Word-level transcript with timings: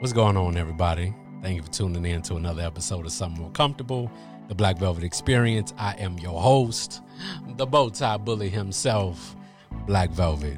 What's 0.00 0.12
going 0.12 0.36
on, 0.36 0.56
everybody? 0.56 1.12
Thank 1.42 1.56
you 1.56 1.62
for 1.62 1.72
tuning 1.72 2.06
in 2.06 2.22
to 2.22 2.36
another 2.36 2.62
episode 2.62 3.04
of 3.04 3.10
Something 3.10 3.42
More 3.42 3.50
Comfortable, 3.50 4.08
the 4.46 4.54
Black 4.54 4.78
Velvet 4.78 5.02
Experience. 5.02 5.74
I 5.76 5.94
am 5.94 6.16
your 6.18 6.40
host, 6.40 7.02
the 7.56 7.66
bow 7.66 7.90
bully 8.18 8.48
himself, 8.48 9.34
Black 9.88 10.10
Velvet. 10.10 10.56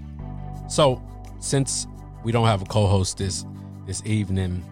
So, 0.68 1.02
since 1.38 1.86
we 2.22 2.32
don't 2.32 2.48
have 2.48 2.60
a 2.60 2.66
co-host 2.66 3.16
this 3.16 3.46
this 3.86 4.04
evening, 4.04 4.62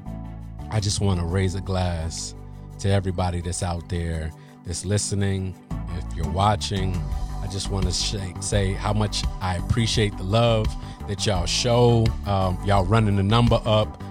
I 0.71 0.81
just 0.81 1.01
want 1.01 1.19
to 1.19 1.25
raise 1.25 1.55
a 1.55 1.63
glass 1.63 2.35
to 2.81 2.91
everybody 2.91 3.41
that's 3.41 3.63
out 3.63 3.89
there 3.89 4.31
that's 4.67 4.85
listening. 4.85 5.55
If 5.97 6.15
you're 6.15 6.31
watching, 6.31 6.95
I 7.41 7.47
just 7.47 7.71
want 7.71 7.87
to 7.87 7.93
say, 7.93 8.35
say 8.41 8.75
how 8.75 8.93
much 8.93 9.25
I 9.41 9.57
appreciate 9.57 10.15
the 10.19 10.25
love 10.25 10.67
that 11.09 11.25
y'all 11.25 11.47
show. 11.47 12.05
Um, 12.27 12.59
y'all 12.67 12.85
running 12.85 13.17
the 13.17 13.23
number 13.23 13.63
up 13.65 14.05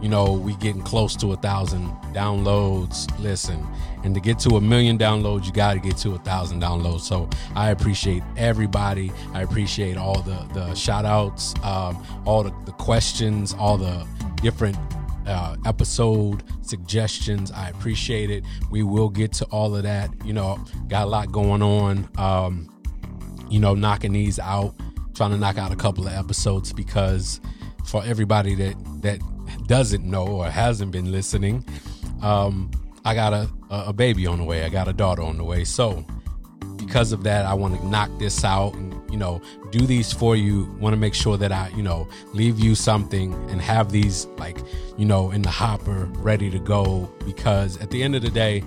you 0.00 0.08
know, 0.08 0.32
we 0.32 0.54
getting 0.56 0.82
close 0.82 1.16
to 1.16 1.32
a 1.32 1.36
thousand 1.36 1.88
downloads. 2.12 3.06
Listen, 3.18 3.66
and 4.04 4.14
to 4.14 4.20
get 4.20 4.38
to 4.40 4.56
a 4.56 4.60
million 4.60 4.98
downloads, 4.98 5.46
you 5.46 5.52
got 5.52 5.74
to 5.74 5.80
get 5.80 5.96
to 5.98 6.14
a 6.14 6.18
thousand 6.18 6.60
downloads. 6.60 7.00
So 7.00 7.28
I 7.54 7.70
appreciate 7.70 8.22
everybody. 8.36 9.10
I 9.32 9.42
appreciate 9.42 9.96
all 9.96 10.20
the 10.22 10.46
the 10.52 10.74
shout 10.74 11.04
outs, 11.04 11.54
um, 11.62 12.04
all 12.26 12.42
the, 12.42 12.54
the 12.66 12.72
questions, 12.72 13.54
all 13.54 13.78
the 13.78 14.06
different 14.42 14.76
uh, 15.26 15.56
episode 15.64 16.42
suggestions. 16.62 17.50
I 17.50 17.70
appreciate 17.70 18.30
it. 18.30 18.44
We 18.70 18.82
will 18.82 19.08
get 19.08 19.32
to 19.34 19.44
all 19.46 19.74
of 19.74 19.82
that. 19.84 20.10
You 20.24 20.34
know, 20.34 20.58
got 20.88 21.04
a 21.04 21.10
lot 21.10 21.32
going 21.32 21.62
on. 21.62 22.08
Um, 22.18 22.72
you 23.48 23.60
know, 23.60 23.74
knocking 23.74 24.12
these 24.12 24.38
out, 24.38 24.74
trying 25.14 25.30
to 25.30 25.38
knock 25.38 25.56
out 25.56 25.72
a 25.72 25.76
couple 25.76 26.06
of 26.06 26.12
episodes 26.12 26.72
because 26.72 27.40
for 27.84 28.04
everybody 28.04 28.54
that 28.56 28.74
that 29.02 29.20
doesn't 29.66 30.04
know 30.04 30.26
or 30.26 30.50
hasn't 30.50 30.92
been 30.92 31.10
listening, 31.10 31.64
um, 32.22 32.70
I 33.04 33.14
got 33.14 33.32
a, 33.32 33.48
a 33.70 33.92
baby 33.92 34.26
on 34.26 34.38
the 34.38 34.44
way. 34.44 34.64
I 34.64 34.68
got 34.68 34.88
a 34.88 34.92
daughter 34.92 35.22
on 35.22 35.36
the 35.36 35.44
way. 35.44 35.64
So 35.64 36.04
because 36.76 37.12
of 37.12 37.22
that, 37.24 37.46
I 37.46 37.54
want 37.54 37.78
to 37.78 37.86
knock 37.86 38.10
this 38.18 38.44
out 38.44 38.74
and, 38.74 38.94
you 39.10 39.16
know, 39.16 39.40
do 39.70 39.86
these 39.86 40.12
for 40.12 40.36
you. 40.36 40.64
Want 40.80 40.92
to 40.92 40.96
make 40.96 41.14
sure 41.14 41.36
that 41.36 41.52
I, 41.52 41.68
you 41.76 41.82
know, 41.82 42.08
leave 42.32 42.58
you 42.58 42.74
something 42.74 43.32
and 43.50 43.60
have 43.60 43.92
these 43.92 44.26
like, 44.38 44.58
you 44.96 45.04
know, 45.04 45.30
in 45.30 45.42
the 45.42 45.50
hopper 45.50 46.06
ready 46.14 46.50
to 46.50 46.58
go. 46.58 47.10
Because 47.24 47.76
at 47.78 47.90
the 47.90 48.02
end 48.02 48.16
of 48.16 48.22
the 48.22 48.30
day, 48.30 48.62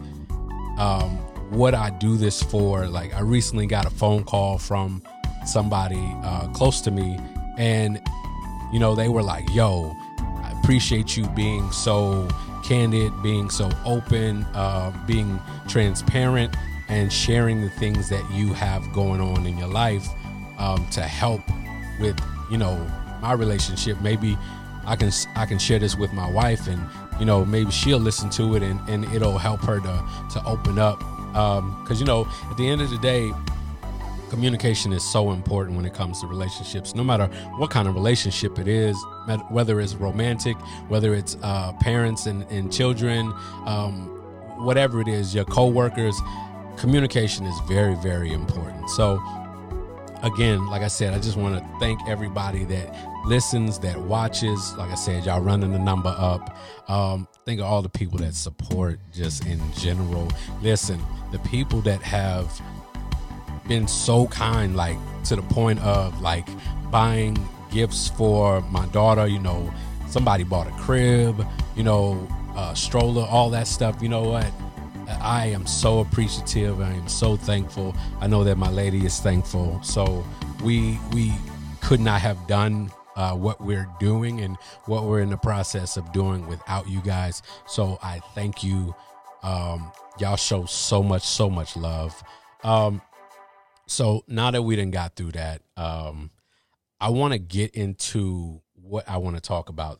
um, 0.77 1.17
what 1.49 1.73
I 1.73 1.89
do 1.89 2.15
this 2.15 2.41
for, 2.41 2.87
like 2.87 3.13
I 3.13 3.21
recently 3.21 3.67
got 3.67 3.85
a 3.85 3.89
phone 3.89 4.23
call 4.23 4.57
from 4.57 5.03
somebody 5.45 6.01
uh, 6.23 6.47
close 6.49 6.81
to 6.81 6.91
me 6.91 7.19
and, 7.57 8.01
you 8.71 8.79
know, 8.79 8.95
they 8.95 9.09
were 9.09 9.23
like, 9.23 9.49
yo, 9.53 9.95
appreciate 10.69 11.17
you 11.17 11.27
being 11.29 11.71
so 11.71 12.27
candid, 12.63 13.11
being 13.23 13.49
so 13.49 13.71
open, 13.87 14.43
uh, 14.53 14.93
being 15.07 15.39
transparent, 15.67 16.55
and 16.89 17.11
sharing 17.11 17.59
the 17.59 17.71
things 17.71 18.07
that 18.07 18.23
you 18.31 18.53
have 18.53 18.83
going 18.93 19.19
on 19.19 19.47
in 19.47 19.57
your 19.57 19.67
life 19.67 20.07
um, 20.59 20.87
to 20.91 21.01
help 21.01 21.41
with, 21.99 22.15
you 22.51 22.57
know, 22.59 22.75
my 23.19 23.33
relationship. 23.33 23.99
Maybe 24.01 24.37
I 24.85 24.95
can 24.95 25.11
I 25.35 25.47
can 25.47 25.57
share 25.57 25.79
this 25.79 25.95
with 25.95 26.13
my 26.13 26.29
wife, 26.29 26.67
and 26.67 26.79
you 27.19 27.25
know, 27.25 27.43
maybe 27.43 27.71
she'll 27.71 27.97
listen 27.97 28.29
to 28.29 28.55
it, 28.55 28.61
and, 28.61 28.79
and 28.87 29.05
it'll 29.05 29.39
help 29.39 29.61
her 29.61 29.79
to 29.79 30.09
to 30.33 30.45
open 30.45 30.77
up. 30.77 30.99
Because 30.99 31.97
um, 31.97 31.97
you 31.97 32.05
know, 32.05 32.27
at 32.51 32.57
the 32.57 32.69
end 32.69 32.81
of 32.81 32.91
the 32.91 32.99
day, 32.99 33.33
communication 34.29 34.93
is 34.93 35.03
so 35.03 35.31
important 35.31 35.75
when 35.75 35.85
it 35.85 35.93
comes 35.93 36.21
to 36.21 36.27
relationships 36.27 36.95
no 36.95 37.03
matter 37.03 37.27
what 37.57 37.69
kind 37.69 37.87
of 37.87 37.95
relationship 37.95 38.59
it 38.59 38.67
is 38.67 38.95
whether 39.49 39.79
it's 39.79 39.95
romantic 39.95 40.55
whether 40.87 41.13
it's 41.13 41.37
uh, 41.43 41.71
parents 41.81 42.25
and, 42.25 42.43
and 42.51 42.71
children 42.71 43.33
um, 43.65 44.07
whatever 44.65 45.01
it 45.01 45.07
is 45.07 45.33
your 45.33 45.45
co-workers 45.45 46.19
communication 46.79 47.45
is 47.45 47.59
very 47.67 47.95
very 47.95 48.31
important. 48.31 48.89
So 48.89 49.21
again 50.21 50.67
like 50.67 50.81
i 50.81 50.87
said 50.89 51.13
i 51.13 51.17
just 51.17 51.37
want 51.37 51.57
to 51.57 51.79
thank 51.79 51.97
everybody 52.05 52.65
that 52.65 52.93
listens 53.25 53.79
that 53.79 53.97
watches. 53.97 54.73
Like 54.75 54.89
i 54.91 54.95
said 54.95 55.25
y'all 55.25 55.41
running 55.41 55.71
the 55.71 55.79
number 55.79 56.13
up. 56.17 56.57
Um, 56.89 57.27
think 57.45 57.59
of 57.59 57.67
all 57.67 57.81
the 57.81 57.89
people 57.89 58.17
that 58.19 58.33
support 58.33 58.99
just 59.13 59.45
in 59.45 59.59
general. 59.73 60.27
Listen 60.61 60.99
the 61.31 61.39
people 61.39 61.81
that 61.81 62.01
have 62.01 62.61
been 63.69 63.87
so 63.87 64.27
kind, 64.27 64.75
like 64.75 64.97
to 65.25 65.35
the 65.37 65.43
point 65.43 65.79
of 65.79 66.19
like 66.21 66.47
buying 66.91 67.37
gifts 67.71 68.09
for 68.09 68.61
my 68.63 68.85
daughter. 68.87 69.27
You 69.27 69.39
know, 69.39 69.71
somebody 70.07 70.43
bought 70.43 70.67
a 70.67 70.71
crib, 70.71 71.45
you 71.75 71.83
know, 71.83 72.27
a 72.57 72.75
stroller, 72.75 73.23
all 73.23 73.49
that 73.51 73.67
stuff. 73.67 74.01
You 74.01 74.09
know 74.09 74.23
what? 74.23 74.51
I 75.21 75.47
am 75.47 75.65
so 75.65 75.99
appreciative. 75.99 76.81
I 76.81 76.91
am 76.91 77.07
so 77.07 77.37
thankful. 77.37 77.95
I 78.19 78.27
know 78.27 78.43
that 78.43 78.57
my 78.57 78.69
lady 78.69 79.05
is 79.05 79.19
thankful. 79.19 79.79
So 79.83 80.25
we 80.63 80.99
we 81.13 81.31
could 81.81 81.99
not 81.99 82.21
have 82.21 82.47
done 82.47 82.91
uh, 83.15 83.35
what 83.35 83.61
we're 83.61 83.87
doing 83.99 84.41
and 84.41 84.57
what 84.85 85.03
we're 85.03 85.21
in 85.21 85.29
the 85.29 85.37
process 85.37 85.95
of 85.95 86.11
doing 86.11 86.47
without 86.47 86.89
you 86.89 87.01
guys. 87.01 87.43
So 87.67 87.99
I 88.01 88.19
thank 88.33 88.63
you. 88.63 88.95
Um, 89.43 89.91
y'all 90.19 90.35
show 90.35 90.65
so 90.65 91.01
much, 91.03 91.23
so 91.23 91.49
much 91.49 91.77
love. 91.77 92.21
Um, 92.63 93.01
so 93.89 94.23
now 94.27 94.51
that 94.51 94.61
we 94.61 94.75
didn't 94.75 94.91
got 94.91 95.15
through 95.15 95.33
that, 95.33 95.61
um, 95.77 96.31
I 96.99 97.09
want 97.09 97.33
to 97.33 97.39
get 97.39 97.71
into 97.75 98.61
what 98.73 99.09
I 99.09 99.17
want 99.17 99.35
to 99.35 99.41
talk 99.41 99.69
about 99.69 99.99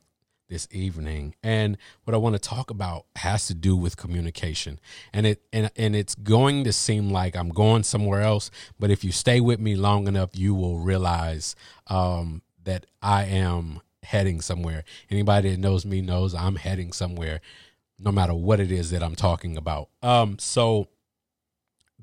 this 0.49 0.67
evening. 0.71 1.35
And 1.43 1.77
what 2.03 2.13
i 2.13 2.17
want 2.17 2.33
to 2.33 2.39
talk 2.39 2.69
about 2.69 3.05
has 3.15 3.47
to 3.47 3.53
do 3.53 3.75
with 3.75 3.95
communication. 3.95 4.79
And 5.13 5.25
it 5.25 5.41
and, 5.53 5.71
and 5.75 5.95
it's 5.95 6.15
going 6.15 6.63
to 6.65 6.73
seem 6.73 7.11
like 7.11 7.35
i'm 7.35 7.49
going 7.49 7.83
somewhere 7.83 8.21
else 8.21 8.51
but 8.79 8.89
if 8.91 9.03
you 9.03 9.11
stay 9.11 9.39
with 9.39 9.59
me 9.59 9.75
long 9.75 10.07
enough 10.07 10.31
you 10.33 10.53
will 10.53 10.79
realize 10.79 11.55
um, 11.87 12.41
that 12.63 12.85
i 13.01 13.25
am 13.25 13.81
heading 14.03 14.41
somewhere. 14.41 14.83
Anybody 15.11 15.51
that 15.51 15.59
knows 15.59 15.85
me 15.85 16.01
knows 16.01 16.33
i'm 16.33 16.55
heading 16.55 16.91
somewhere 16.91 17.41
no 17.99 18.11
matter 18.11 18.33
what 18.33 18.59
it 18.59 18.71
is 18.71 18.91
that 18.91 19.03
i'm 19.03 19.15
talking 19.15 19.55
about. 19.55 19.89
Um, 20.01 20.39
so 20.39 20.87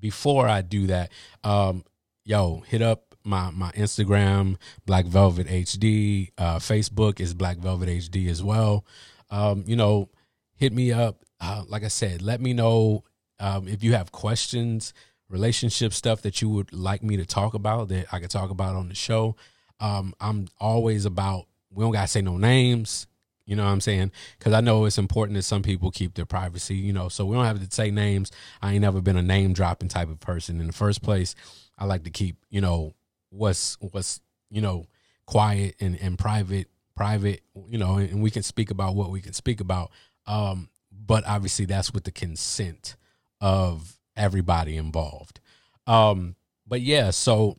before 0.06 0.46
I 0.46 0.62
do 0.62 0.86
that, 0.86 1.10
um, 1.42 1.84
yo, 2.24 2.60
hit 2.68 2.80
up 2.80 3.16
my 3.24 3.50
my 3.50 3.72
Instagram, 3.72 4.56
Black 4.84 5.04
Velvet 5.04 5.48
HD. 5.48 6.30
Uh, 6.38 6.60
Facebook 6.60 7.18
is 7.18 7.34
Black 7.34 7.58
Velvet 7.58 7.88
HD 7.88 8.28
as 8.28 8.40
well. 8.40 8.86
Um, 9.30 9.64
you 9.66 9.74
know, 9.74 10.08
hit 10.54 10.72
me 10.72 10.92
up. 10.92 11.24
Uh, 11.40 11.64
like 11.66 11.82
I 11.82 11.88
said, 11.88 12.22
let 12.22 12.40
me 12.40 12.52
know 12.52 13.02
um, 13.40 13.66
if 13.66 13.82
you 13.82 13.94
have 13.94 14.12
questions, 14.12 14.94
relationship 15.28 15.92
stuff 15.92 16.22
that 16.22 16.40
you 16.40 16.48
would 16.50 16.72
like 16.72 17.02
me 17.02 17.16
to 17.16 17.26
talk 17.26 17.54
about 17.54 17.88
that 17.88 18.06
I 18.12 18.20
could 18.20 18.30
talk 18.30 18.50
about 18.50 18.76
on 18.76 18.88
the 18.88 18.94
show. 18.94 19.34
Um, 19.80 20.14
I'm 20.20 20.46
always 20.60 21.04
about. 21.04 21.46
We 21.72 21.82
don't 21.82 21.92
gotta 21.92 22.06
say 22.06 22.22
no 22.22 22.36
names. 22.36 23.08
You 23.46 23.54
know 23.54 23.64
what 23.64 23.70
I'm 23.70 23.80
saying? 23.80 24.10
Because 24.38 24.52
I 24.52 24.60
know 24.60 24.84
it's 24.84 24.98
important 24.98 25.36
that 25.36 25.44
some 25.44 25.62
people 25.62 25.92
keep 25.92 26.14
their 26.14 26.26
privacy, 26.26 26.74
you 26.74 26.92
know, 26.92 27.08
so 27.08 27.24
we 27.24 27.36
don't 27.36 27.44
have 27.44 27.64
to 27.64 27.74
say 27.74 27.92
names. 27.92 28.32
I 28.60 28.72
ain't 28.72 28.82
never 28.82 29.00
been 29.00 29.16
a 29.16 29.22
name 29.22 29.52
dropping 29.52 29.88
type 29.88 30.10
of 30.10 30.18
person. 30.18 30.60
In 30.60 30.66
the 30.66 30.72
first 30.72 31.00
place, 31.00 31.36
I 31.78 31.84
like 31.84 32.02
to 32.04 32.10
keep, 32.10 32.36
you 32.50 32.60
know, 32.60 32.94
what's, 33.30 33.78
what's, 33.80 34.20
you 34.50 34.60
know, 34.60 34.86
quiet 35.26 35.76
and, 35.78 35.96
and 36.00 36.18
private, 36.18 36.68
private, 36.96 37.42
you 37.68 37.78
know, 37.78 37.98
and 37.98 38.20
we 38.20 38.30
can 38.30 38.42
speak 38.42 38.70
about 38.70 38.96
what 38.96 39.10
we 39.10 39.20
can 39.20 39.32
speak 39.32 39.60
about. 39.60 39.92
Um, 40.26 40.68
but 40.90 41.24
obviously 41.24 41.66
that's 41.66 41.92
with 41.92 42.02
the 42.02 42.10
consent 42.10 42.96
of 43.40 43.96
everybody 44.16 44.76
involved. 44.76 45.40
Um, 45.86 46.34
but 46.66 46.80
yeah, 46.80 47.10
so 47.10 47.58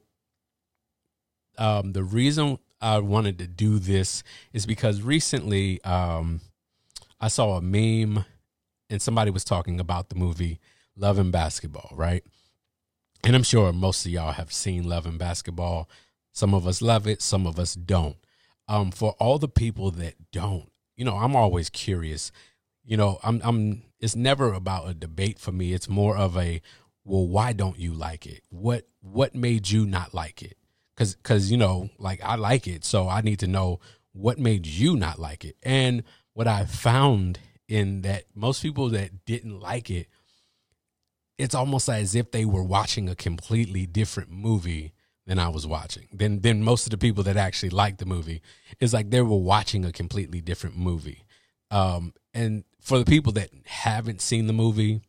um, 1.58 1.94
the 1.94 2.04
reason 2.04 2.60
I 2.82 3.00
wanted 3.00 3.40
to 3.40 3.48
do 3.48 3.80
this 3.80 4.24
is 4.54 4.66
because 4.66 5.02
recently 5.02 5.84
um, 5.84 6.42
I 7.20 7.28
saw 7.28 7.58
a 7.58 7.62
meme 7.62 8.26
and 8.90 9.02
somebody 9.02 9.32
was 9.32 9.44
talking 9.44 9.80
about 9.80 10.10
the 10.10 10.16
movie 10.16 10.60
Love 10.96 11.20
and 11.20 11.32
Basketball, 11.32 11.92
right? 11.96 12.24
And 13.24 13.36
I'm 13.36 13.44
sure 13.44 13.72
most 13.74 14.06
of 14.06 14.12
y'all 14.12 14.32
have 14.32 14.52
seen 14.54 14.88
Love 14.88 15.06
and 15.06 15.20
Basketball. 15.20 15.90
Some 16.32 16.54
of 16.54 16.68
us 16.68 16.82
love 16.82 17.08
it, 17.08 17.22
some 17.22 17.48
of 17.48 17.60
us 17.60 17.74
don't. 17.74 18.18
Um, 18.68 18.92
for 18.92 19.16
all 19.20 19.40
the 19.40 19.48
people 19.48 19.92
that 19.92 20.16
don't, 20.32 20.70
you 20.96 21.06
know, 21.06 21.16
I'm 21.16 21.36
always 21.36 21.70
curious. 21.70 22.32
You 22.84 22.98
know, 22.98 23.20
I'm 23.24 23.42
I'm 23.44 23.84
it's 24.00 24.16
never 24.16 24.54
about 24.54 24.90
a 24.90 24.94
debate 24.94 25.40
for 25.40 25.52
me. 25.52 25.74
It's 25.74 25.90
more 25.90 26.18
of 26.18 26.38
a 26.38 26.62
well, 27.04 27.28
why 27.28 27.54
don't 27.54 27.80
you 27.80 27.94
like 27.94 28.26
it? 28.26 28.44
What 28.50 28.88
what 29.02 29.34
made 29.36 29.70
you 29.70 29.86
not 29.86 30.14
like 30.14 30.42
it? 30.42 30.58
Because 30.98 31.16
because 31.16 31.52
you 31.52 31.58
know 31.58 31.90
like 32.00 32.20
i 32.24 32.36
like 32.36 32.68
it 32.68 32.84
so 32.84 33.08
i 33.08 33.22
need 33.22 33.40
to 33.40 33.48
know 33.48 33.80
what 34.14 34.40
made 34.40 34.66
you 34.66 34.96
not 34.96 35.20
like 35.20 35.46
it. 35.46 35.56
And 35.62 36.04
what 36.34 36.48
i 36.48 36.66
found 36.66 37.40
in 37.68 38.02
that 38.02 38.24
most 38.34 38.64
people 38.64 38.90
that 38.90 39.26
didn't 39.26 39.60
like 39.60 39.90
it 39.92 40.08
it's 41.38 41.54
almost 41.54 41.88
as 41.88 42.16
if 42.16 42.32
they 42.32 42.46
were 42.46 42.64
watching 42.64 43.08
a 43.08 43.16
completely 43.16 43.86
different 43.86 44.32
movie 44.32 44.94
than 45.28 45.38
i 45.38 45.50
was 45.50 45.68
watching 45.68 46.08
than 46.12 46.42
than 46.42 46.64
most 46.64 46.88
of 46.88 46.92
the 46.92 46.98
people 46.98 47.24
that 47.24 47.38
actually 47.38 47.70
liked 47.70 48.00
the 48.00 48.06
movie. 48.06 48.42
It's 48.80 48.94
like 48.94 49.10
they 49.10 49.22
were 49.22 49.38
watching 49.38 49.86
a 49.86 49.92
completely 49.92 50.42
different 50.42 50.78
movie. 50.78 51.24
Um, 51.70 52.14
and 52.34 52.64
for 52.80 52.98
the 52.98 53.06
people 53.06 53.34
that 53.34 53.50
haven't 53.66 54.22
seen 54.22 54.48
the 54.48 54.54
movie, 54.54 55.02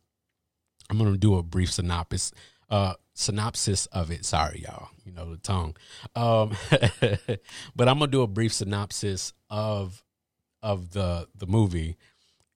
I'm 0.89 0.97
to 0.97 1.17
do 1.17 1.37
a 1.37 1.43
brief 1.43 1.71
synopsis. 1.71 2.31
Uh, 2.69 2.95
synopsis 3.19 3.85
of 3.87 4.11
it. 4.11 4.25
Sorry, 4.25 4.61
y'all. 4.61 4.89
You 5.03 5.11
know 5.11 5.29
the 5.29 5.37
tongue. 5.37 5.75
Um, 6.15 6.55
but 7.75 7.89
I'm 7.89 7.99
gonna 7.99 8.07
do 8.07 8.21
a 8.21 8.27
brief 8.27 8.53
synopsis 8.53 9.33
of 9.49 10.01
of 10.63 10.91
the 10.91 11.27
the 11.35 11.45
movie, 11.45 11.97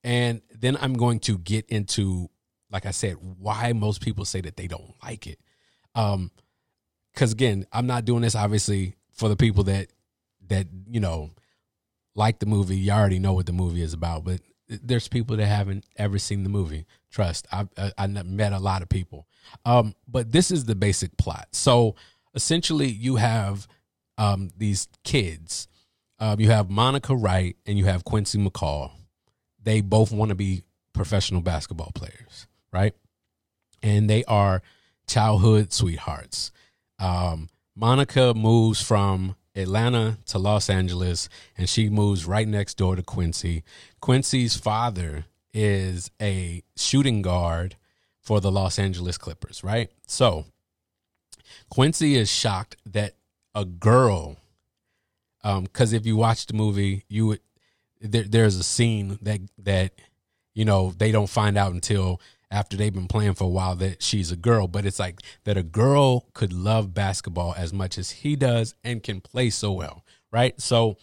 and 0.02 0.40
then 0.58 0.76
I'm 0.80 0.94
going 0.94 1.20
to 1.20 1.38
get 1.38 1.66
into, 1.66 2.30
like 2.70 2.86
I 2.86 2.90
said, 2.92 3.16
why 3.20 3.72
most 3.72 4.00
people 4.00 4.24
say 4.24 4.40
that 4.40 4.56
they 4.56 4.66
don't 4.66 4.94
like 5.02 5.26
it. 5.26 5.38
Um, 5.94 6.30
because 7.12 7.32
again, 7.32 7.66
I'm 7.72 7.86
not 7.86 8.04
doing 8.04 8.22
this 8.22 8.34
obviously 8.34 8.96
for 9.12 9.28
the 9.28 9.36
people 9.36 9.64
that 9.64 9.88
that 10.48 10.66
you 10.88 11.00
know 11.00 11.30
like 12.14 12.38
the 12.38 12.46
movie. 12.46 12.76
You 12.76 12.92
already 12.92 13.18
know 13.18 13.34
what 13.34 13.46
the 13.46 13.52
movie 13.52 13.82
is 13.82 13.92
about, 13.92 14.24
but 14.24 14.40
there's 14.68 15.08
people 15.08 15.36
that 15.36 15.46
haven't 15.46 15.84
ever 15.96 16.18
seen 16.18 16.42
the 16.42 16.48
movie. 16.48 16.86
Trust, 17.10 17.46
I've 17.52 17.68
I, 17.76 17.92
I 17.98 18.06
met 18.06 18.52
a 18.52 18.58
lot 18.58 18.82
of 18.82 18.88
people. 18.88 19.26
Um, 19.64 19.94
but 20.08 20.32
this 20.32 20.50
is 20.50 20.64
the 20.64 20.74
basic 20.74 21.16
plot. 21.16 21.48
So 21.52 21.96
essentially, 22.34 22.88
you 22.88 23.16
have 23.16 23.68
um, 24.18 24.50
these 24.56 24.88
kids. 25.04 25.68
Um, 26.18 26.40
you 26.40 26.50
have 26.50 26.70
Monica 26.70 27.14
Wright 27.14 27.56
and 27.66 27.76
you 27.78 27.84
have 27.86 28.04
Quincy 28.04 28.38
McCall. 28.38 28.92
They 29.62 29.80
both 29.80 30.12
want 30.12 30.30
to 30.30 30.34
be 30.34 30.62
professional 30.92 31.40
basketball 31.40 31.90
players, 31.94 32.46
right? 32.72 32.94
And 33.82 34.08
they 34.08 34.24
are 34.24 34.62
childhood 35.06 35.72
sweethearts. 35.72 36.52
Um, 36.98 37.48
Monica 37.74 38.32
moves 38.34 38.80
from 38.80 39.34
Atlanta 39.54 40.18
to 40.26 40.38
Los 40.38 40.68
Angeles, 40.68 41.28
and 41.56 41.68
she 41.68 41.88
moves 41.88 42.26
right 42.26 42.48
next 42.48 42.76
door 42.76 42.96
to 42.96 43.02
Quincy. 43.02 43.62
Quincy's 44.00 44.56
father 44.56 45.26
is 45.52 46.10
a 46.20 46.62
shooting 46.76 47.22
guard 47.22 47.76
for 48.20 48.40
the 48.40 48.50
Los 48.50 48.78
Angeles 48.78 49.18
Clippers, 49.18 49.62
right? 49.62 49.90
So 50.06 50.46
Quincy 51.70 52.16
is 52.16 52.30
shocked 52.30 52.76
that 52.86 53.14
a 53.54 53.64
girl, 53.64 54.36
because 55.42 55.92
um, 55.92 55.96
if 55.96 56.06
you 56.06 56.16
watch 56.16 56.46
the 56.46 56.54
movie, 56.54 57.04
you 57.08 57.26
would 57.26 57.40
there, 58.00 58.24
there's 58.24 58.56
a 58.56 58.64
scene 58.64 59.18
that 59.22 59.40
that 59.58 59.92
you 60.54 60.64
know 60.64 60.92
they 60.96 61.12
don't 61.12 61.28
find 61.28 61.56
out 61.56 61.72
until 61.72 62.20
after 62.50 62.76
they've 62.76 62.94
been 62.94 63.08
playing 63.08 63.34
for 63.34 63.44
a 63.44 63.48
while 63.48 63.74
that 63.76 64.02
she's 64.02 64.30
a 64.30 64.36
girl, 64.36 64.68
but 64.68 64.86
it's 64.86 64.98
like 64.98 65.20
that 65.44 65.56
a 65.56 65.62
girl 65.62 66.26
could 66.34 66.52
love 66.52 66.94
basketball 66.94 67.54
as 67.56 67.72
much 67.72 67.98
as 67.98 68.10
he 68.10 68.36
does 68.36 68.74
and 68.84 69.02
can 69.02 69.20
play 69.20 69.50
so 69.50 69.72
well, 69.72 70.04
right? 70.30 70.60
So 70.60 70.96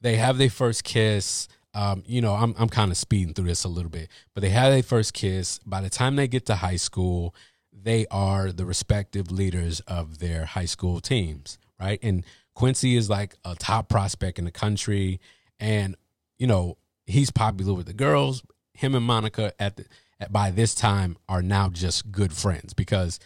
they 0.00 0.16
have 0.16 0.38
their 0.38 0.50
first 0.50 0.84
kiss. 0.84 1.48
Um, 1.74 2.02
you 2.06 2.20
know, 2.20 2.34
I'm 2.34 2.54
I'm 2.58 2.68
kind 2.68 2.90
of 2.90 2.96
speeding 2.96 3.34
through 3.34 3.46
this 3.46 3.64
a 3.64 3.68
little 3.68 3.90
bit, 3.90 4.08
but 4.34 4.40
they 4.40 4.50
have 4.50 4.72
their 4.72 4.82
first 4.82 5.14
kiss. 5.14 5.60
By 5.64 5.80
the 5.80 5.90
time 5.90 6.16
they 6.16 6.26
get 6.26 6.46
to 6.46 6.56
high 6.56 6.76
school, 6.76 7.34
they 7.72 8.06
are 8.10 8.50
the 8.50 8.64
respective 8.64 9.30
leaders 9.30 9.80
of 9.80 10.18
their 10.18 10.46
high 10.46 10.64
school 10.64 11.00
teams, 11.00 11.58
right? 11.78 11.98
And 12.02 12.24
Quincy 12.54 12.96
is 12.96 13.08
like 13.08 13.36
a 13.44 13.54
top 13.54 13.88
prospect 13.88 14.38
in 14.38 14.44
the 14.44 14.50
country, 14.50 15.20
and 15.60 15.96
you 16.38 16.46
know 16.46 16.76
he's 17.06 17.30
popular 17.30 17.74
with 17.74 17.86
the 17.86 17.92
girls. 17.92 18.42
Him 18.74 18.94
and 18.94 19.04
Monica 19.04 19.52
at 19.60 19.76
the 19.76 19.84
by 20.30 20.50
this 20.50 20.74
time 20.74 21.16
are 21.28 21.42
now 21.42 21.68
just 21.68 22.10
good 22.12 22.32
friends 22.32 22.74
because 22.74 23.18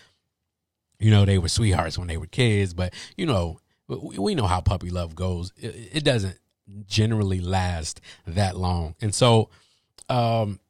you 0.98 1.10
know 1.10 1.24
they 1.24 1.38
were 1.38 1.48
sweethearts 1.48 1.98
when 1.98 2.08
they 2.08 2.16
were 2.16 2.26
kids 2.26 2.74
but 2.74 2.94
you 3.16 3.26
know 3.26 3.58
we 3.88 4.34
know 4.34 4.46
how 4.46 4.60
puppy 4.60 4.90
love 4.90 5.14
goes. 5.14 5.52
It, 5.58 6.04
doesn't 6.04 6.38
generally 6.86 7.40
last 7.40 8.00
that 8.26 8.56
long. 8.56 8.94
And 9.00 9.14
so 9.14 9.50
um 10.08 10.60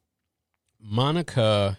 monica 0.79 1.77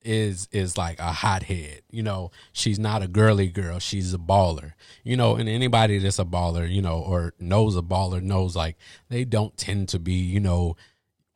is 0.00 0.48
is 0.52 0.78
like 0.78 0.98
a 1.00 1.12
hothead 1.12 1.82
you 1.90 2.02
know 2.02 2.30
she's 2.52 2.78
not 2.78 3.02
a 3.02 3.08
girly 3.08 3.48
girl 3.48 3.78
she's 3.78 4.14
a 4.14 4.18
baller 4.18 4.72
you 5.02 5.16
know 5.16 5.34
and 5.34 5.48
anybody 5.48 5.98
that's 5.98 6.18
a 6.18 6.24
baller 6.24 6.70
you 6.70 6.80
know 6.80 6.98
or 7.00 7.34
knows 7.38 7.76
a 7.76 7.82
baller 7.82 8.22
knows 8.22 8.54
like 8.54 8.76
they 9.08 9.24
don't 9.24 9.56
tend 9.56 9.88
to 9.88 9.98
be 9.98 10.12
you 10.12 10.38
know 10.38 10.76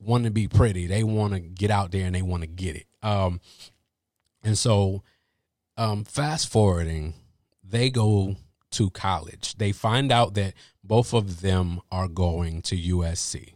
want 0.00 0.25
to 0.25 0.31
be 0.31 0.49
pretty. 0.49 0.87
They 0.87 1.03
want 1.03 1.35
to 1.35 1.41
get 1.41 1.71
out 1.71 1.91
there 1.91 2.06
and 2.06 2.15
they 2.15 2.23
want 2.23 2.43
to 2.43 2.49
get 2.49 2.77
it. 2.77 2.87
Um, 3.03 3.41
and 4.43 4.56
so, 4.56 5.03
um, 5.77 6.05
fast 6.05 6.49
forwarding, 6.49 7.15
they 7.62 7.91
go 7.91 8.37
to 8.73 8.91
college. 8.91 9.56
They 9.56 9.73
find 9.73 10.12
out 10.12 10.35
that 10.35 10.55
both 10.83 11.12
of 11.12 11.41
them 11.41 11.81
are 11.91 12.09
going 12.09 12.62
to 12.62 12.77
USC. 12.77 13.55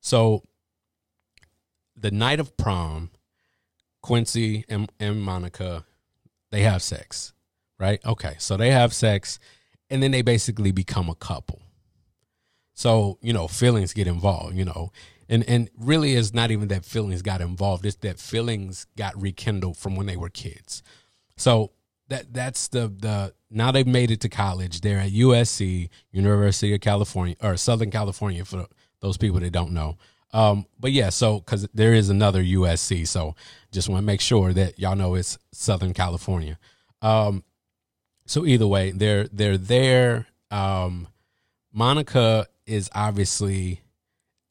So, 0.00 0.42
the 1.96 2.10
night 2.10 2.40
of 2.40 2.56
prom, 2.56 3.10
Quincy 4.00 4.64
and, 4.68 4.90
and 4.98 5.22
Monica, 5.22 5.84
they 6.50 6.62
have 6.62 6.82
sex, 6.82 7.32
right? 7.78 8.00
Okay, 8.04 8.34
so 8.38 8.56
they 8.56 8.70
have 8.70 8.92
sex, 8.92 9.38
and 9.88 10.02
then 10.02 10.10
they 10.10 10.22
basically 10.22 10.72
become 10.72 11.08
a 11.08 11.14
couple. 11.14 11.62
So, 12.74 13.18
you 13.22 13.32
know, 13.32 13.46
feelings 13.46 13.92
get 13.92 14.06
involved, 14.06 14.56
you 14.56 14.64
know 14.64 14.90
and 15.32 15.48
and 15.48 15.70
really 15.78 16.12
is 16.12 16.34
not 16.34 16.50
even 16.50 16.68
that 16.68 16.84
feelings 16.84 17.22
got 17.22 17.40
involved. 17.40 17.86
It's 17.86 17.96
that 17.96 18.20
feelings 18.20 18.86
got 18.96 19.20
rekindled 19.20 19.78
from 19.78 19.96
when 19.96 20.06
they 20.06 20.16
were 20.16 20.28
kids. 20.28 20.82
So 21.36 21.72
that 22.08 22.34
that's 22.34 22.68
the 22.68 22.88
the 22.88 23.34
now 23.50 23.72
they've 23.72 23.86
made 23.86 24.10
it 24.10 24.20
to 24.20 24.28
college. 24.28 24.82
They're 24.82 24.98
at 24.98 25.10
usc 25.12 25.88
university 26.10 26.74
of 26.74 26.80
california 26.82 27.36
or 27.42 27.56
southern 27.56 27.90
california 27.90 28.44
for 28.44 28.66
those 29.00 29.16
people 29.16 29.40
that 29.40 29.52
don't 29.52 29.72
know. 29.72 29.96
Um, 30.34 30.66
but 30.78 30.92
yeah 30.92 31.08
so 31.08 31.40
because 31.40 31.66
there 31.72 31.94
is 31.94 32.10
another 32.10 32.42
usc 32.42 33.08
so 33.08 33.34
just 33.70 33.88
want 33.88 34.02
to 34.02 34.06
make 34.06 34.20
sure 34.20 34.52
that 34.52 34.78
y'all 34.78 34.96
know 34.96 35.14
it's 35.14 35.38
southern 35.52 35.94
california. 35.94 36.58
Um, 37.00 37.42
so 38.26 38.44
either 38.44 38.66
way 38.66 38.90
they're 38.90 39.28
they're 39.28 39.58
there. 39.58 40.26
Um, 40.50 41.08
monica 41.72 42.46
is 42.66 42.90
obviously 42.94 43.81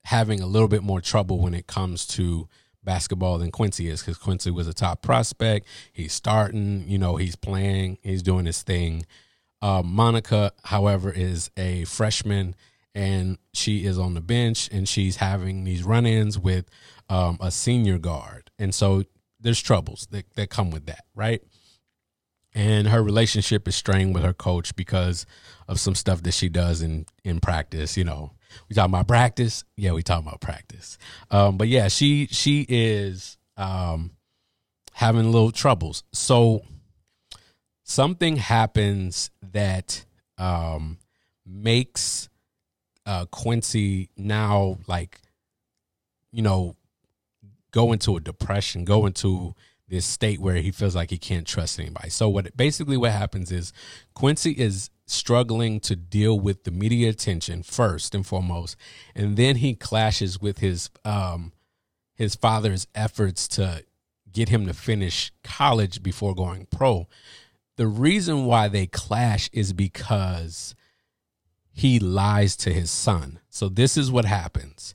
having 0.05 0.41
a 0.41 0.47
little 0.47 0.67
bit 0.67 0.83
more 0.83 1.01
trouble 1.01 1.39
when 1.39 1.53
it 1.53 1.67
comes 1.67 2.05
to 2.05 2.47
basketball 2.83 3.37
than 3.37 3.51
Quincy 3.51 3.87
is 3.87 4.01
because 4.01 4.17
Quincy 4.17 4.51
was 4.51 4.67
a 4.67 4.73
top 4.73 5.01
prospect. 5.01 5.67
He's 5.93 6.13
starting, 6.13 6.87
you 6.87 6.97
know, 6.97 7.15
he's 7.15 7.35
playing, 7.35 7.97
he's 8.01 8.23
doing 8.23 8.45
his 8.45 8.63
thing. 8.63 9.05
Uh, 9.61 9.83
Monica, 9.83 10.51
however, 10.63 11.11
is 11.11 11.51
a 11.55 11.85
freshman 11.85 12.55
and 12.95 13.37
she 13.53 13.85
is 13.85 13.99
on 13.99 14.15
the 14.15 14.21
bench 14.21 14.69
and 14.71 14.89
she's 14.89 15.17
having 15.17 15.63
these 15.63 15.83
run 15.83 16.05
ins 16.05 16.37
with 16.37 16.65
um, 17.09 17.37
a 17.39 17.51
senior 17.51 17.97
guard. 17.97 18.49
And 18.57 18.73
so 18.73 19.03
there's 19.39 19.61
troubles 19.61 20.07
that, 20.11 20.25
that 20.35 20.49
come 20.49 20.71
with 20.71 20.87
that, 20.87 21.05
right? 21.15 21.41
And 22.53 22.87
her 22.87 23.01
relationship 23.01 23.67
is 23.67 23.75
strained 23.75 24.13
with 24.13 24.23
her 24.23 24.33
coach 24.33 24.75
because 24.75 25.25
of 25.67 25.79
some 25.79 25.95
stuff 25.95 26.21
that 26.23 26.33
she 26.33 26.49
does 26.49 26.81
in, 26.81 27.05
in 27.23 27.39
practice, 27.39 27.95
you 27.95 28.03
know, 28.03 28.31
we 28.69 28.75
talking 28.75 28.93
about 28.93 29.07
practice? 29.07 29.63
Yeah, 29.75 29.91
we 29.91 30.03
talking 30.03 30.27
about 30.27 30.41
practice. 30.41 30.97
Um, 31.29 31.57
but 31.57 31.67
yeah, 31.67 31.87
she 31.87 32.27
she 32.27 32.65
is 32.67 33.37
um, 33.57 34.11
having 34.93 35.31
little 35.31 35.51
troubles. 35.51 36.03
So 36.11 36.63
something 37.83 38.37
happens 38.37 39.31
that 39.51 40.05
um, 40.37 40.97
makes 41.45 42.29
uh, 43.05 43.25
Quincy 43.25 44.09
now 44.17 44.77
like 44.87 45.19
you 46.31 46.41
know 46.41 46.75
go 47.71 47.91
into 47.93 48.15
a 48.17 48.19
depression, 48.19 48.85
go 48.85 49.05
into 49.05 49.55
this 49.87 50.05
state 50.05 50.39
where 50.39 50.55
he 50.55 50.71
feels 50.71 50.95
like 50.95 51.09
he 51.09 51.17
can't 51.17 51.45
trust 51.45 51.79
anybody. 51.79 52.09
So 52.09 52.29
what 52.29 52.55
basically 52.55 52.97
what 52.97 53.11
happens 53.11 53.51
is 53.51 53.73
Quincy 54.13 54.51
is 54.51 54.89
struggling 55.11 55.79
to 55.81 55.95
deal 55.95 56.39
with 56.39 56.63
the 56.63 56.71
media 56.71 57.09
attention 57.09 57.63
first 57.63 58.15
and 58.15 58.25
foremost, 58.25 58.75
and 59.15 59.37
then 59.37 59.57
he 59.57 59.75
clashes 59.75 60.39
with 60.39 60.59
his 60.59 60.89
um 61.05 61.51
his 62.15 62.35
father's 62.35 62.87
efforts 62.93 63.47
to 63.47 63.83
get 64.31 64.49
him 64.49 64.65
to 64.67 64.73
finish 64.73 65.31
college 65.43 66.01
before 66.03 66.35
going 66.35 66.67
pro. 66.67 67.07
The 67.77 67.87
reason 67.87 68.45
why 68.45 68.67
they 68.67 68.85
clash 68.85 69.49
is 69.51 69.73
because 69.73 70.75
he 71.71 71.99
lies 71.99 72.55
to 72.57 72.71
his 72.71 72.91
son. 72.91 73.39
So 73.49 73.69
this 73.69 73.97
is 73.97 74.11
what 74.11 74.25
happens. 74.25 74.93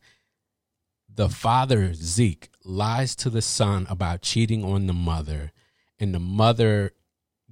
The 1.13 1.29
father, 1.29 1.95
Zeke, 1.95 2.51
lies 2.65 3.17
to 3.17 3.31
the 3.31 3.43
son 3.43 3.87
about 3.89 4.23
cheating 4.23 4.63
on 4.63 4.87
the 4.87 4.93
mother, 4.93 5.53
and 5.99 6.15
the 6.15 6.21
mother 6.21 6.93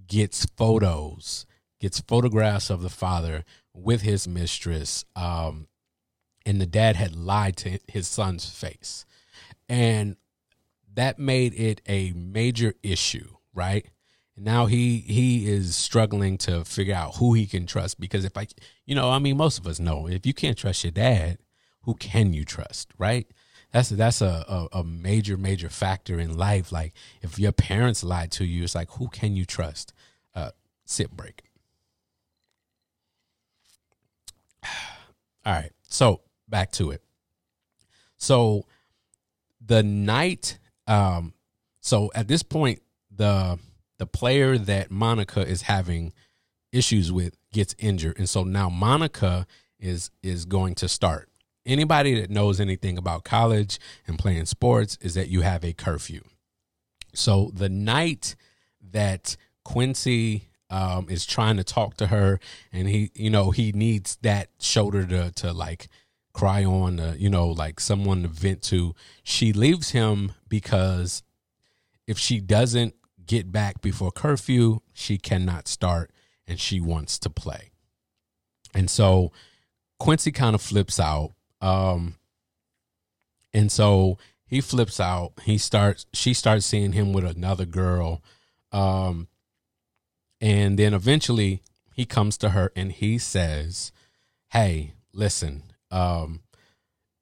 gets 0.07 0.45
photos 0.57 1.47
gets 1.85 2.01
photographs 2.01 2.71
of 2.71 2.81
the 2.81 2.89
father 2.89 3.45
with 3.75 4.01
his 4.01 4.27
mistress, 4.27 5.05
um, 5.15 5.69
and 6.47 6.59
the 6.59 6.67
dad 6.67 6.97
had 6.97 7.15
lied 7.15 7.57
to 7.59 7.79
his 7.87 8.09
son's 8.09 8.49
face, 8.49 9.05
and 9.69 10.17
that 10.95 11.19
made 11.19 11.53
it 11.55 11.83
a 11.87 12.13
major 12.13 12.73
issue, 12.83 13.37
right? 13.53 13.87
now 14.37 14.67
he 14.67 14.99
he 14.99 15.47
is 15.47 15.77
struggling 15.77 16.37
to 16.37 16.65
figure 16.65 16.95
out 16.95 17.17
who 17.17 17.35
he 17.35 17.47
can 17.47 17.67
trust 17.67 18.01
because 18.01 18.25
if 18.25 18.37
I, 18.37 18.47
you 18.85 18.95
know, 18.95 19.11
I 19.11 19.19
mean, 19.19 19.37
most 19.37 19.59
of 19.59 19.67
us 19.67 19.79
know 19.79 20.09
if 20.09 20.27
you 20.27 20.35
can't 20.35 20.59
trust 20.59 20.83
your 20.83 20.91
dad, 20.91 21.39
who 21.83 21.95
can 21.95 22.33
you 22.33 22.45
trust, 22.45 22.93
right? 22.99 23.27
That's 23.71 23.91
that's 23.91 24.21
a, 24.21 24.69
a, 24.73 24.79
a 24.79 24.85
major 24.85 25.37
major 25.37 25.69
factor 25.69 26.19
in 26.19 26.37
life. 26.37 26.73
Like 26.73 26.95
if 27.23 27.39
your 27.39 27.53
parents 27.53 28.03
lied 28.03 28.33
to 28.33 28.45
you, 28.45 28.65
it's 28.65 28.75
like 28.75 28.91
who 28.93 29.09
can 29.09 29.37
you 29.37 29.45
trust? 29.45 29.93
Uh, 30.35 30.51
sit 30.85 31.13
break. 31.13 31.45
All 35.45 35.53
right, 35.53 35.73
so 35.89 36.21
back 36.49 36.73
to 36.73 36.91
it. 36.91 37.03
So 38.17 38.67
the 39.65 39.83
night, 39.83 40.59
um, 40.87 41.35
so 41.81 42.11
at 42.15 42.29
this 42.29 42.43
point, 42.43 42.81
the 43.11 43.59
the 43.99 44.07
player 44.07 44.59
that 44.59 44.91
Monica 44.91 45.47
is 45.47 45.63
having 45.63 46.13
issues 46.73 47.13
with 47.13 47.37
gets 47.53 47.75
injured, 47.79 48.19
and 48.19 48.29
so 48.29 48.45
now 48.45 48.69
Monica 48.69 49.47
is 49.79 50.11
is 50.23 50.45
going 50.45 50.75
to 50.77 50.89
start 50.89 51.29
anybody 51.67 52.21
that 52.21 52.31
knows 52.31 52.61
anything 52.61 52.99
about 52.99 53.25
college 53.25 53.79
and 54.07 54.19
playing 54.19 54.47
sports 54.47 54.99
is 55.01 55.15
that 55.15 55.29
you 55.29 55.41
have 55.43 55.65
a 55.65 55.73
curfew. 55.73 56.23
So 57.15 57.51
the 57.55 57.69
night 57.69 58.37
that 58.93 59.37
Quincy 59.65 60.49
um, 60.75 61.07
is 61.09 61.25
trying 61.25 61.57
to 61.57 61.65
talk 61.65 61.97
to 61.99 62.09
her, 62.09 62.41
and 62.73 62.89
he, 62.89 63.11
you 63.15 63.31
know, 63.31 63.51
he 63.51 63.73
needs 63.73 64.17
that 64.23 64.49
shoulder 64.61 65.07
to 65.07 65.31
to 65.33 65.53
like 65.53 65.89
cry 66.33 66.65
on, 66.65 66.99
uh, 66.99 67.15
you 67.17 67.31
know, 67.31 67.49
like 67.49 67.81
someone 67.81 68.23
to 68.23 68.29
vent 68.29 68.63
to. 68.63 68.95
She 69.23 69.53
leaves 69.53 69.91
him 69.91 70.33
because 70.49 71.23
if 72.07 72.19
she 72.19 72.41
doesn't 72.41 72.95
get 73.25 73.53
back 73.53 73.81
before 73.81 74.11
curfew, 74.11 74.81
she 74.93 75.19
cannot 75.19 75.69
start, 75.69 76.11
and 76.47 76.59
she 76.59 76.81
wants 76.81 77.19
to 77.21 77.31
play. 77.31 77.71
And 78.75 78.91
so 78.91 79.31
Quincy 79.99 80.33
kind 80.33 80.55
of 80.55 80.61
flips 80.61 80.99
out 80.99 81.35
um, 81.65 82.17
and 83.55 83.73
so 83.73 84.19
he 84.47 84.61
flips 84.61 85.01
out. 85.01 85.33
He 85.43 85.57
starts. 85.57 86.05
She 86.13 86.35
starts 86.35 86.67
seeing 86.67 86.93
him 86.93 87.13
with 87.13 87.25
another 87.25 87.65
girl. 87.65 88.23
Um, 88.71 89.29
and 90.45 90.79
then 90.79 90.95
eventually 90.95 91.63
he 91.95 92.05
comes 92.05 92.37
to 92.39 92.51
her 92.51 92.73
and 92.77 92.93
he 92.93 93.19
says, 93.19 93.93
"Hey, 94.51 94.95
listen. 95.13 95.63
Um, 95.91 96.41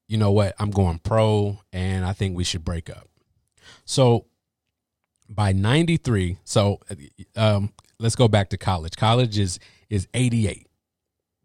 you 0.09 0.17
know 0.19 0.33
what? 0.33 0.55
I'm 0.59 0.71
going 0.71 0.99
pro, 0.99 1.61
and 1.73 2.05
I 2.05 2.13
think 2.13 2.37
we 2.37 2.45
should 2.45 2.65
break 2.65 2.91
up." 2.91 3.09
So 3.85 4.27
by 5.29 5.53
93 5.53 6.37
so 6.45 6.79
um, 7.37 7.73
let's 7.99 8.17
go 8.17 8.29
back 8.29 8.51
to 8.51 8.59
college 8.59 8.97
college 8.97 9.39
is 9.39 9.59
is 9.89 10.07
88 10.13 10.67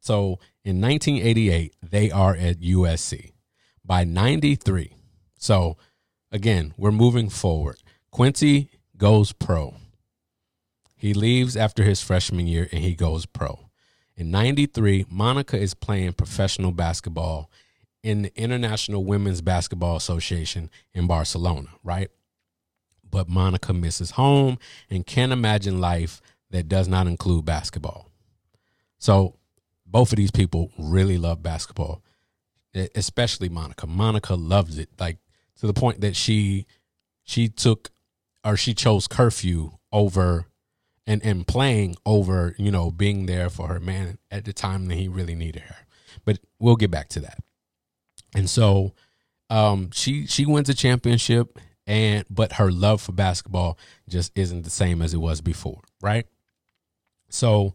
so 0.07 0.39
in 0.63 0.79
1988, 0.79 1.75
they 1.83 2.11
are 2.11 2.33
at 2.33 2.61
USC. 2.61 3.33
By 3.83 4.05
93, 4.05 4.95
so 5.37 5.75
again, 6.31 6.73
we're 6.77 6.91
moving 6.91 7.27
forward. 7.27 7.77
Quincy 8.09 8.69
goes 8.95 9.33
pro. 9.33 9.75
He 10.97 11.13
leaves 11.13 11.55
after 11.55 11.83
his 11.83 12.01
freshman 12.01 12.47
year 12.47 12.67
and 12.71 12.83
he 12.83 12.95
goes 12.95 13.27
pro. 13.27 13.69
In 14.15 14.31
93, 14.31 15.05
Monica 15.09 15.57
is 15.57 15.75
playing 15.75 16.13
professional 16.13 16.71
basketball 16.71 17.51
in 18.01 18.23
the 18.23 18.35
International 18.35 19.05
Women's 19.05 19.41
Basketball 19.41 19.95
Association 19.95 20.71
in 20.93 21.05
Barcelona, 21.05 21.67
right? 21.83 22.09
But 23.09 23.29
Monica 23.29 23.73
misses 23.73 24.11
home 24.11 24.57
and 24.89 25.05
can't 25.05 25.31
imagine 25.31 25.79
life 25.79 26.19
that 26.49 26.67
does 26.67 26.87
not 26.87 27.05
include 27.05 27.45
basketball. 27.45 28.09
So 28.97 29.35
both 29.85 30.11
of 30.11 30.17
these 30.17 30.31
people 30.31 30.71
really 30.79 31.19
love 31.19 31.43
basketball, 31.43 32.01
especially 32.95 33.49
Monica. 33.49 33.85
Monica 33.85 34.33
loves 34.33 34.79
it, 34.79 34.89
like 34.99 35.17
to 35.59 35.67
the 35.67 35.73
point 35.73 36.01
that 36.01 36.15
she 36.15 36.65
she 37.23 37.49
took 37.49 37.91
or 38.43 38.57
she 38.57 38.73
chose 38.73 39.07
curfew 39.07 39.73
over 39.91 40.47
and 41.07 41.23
and 41.25 41.47
playing 41.47 41.95
over 42.05 42.53
you 42.59 42.69
know 42.69 42.91
being 42.91 43.25
there 43.25 43.49
for 43.49 43.67
her 43.67 43.79
man 43.79 44.19
at 44.29 44.45
the 44.45 44.53
time 44.53 44.87
that 44.87 44.95
he 44.95 45.07
really 45.07 45.35
needed 45.35 45.63
her. 45.63 45.87
But 46.25 46.39
we'll 46.59 46.75
get 46.75 46.91
back 46.91 47.09
to 47.09 47.21
that. 47.21 47.39
And 48.35 48.49
so 48.49 48.93
um, 49.49 49.89
she 49.91 50.27
she 50.27 50.45
wins 50.45 50.69
a 50.69 50.73
championship 50.73 51.57
and 51.87 52.25
but 52.29 52.53
her 52.53 52.69
love 52.69 53.01
for 53.01 53.13
basketball 53.13 53.77
just 54.09 54.37
isn't 54.37 54.63
the 54.63 54.69
same 54.69 55.01
as 55.01 55.13
it 55.13 55.17
was 55.17 55.41
before, 55.41 55.81
right? 56.01 56.27
So 57.29 57.73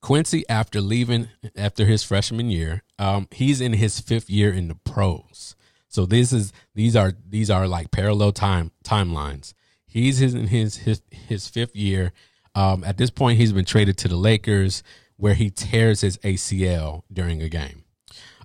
Quincy, 0.00 0.48
after 0.48 0.80
leaving 0.80 1.28
after 1.54 1.84
his 1.84 2.02
freshman 2.02 2.50
year, 2.50 2.82
um, 2.98 3.28
he's 3.30 3.60
in 3.60 3.74
his 3.74 4.00
fifth 4.00 4.30
year 4.30 4.52
in 4.52 4.68
the 4.68 4.74
pros. 4.74 5.54
So 5.88 6.06
this 6.06 6.32
is 6.32 6.52
these 6.74 6.96
are 6.96 7.12
these 7.28 7.50
are 7.50 7.68
like 7.68 7.90
parallel 7.90 8.32
time 8.32 8.70
timelines. 8.84 9.52
He's 9.86 10.22
in 10.22 10.46
his 10.46 10.78
his 10.78 11.02
his 11.10 11.48
fifth 11.48 11.76
year. 11.76 12.12
Um, 12.60 12.84
at 12.84 12.96
this 12.96 13.10
point, 13.10 13.38
he's 13.38 13.52
been 13.52 13.64
traded 13.64 13.96
to 13.98 14.08
the 14.08 14.16
Lakers, 14.16 14.82
where 15.16 15.34
he 15.34 15.50
tears 15.50 16.00
his 16.00 16.18
ACL 16.18 17.02
during 17.12 17.42
a 17.42 17.48
game. 17.48 17.84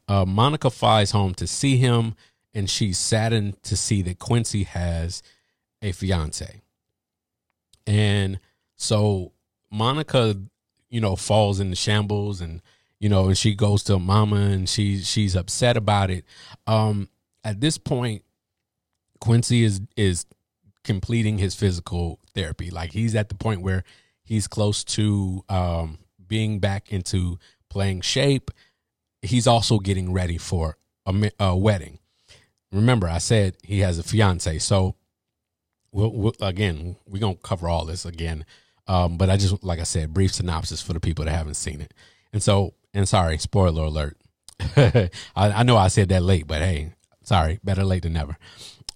Uh, 0.08 0.26
Monica 0.26 0.70
flies 0.70 1.12
home 1.12 1.34
to 1.36 1.48
see 1.48 1.78
him, 1.78 2.16
and 2.54 2.70
she's 2.70 2.98
saddened 2.98 3.62
to 3.64 3.76
see 3.76 4.02
that 4.04 4.20
Quincy 4.20 4.64
has 4.64 5.22
a 5.82 5.92
fiance. 5.92 6.62
And 7.88 8.40
so 8.76 9.34
Monica 9.72 10.36
you 10.90 11.02
know, 11.02 11.18
falls 11.18 11.60
into 11.60 11.76
shambles 11.76 12.40
and, 12.40 12.62
you 13.00 13.10
know, 13.10 13.28
and 13.28 13.38
she 13.38 13.54
goes 13.54 13.84
to 13.84 14.00
mama 14.00 14.38
and 14.38 14.70
she 14.70 15.00
she's 15.00 15.36
upset 15.36 15.76
about 15.76 16.10
it. 16.10 16.24
Um, 16.68 17.10
at 17.44 17.60
this 17.60 17.78
point, 17.78 18.24
Quincy 19.20 19.66
is 19.66 19.82
is 19.98 20.26
completing 20.86 21.38
his 21.38 21.54
physical 21.54 22.20
therapy. 22.34 22.70
Like 22.70 22.94
he's 22.94 23.14
at 23.14 23.28
the 23.28 23.36
point 23.36 23.62
where 23.62 23.84
he's 24.26 24.48
close 24.48 24.84
to 24.84 25.46
um, 25.48 26.00
being 26.28 26.60
back 26.60 26.92
into 26.92 27.40
playing 27.70 28.02
shape. 28.02 28.52
He's 29.22 29.48
also 29.48 29.80
getting 29.80 30.12
ready 30.12 30.38
for 30.38 30.78
a, 31.06 31.32
a 31.40 31.56
wedding. 31.56 32.00
Remember, 32.72 33.08
I 33.08 33.20
said 33.20 33.56
he 33.64 33.80
has 33.80 33.98
a 33.98 34.04
fiance, 34.04 34.60
so 34.60 34.96
we'll, 35.92 36.12
we'll 36.12 36.34
again 36.42 36.98
we're 37.08 37.22
gonna 37.22 37.36
cover 37.36 37.70
all 37.70 37.86
this 37.86 38.06
again 38.06 38.46
um, 38.88 39.18
but 39.18 39.30
I 39.30 39.38
just, 39.38 39.64
like 39.64 39.80
I 39.80 39.84
said, 39.84 40.14
brief 40.14 40.34
synopsis 40.34 40.82
for 40.82 40.94
the 40.94 41.00
people 41.00 41.26
that 41.26 41.32
haven't 41.32 41.56
seen 41.56 41.82
it. 41.82 41.94
And 42.34 42.42
so, 42.42 42.74
and 42.94 43.08
sorry, 43.08 43.38
spoiler 43.38 43.84
alert. 43.84 44.18
I, 44.60 45.10
I, 45.36 45.64
know 45.64 45.78
I 45.78 45.88
said 45.88 46.10
that 46.10 46.22
late, 46.22 46.48
but 46.48 46.62
hey, 46.62 46.94
sorry, 47.24 47.60
better 47.64 47.84
late 47.84 48.04
than 48.04 48.14
never. 48.14 48.38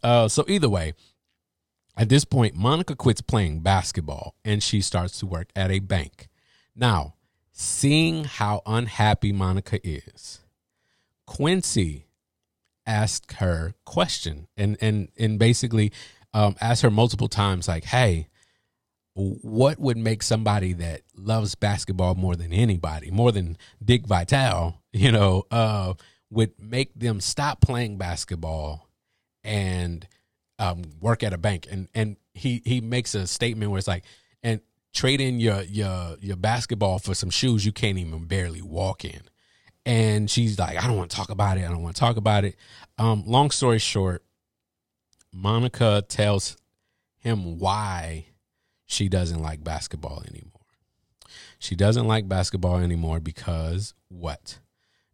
Uh, 0.03 0.27
so 0.27 0.45
either 0.47 0.69
way, 0.69 0.93
at 1.99 2.07
this 2.07 2.23
point, 2.23 2.55
Monica 2.55 2.95
quits 2.95 3.19
playing 3.19 3.59
basketball 3.59 4.33
and 4.45 4.63
she 4.63 4.79
starts 4.79 5.19
to 5.19 5.25
work 5.25 5.49
at 5.53 5.69
a 5.69 5.79
bank. 5.79 6.29
Now, 6.73 7.15
seeing 7.51 8.23
how 8.23 8.61
unhappy 8.65 9.33
Monica 9.33 9.85
is, 9.85 10.39
Quincy 11.27 12.05
asked 12.85 13.33
her 13.33 13.73
question 13.85 14.47
and 14.55 14.77
and 14.79 15.09
and 15.17 15.37
basically 15.37 15.91
um, 16.33 16.55
asked 16.61 16.83
her 16.83 16.89
multiple 16.89 17.27
times, 17.27 17.67
like, 17.67 17.83
"Hey, 17.83 18.29
what 19.13 19.77
would 19.77 19.97
make 19.97 20.23
somebody 20.23 20.71
that 20.71 21.01
loves 21.17 21.55
basketball 21.55 22.15
more 22.15 22.37
than 22.37 22.53
anybody, 22.53 23.11
more 23.11 23.33
than 23.33 23.57
Dick 23.83 24.07
Vitale, 24.07 24.81
you 24.93 25.11
know, 25.11 25.43
uh, 25.51 25.95
would 26.29 26.53
make 26.57 26.97
them 26.97 27.19
stop 27.19 27.59
playing 27.59 27.97
basketball 27.97 28.87
and 29.43 30.07
um, 30.59 30.83
work 30.99 31.23
at 31.23 31.33
a 31.33 31.37
bank? 31.37 31.67
And 31.69 31.87
and 31.95 32.17
he 32.33 32.61
he 32.65 32.81
makes 32.81 33.15
a 33.15 33.25
statement 33.27 33.71
where 33.71 33.79
it's 33.79 33.87
like, 33.87 34.03
and 34.43 34.61
trade 34.93 35.21
in 35.21 35.39
your 35.39 35.61
your 35.63 36.17
your 36.19 36.35
basketball 36.35 36.99
for 36.99 37.13
some 37.13 37.29
shoes 37.29 37.65
you 37.65 37.71
can't 37.71 37.97
even 37.97 38.25
barely 38.25 38.61
walk 38.61 39.05
in. 39.05 39.21
And 39.85 40.29
she's 40.29 40.59
like, 40.59 40.81
I 40.81 40.85
don't 40.87 40.97
want 40.97 41.09
to 41.09 41.17
talk 41.17 41.29
about 41.29 41.57
it. 41.57 41.65
I 41.65 41.69
don't 41.69 41.81
want 41.81 41.95
to 41.95 41.99
talk 41.99 42.17
about 42.17 42.43
it. 42.43 42.55
Um, 42.97 43.23
long 43.25 43.49
story 43.49 43.79
short, 43.79 44.23
Monica 45.33 46.03
tells 46.07 46.57
him 47.17 47.57
why 47.59 48.27
she 48.85 49.09
doesn't 49.09 49.41
like 49.41 49.63
basketball 49.63 50.23
anymore. 50.27 50.51
She 51.59 51.75
doesn't 51.75 52.07
like 52.07 52.27
basketball 52.27 52.77
anymore 52.77 53.19
because 53.19 53.93
what? 54.09 54.59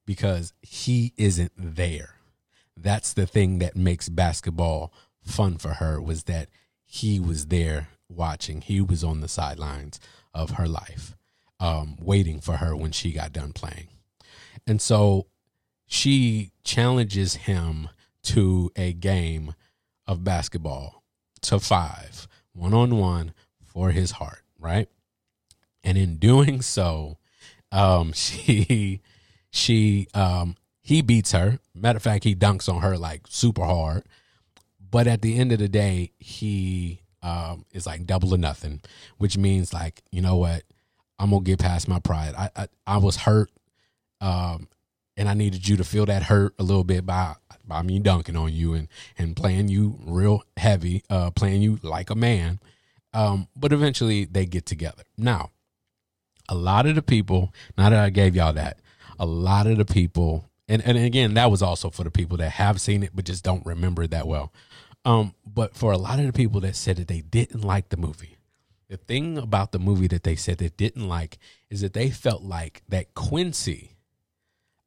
Because 0.05 0.53
he 0.61 1.13
isn't 1.17 1.51
there. 1.57 2.15
That's 2.77 3.13
the 3.13 3.25
thing 3.25 3.59
that 3.59 3.75
makes 3.75 4.09
basketball 4.09 4.93
fun 5.25 5.57
for 5.57 5.75
her 5.75 6.01
was 6.01 6.23
that 6.23 6.49
he 6.85 7.19
was 7.19 7.47
there 7.47 7.89
watching. 8.09 8.61
He 8.61 8.81
was 8.81 9.03
on 9.03 9.21
the 9.21 9.27
sidelines 9.27 9.99
of 10.33 10.51
her 10.51 10.67
life, 10.67 11.15
um, 11.59 11.97
waiting 11.99 12.39
for 12.39 12.57
her 12.57 12.75
when 12.75 12.91
she 12.91 13.11
got 13.11 13.33
done 13.33 13.53
playing. 13.53 13.87
And 14.67 14.81
so 14.81 15.27
she 15.85 16.51
challenges 16.63 17.35
him 17.35 17.89
to 18.23 18.71
a 18.75 18.93
game 18.93 19.53
of 20.07 20.23
basketball 20.23 21.03
to 21.41 21.59
five, 21.59 22.27
one 22.53 22.73
on 22.73 22.97
one, 22.97 23.33
for 23.63 23.91
his 23.91 24.11
heart, 24.11 24.41
right? 24.59 24.87
And 25.83 25.97
in 25.97 26.17
doing 26.17 26.61
so, 26.61 27.17
um, 27.71 28.13
she 28.15 29.01
she 29.51 30.07
um, 30.13 30.55
he 30.81 31.01
beats 31.01 31.31
her. 31.31 31.59
Matter 31.73 31.97
of 31.97 32.03
fact, 32.03 32.23
he 32.23 32.35
dunks 32.35 32.71
on 32.73 32.81
her 32.81 32.97
like 32.97 33.21
super 33.27 33.63
hard. 33.63 34.03
But 34.95 35.07
at 35.07 35.21
the 35.21 35.35
end 35.37 35.51
of 35.51 35.59
the 35.59 35.67
day, 35.67 36.13
he 36.19 37.01
um, 37.21 37.65
is 37.73 37.85
like 37.85 38.05
double 38.05 38.33
or 38.33 38.37
nothing, 38.37 38.79
which 39.17 39.37
means 39.37 39.73
like, 39.73 40.01
you 40.09 40.21
know 40.21 40.37
what? 40.37 40.63
I'm 41.19 41.31
gonna 41.31 41.43
get 41.43 41.59
past 41.59 41.89
my 41.89 41.99
pride. 41.99 42.33
I 42.33 42.49
I, 42.55 42.67
I 42.87 42.97
was 42.99 43.17
hurt, 43.17 43.49
um, 44.21 44.69
and 45.17 45.27
I 45.27 45.33
needed 45.33 45.67
you 45.67 45.75
to 45.75 45.83
feel 45.83 46.05
that 46.05 46.23
hurt 46.23 46.55
a 46.59 46.63
little 46.63 46.85
bit 46.85 47.05
by 47.05 47.35
by 47.67 47.81
me 47.81 47.99
dunking 47.99 48.37
on 48.37 48.53
you 48.53 48.73
and 48.73 48.87
and 49.17 49.35
playing 49.35 49.67
you 49.67 49.99
real 50.05 50.43
heavy, 50.55 51.03
uh, 51.09 51.29
playing 51.29 51.61
you 51.61 51.77
like 51.83 52.09
a 52.09 52.15
man. 52.15 52.61
Um, 53.13 53.49
but 53.53 53.73
eventually 53.73 54.23
they 54.23 54.45
get 54.45 54.65
together. 54.65 55.03
Now, 55.17 55.51
a 56.47 56.55
lot 56.55 56.85
of 56.85 56.95
the 56.95 57.01
people, 57.01 57.53
now 57.77 57.89
that 57.89 57.99
I 57.99 58.11
gave 58.11 58.33
y'all 58.33 58.53
that, 58.53 58.79
a 59.19 59.25
lot 59.25 59.67
of 59.67 59.77
the 59.77 59.83
people, 59.83 60.49
and, 60.69 60.81
and 60.85 60.97
again, 60.97 61.33
that 61.33 61.51
was 61.51 61.61
also 61.61 61.89
for 61.89 62.05
the 62.05 62.11
people 62.11 62.37
that 62.37 62.51
have 62.51 62.79
seen 62.79 63.03
it 63.03 63.11
but 63.13 63.25
just 63.25 63.43
don't 63.43 63.65
remember 63.65 64.03
it 64.03 64.11
that 64.11 64.25
well. 64.25 64.53
Um, 65.05 65.35
but 65.45 65.75
for 65.75 65.91
a 65.91 65.97
lot 65.97 66.19
of 66.19 66.25
the 66.25 66.33
people 66.33 66.59
that 66.61 66.75
said 66.75 66.97
that 66.97 67.07
they 67.07 67.21
didn't 67.21 67.61
like 67.61 67.89
the 67.89 67.97
movie, 67.97 68.37
the 68.89 68.97
thing 68.97 69.37
about 69.37 69.71
the 69.71 69.79
movie 69.79 70.07
that 70.07 70.23
they 70.23 70.35
said 70.35 70.57
they 70.57 70.69
didn't 70.69 71.07
like 71.07 71.37
is 71.69 71.81
that 71.81 71.93
they 71.93 72.09
felt 72.09 72.41
like 72.41 72.81
that 72.89 73.13
Quincy. 73.13 73.91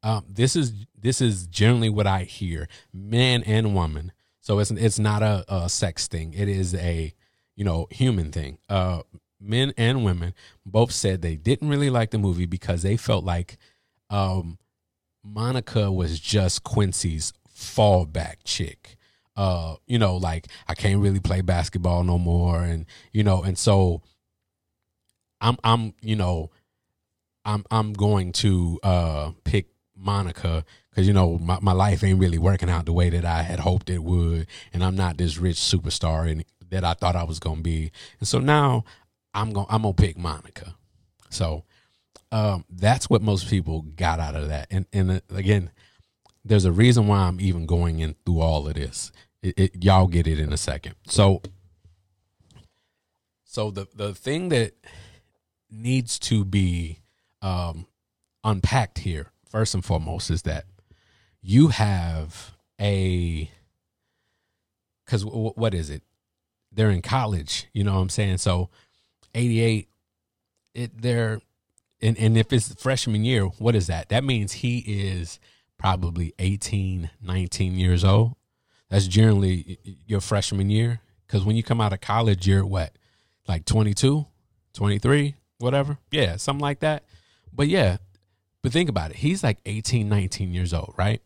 Um, 0.02 0.24
this 0.28 0.56
is 0.56 0.72
this 1.00 1.20
is 1.20 1.46
generally 1.46 1.88
what 1.88 2.06
I 2.06 2.24
hear, 2.24 2.68
man 2.92 3.42
and 3.44 3.74
woman. 3.74 4.12
So 4.40 4.58
it's 4.58 4.70
it's 4.72 4.98
not 4.98 5.22
a, 5.22 5.44
a 5.48 5.68
sex 5.68 6.08
thing. 6.08 6.34
It 6.34 6.48
is 6.48 6.74
a 6.74 7.14
you 7.56 7.64
know 7.64 7.86
human 7.90 8.32
thing. 8.32 8.58
Uh, 8.68 9.02
men 9.40 9.72
and 9.76 10.04
women 10.04 10.34
both 10.66 10.92
said 10.92 11.22
they 11.22 11.36
didn't 11.36 11.68
really 11.68 11.90
like 11.90 12.10
the 12.10 12.18
movie 12.18 12.46
because 12.46 12.82
they 12.82 12.96
felt 12.96 13.24
like 13.24 13.56
um, 14.10 14.58
Monica 15.24 15.92
was 15.92 16.18
just 16.18 16.64
Quincy's 16.64 17.32
fallback 17.56 18.36
chick 18.44 18.97
uh, 19.38 19.76
you 19.86 20.00
know, 20.00 20.16
like 20.16 20.48
I 20.66 20.74
can't 20.74 21.00
really 21.00 21.20
play 21.20 21.42
basketball 21.42 22.02
no 22.02 22.18
more, 22.18 22.60
and 22.60 22.84
you 23.12 23.22
know, 23.22 23.44
and 23.44 23.56
so 23.56 24.02
I'm, 25.40 25.56
I'm, 25.62 25.94
you 26.02 26.16
know, 26.16 26.50
I'm, 27.44 27.64
I'm 27.70 27.92
going 27.92 28.32
to 28.32 28.80
uh 28.82 29.30
pick 29.44 29.68
Monica 29.96 30.64
because 30.90 31.06
you 31.06 31.12
know 31.14 31.38
my, 31.38 31.60
my 31.62 31.70
life 31.70 32.02
ain't 32.02 32.18
really 32.18 32.38
working 32.38 32.68
out 32.68 32.84
the 32.84 32.92
way 32.92 33.10
that 33.10 33.24
I 33.24 33.42
had 33.42 33.60
hoped 33.60 33.88
it 33.90 34.02
would, 34.02 34.48
and 34.72 34.82
I'm 34.82 34.96
not 34.96 35.18
this 35.18 35.38
rich 35.38 35.56
superstar 35.56 36.28
and 36.28 36.44
that 36.70 36.82
I 36.82 36.94
thought 36.94 37.14
I 37.14 37.22
was 37.22 37.38
gonna 37.38 37.60
be, 37.60 37.92
and 38.18 38.26
so 38.26 38.40
now 38.40 38.82
I'm 39.34 39.52
gonna 39.52 39.68
I'm 39.70 39.82
gonna 39.82 39.94
pick 39.94 40.18
Monica. 40.18 40.74
So 41.30 41.62
um, 42.32 42.64
that's 42.68 43.08
what 43.08 43.22
most 43.22 43.48
people 43.48 43.82
got 43.82 44.18
out 44.18 44.34
of 44.34 44.48
that, 44.48 44.66
and 44.72 44.86
and 44.92 45.12
uh, 45.12 45.20
again, 45.30 45.70
there's 46.44 46.64
a 46.64 46.72
reason 46.72 47.06
why 47.06 47.18
I'm 47.18 47.40
even 47.40 47.66
going 47.66 48.00
in 48.00 48.16
through 48.26 48.40
all 48.40 48.66
of 48.66 48.74
this 48.74 49.12
it, 49.42 49.58
it, 49.58 49.84
y'all 49.84 50.06
get 50.06 50.26
it 50.26 50.38
in 50.38 50.52
a 50.52 50.56
second. 50.56 50.94
So, 51.06 51.42
so 53.44 53.70
the 53.70 53.86
the 53.94 54.14
thing 54.14 54.48
that 54.50 54.72
needs 55.70 56.18
to 56.18 56.44
be 56.44 57.00
um, 57.42 57.86
unpacked 58.44 58.98
here 58.98 59.30
first 59.48 59.74
and 59.74 59.84
foremost 59.84 60.30
is 60.30 60.42
that 60.42 60.64
you 61.40 61.68
have 61.68 62.56
a 62.80 63.50
because 65.04 65.24
w- 65.24 65.52
what 65.54 65.74
is 65.74 65.90
it? 65.90 66.02
They're 66.72 66.90
in 66.90 67.02
college. 67.02 67.66
You 67.72 67.84
know 67.84 67.94
what 67.94 68.00
I'm 68.00 68.08
saying? 68.08 68.38
So, 68.38 68.70
88. 69.34 69.88
It 70.74 71.00
they're 71.00 71.40
and 72.00 72.18
and 72.18 72.36
if 72.36 72.52
it's 72.52 72.74
freshman 72.74 73.24
year, 73.24 73.44
what 73.44 73.74
is 73.74 73.86
that? 73.86 74.10
That 74.10 74.22
means 74.22 74.52
he 74.52 74.78
is 74.78 75.40
probably 75.78 76.34
18, 76.38 77.10
19 77.22 77.74
years 77.76 78.04
old 78.04 78.34
that's 78.90 79.06
generally 79.06 79.78
your 80.06 80.20
freshman 80.20 80.70
year. 80.70 81.00
Because 81.26 81.44
when 81.44 81.56
you 81.56 81.62
come 81.62 81.80
out 81.80 81.92
of 81.92 82.00
college, 82.00 82.46
you're 82.46 82.64
what, 82.64 82.92
like 83.46 83.64
22, 83.64 84.26
23, 84.72 85.34
whatever? 85.58 85.98
Yeah, 86.10 86.36
something 86.36 86.62
like 86.62 86.80
that. 86.80 87.04
But 87.52 87.68
yeah, 87.68 87.98
but 88.62 88.72
think 88.72 88.88
about 88.88 89.10
it. 89.10 89.16
He's 89.18 89.42
like 89.42 89.58
18, 89.66 90.08
19 90.08 90.52
years 90.52 90.72
old, 90.72 90.94
right? 90.96 91.20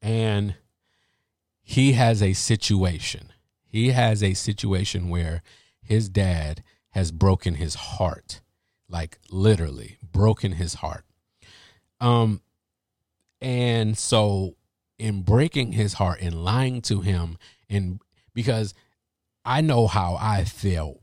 And 0.00 0.54
he 1.62 1.92
has 1.92 2.22
a 2.22 2.32
situation. 2.32 3.32
He 3.64 3.90
has 3.90 4.22
a 4.22 4.34
situation 4.34 5.08
where 5.08 5.42
his 5.82 6.08
dad 6.08 6.62
has 6.90 7.10
broken 7.10 7.54
his 7.54 7.74
heart, 7.74 8.40
like 8.88 9.18
literally 9.30 9.98
broken 10.02 10.52
his 10.52 10.74
heart. 10.74 11.04
Um, 12.00 12.40
and 13.40 13.96
so 13.96 14.56
in 14.98 15.22
breaking 15.22 15.72
his 15.72 15.94
heart 15.94 16.20
and 16.20 16.44
lying 16.44 16.80
to 16.82 17.00
him 17.00 17.38
and 17.68 18.00
because 18.34 18.74
I 19.44 19.60
know 19.60 19.86
how 19.86 20.16
I 20.20 20.44
felt 20.44 21.00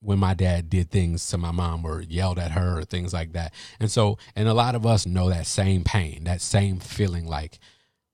when 0.00 0.18
my 0.18 0.34
dad 0.34 0.70
did 0.70 0.90
things 0.90 1.26
to 1.28 1.38
my 1.38 1.50
mom 1.50 1.84
or 1.84 2.00
yelled 2.00 2.38
at 2.38 2.52
her 2.52 2.78
or 2.78 2.84
things 2.84 3.12
like 3.12 3.32
that. 3.32 3.52
And 3.78 3.90
so 3.90 4.18
and 4.34 4.48
a 4.48 4.54
lot 4.54 4.74
of 4.74 4.86
us 4.86 5.06
know 5.06 5.28
that 5.28 5.46
same 5.46 5.84
pain, 5.84 6.24
that 6.24 6.40
same 6.40 6.78
feeling 6.78 7.26
like 7.26 7.58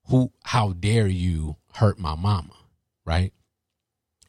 who 0.09 0.31
how 0.43 0.73
dare 0.73 1.07
you 1.07 1.57
hurt 1.75 1.99
my 1.99 2.15
mama, 2.15 2.53
right? 3.05 3.33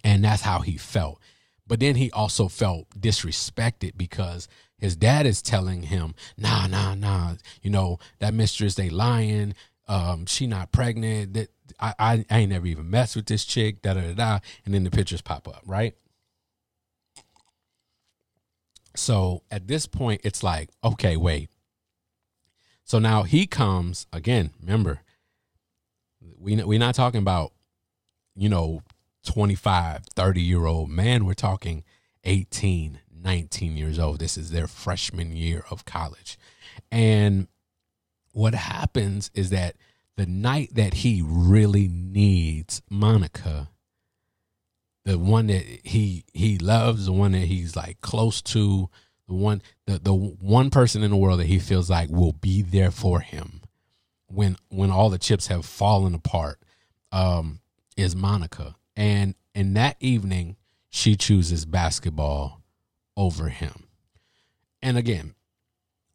And 0.05 0.25
that's 0.25 0.42
how 0.42 0.61
he 0.61 0.77
felt. 0.77 1.21
But 1.66 1.81
then 1.81 1.97
he 1.97 2.11
also 2.12 2.49
felt 2.49 2.88
disrespected 2.99 3.97
because 3.97 4.49
his 4.79 4.97
dad 4.97 5.27
is 5.27 5.42
telling 5.42 5.83
him, 5.83 6.14
nah, 6.37 6.66
nah, 6.66 6.94
nah, 6.94 7.35
you 7.61 7.71
know, 7.71 7.99
that 8.21 8.33
mistress, 8.33 8.77
they 8.77 8.88
lying 8.88 9.55
um, 9.88 10.27
she 10.27 10.46
not 10.46 10.72
pregnant. 10.72 11.35
That 11.35 11.48
I, 11.81 11.94
I, 11.98 12.24
I 12.31 12.38
ain't 12.40 12.51
never 12.53 12.66
even 12.66 12.90
messed 12.90 13.16
with 13.16 13.27
this 13.27 13.44
chick. 13.44 13.83
Da 13.83 13.94
da 13.94 14.01
da 14.03 14.14
da. 14.14 14.38
And 14.64 14.74
then 14.74 14.85
the 14.85 14.90
pictures 14.90 15.22
pop 15.22 15.48
up, 15.48 15.62
right? 15.66 15.94
So 18.96 19.42
at 19.51 19.68
this 19.68 19.87
point, 19.87 20.22
it's 20.24 20.42
like, 20.42 20.70
okay, 20.83 21.16
wait. 21.16 21.51
So 22.85 22.98
now 22.98 23.22
he 23.22 23.46
comes 23.46 24.07
again. 24.12 24.51
Remember, 24.61 25.01
we 26.38 26.57
we're 26.62 26.79
not 26.79 26.94
talking 26.94 27.20
about, 27.20 27.53
you 28.35 28.48
know, 28.48 28.83
25, 29.24 30.05
30 30.14 30.40
year 30.40 30.64
old 30.64 30.90
man. 30.90 31.27
We're 31.27 31.35
talking 31.35 31.85
18, 32.24 33.01
19 33.22 33.77
years 33.77 33.98
old. 33.98 34.18
This 34.20 34.37
is 34.37 34.51
their 34.51 34.66
freshman 34.66 35.37
year 35.37 35.64
of 35.70 35.85
college. 35.85 36.38
And 36.90 37.48
what 38.33 38.55
happens 38.55 39.31
is 39.35 39.51
that 39.51 39.77
the 40.17 40.27
night 40.27 40.71
that 40.75 40.95
he 40.95 41.23
really 41.25 41.88
needs 41.88 42.83
Monica, 42.91 43.71
the 45.05 45.19
one 45.19 45.47
that 45.47 45.64
he 45.85 46.25
he 46.33 46.59
loves, 46.59 47.07
the 47.07 47.12
one 47.12 47.33
that 47.33 47.38
he's 47.38 47.77
like 47.77 48.01
close 48.01 48.43
to, 48.43 48.91
the 49.29 49.35
one 49.35 49.62
the 49.87 49.99
the 49.99 50.12
one 50.12 50.71
person 50.71 51.03
in 51.03 51.11
the 51.11 51.17
world 51.17 51.41
that 51.41 51.47
he 51.47 51.59
feels 51.59 51.88
like 51.88 52.11
will 52.11 52.33
be 52.33 52.62
there 52.62 52.91
for 52.91 53.21
him 53.21 53.62
when 54.27 54.57
when 54.69 54.91
all 54.91 55.11
the 55.11 55.19
chips 55.19 55.47
have 55.47 55.64
fallen 55.64 56.14
apart 56.14 56.61
um 57.12 57.61
is 57.97 58.17
Monica. 58.17 58.75
And 58.97 59.35
in 59.55 59.75
that 59.75 59.97
evening 60.01 60.57
she 60.91 61.17
chooses 61.17 61.64
basketball 61.64 62.62
over 63.17 63.49
him. 63.49 63.85
And 64.83 64.97
again, 64.97 65.35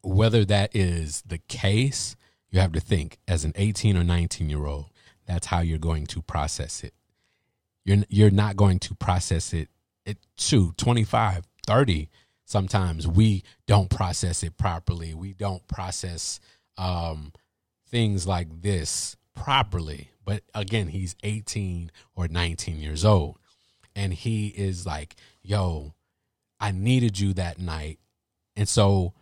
whether 0.04 0.44
that 0.44 0.74
is 0.74 1.22
the 1.22 1.38
case, 1.48 2.16
you 2.50 2.60
have 2.60 2.72
to 2.72 2.80
think 2.80 3.18
as 3.26 3.44
an 3.44 3.52
18 3.56 3.96
or 3.96 4.04
19 4.04 4.48
year 4.48 4.66
old, 4.66 4.86
that's 5.26 5.46
how 5.46 5.60
you're 5.60 5.78
going 5.78 6.06
to 6.06 6.22
process 6.22 6.84
it. 6.84 6.94
You're 7.84 8.04
you're 8.08 8.30
not 8.30 8.56
going 8.56 8.78
to 8.80 8.94
process 8.94 9.52
it 9.52 9.68
at 10.06 10.16
two, 10.36 10.72
25, 10.76 11.44
30. 11.66 12.08
Sometimes 12.44 13.08
we 13.08 13.42
don't 13.66 13.90
process 13.90 14.42
it 14.42 14.56
properly. 14.56 15.14
We 15.14 15.32
don't 15.32 15.66
process 15.66 16.40
um, 16.76 17.32
things 17.88 18.26
like 18.26 18.62
this 18.62 19.16
properly. 19.34 20.10
But 20.24 20.42
again, 20.54 20.88
he's 20.88 21.16
18 21.22 21.90
or 22.14 22.28
19 22.28 22.78
years 22.78 23.04
old. 23.04 23.38
And 23.96 24.12
he 24.12 24.48
is 24.48 24.86
like, 24.86 25.16
yo, 25.42 25.94
I 26.60 26.72
needed 26.72 27.18
you 27.18 27.32
that 27.34 27.58
night. 27.58 27.98
And 28.56 28.68
so 28.68 29.14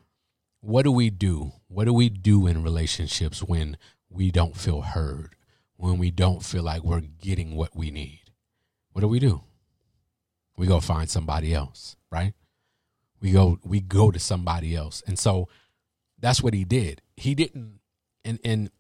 what 0.63 0.85
do 0.85 0.93
we 0.93 1.11
do? 1.11 1.53
What 1.67 1.85
do 1.85 1.93
we 1.93 2.09
do 2.09 2.47
in 2.47 2.63
relationships 2.63 3.43
when 3.43 3.77
we 4.09 4.31
don't 4.31 4.57
feel 4.57 4.81
heard, 4.81 5.35
when 5.77 5.99
we 5.99 6.11
don't 6.11 6.43
feel 6.43 6.63
like 6.63 6.85
we're 6.85 7.01
getting 7.01 7.57
what 7.57 7.77
we 7.77 7.91
need? 7.91 8.23
What 8.93 9.01
do 9.01 9.09
we 9.09 9.19
do? 9.19 9.43
We 10.57 10.69
go 10.69 10.79
find 10.79 11.11
somebody 11.11 11.53
else, 11.53 11.97
right? 12.13 12.35
We 13.21 13.33
go 13.33 13.59
we 13.65 13.81
go 13.81 14.13
to 14.13 14.21
somebody 14.21 14.77
else. 14.77 15.03
And 15.05 15.19
so 15.19 15.49
that's 16.21 16.43
what 16.43 16.55
he 16.55 16.65
did. 16.65 17.03
He 17.17 17.35
didn't 17.35 17.81
and 18.25 18.39
and 18.45 18.71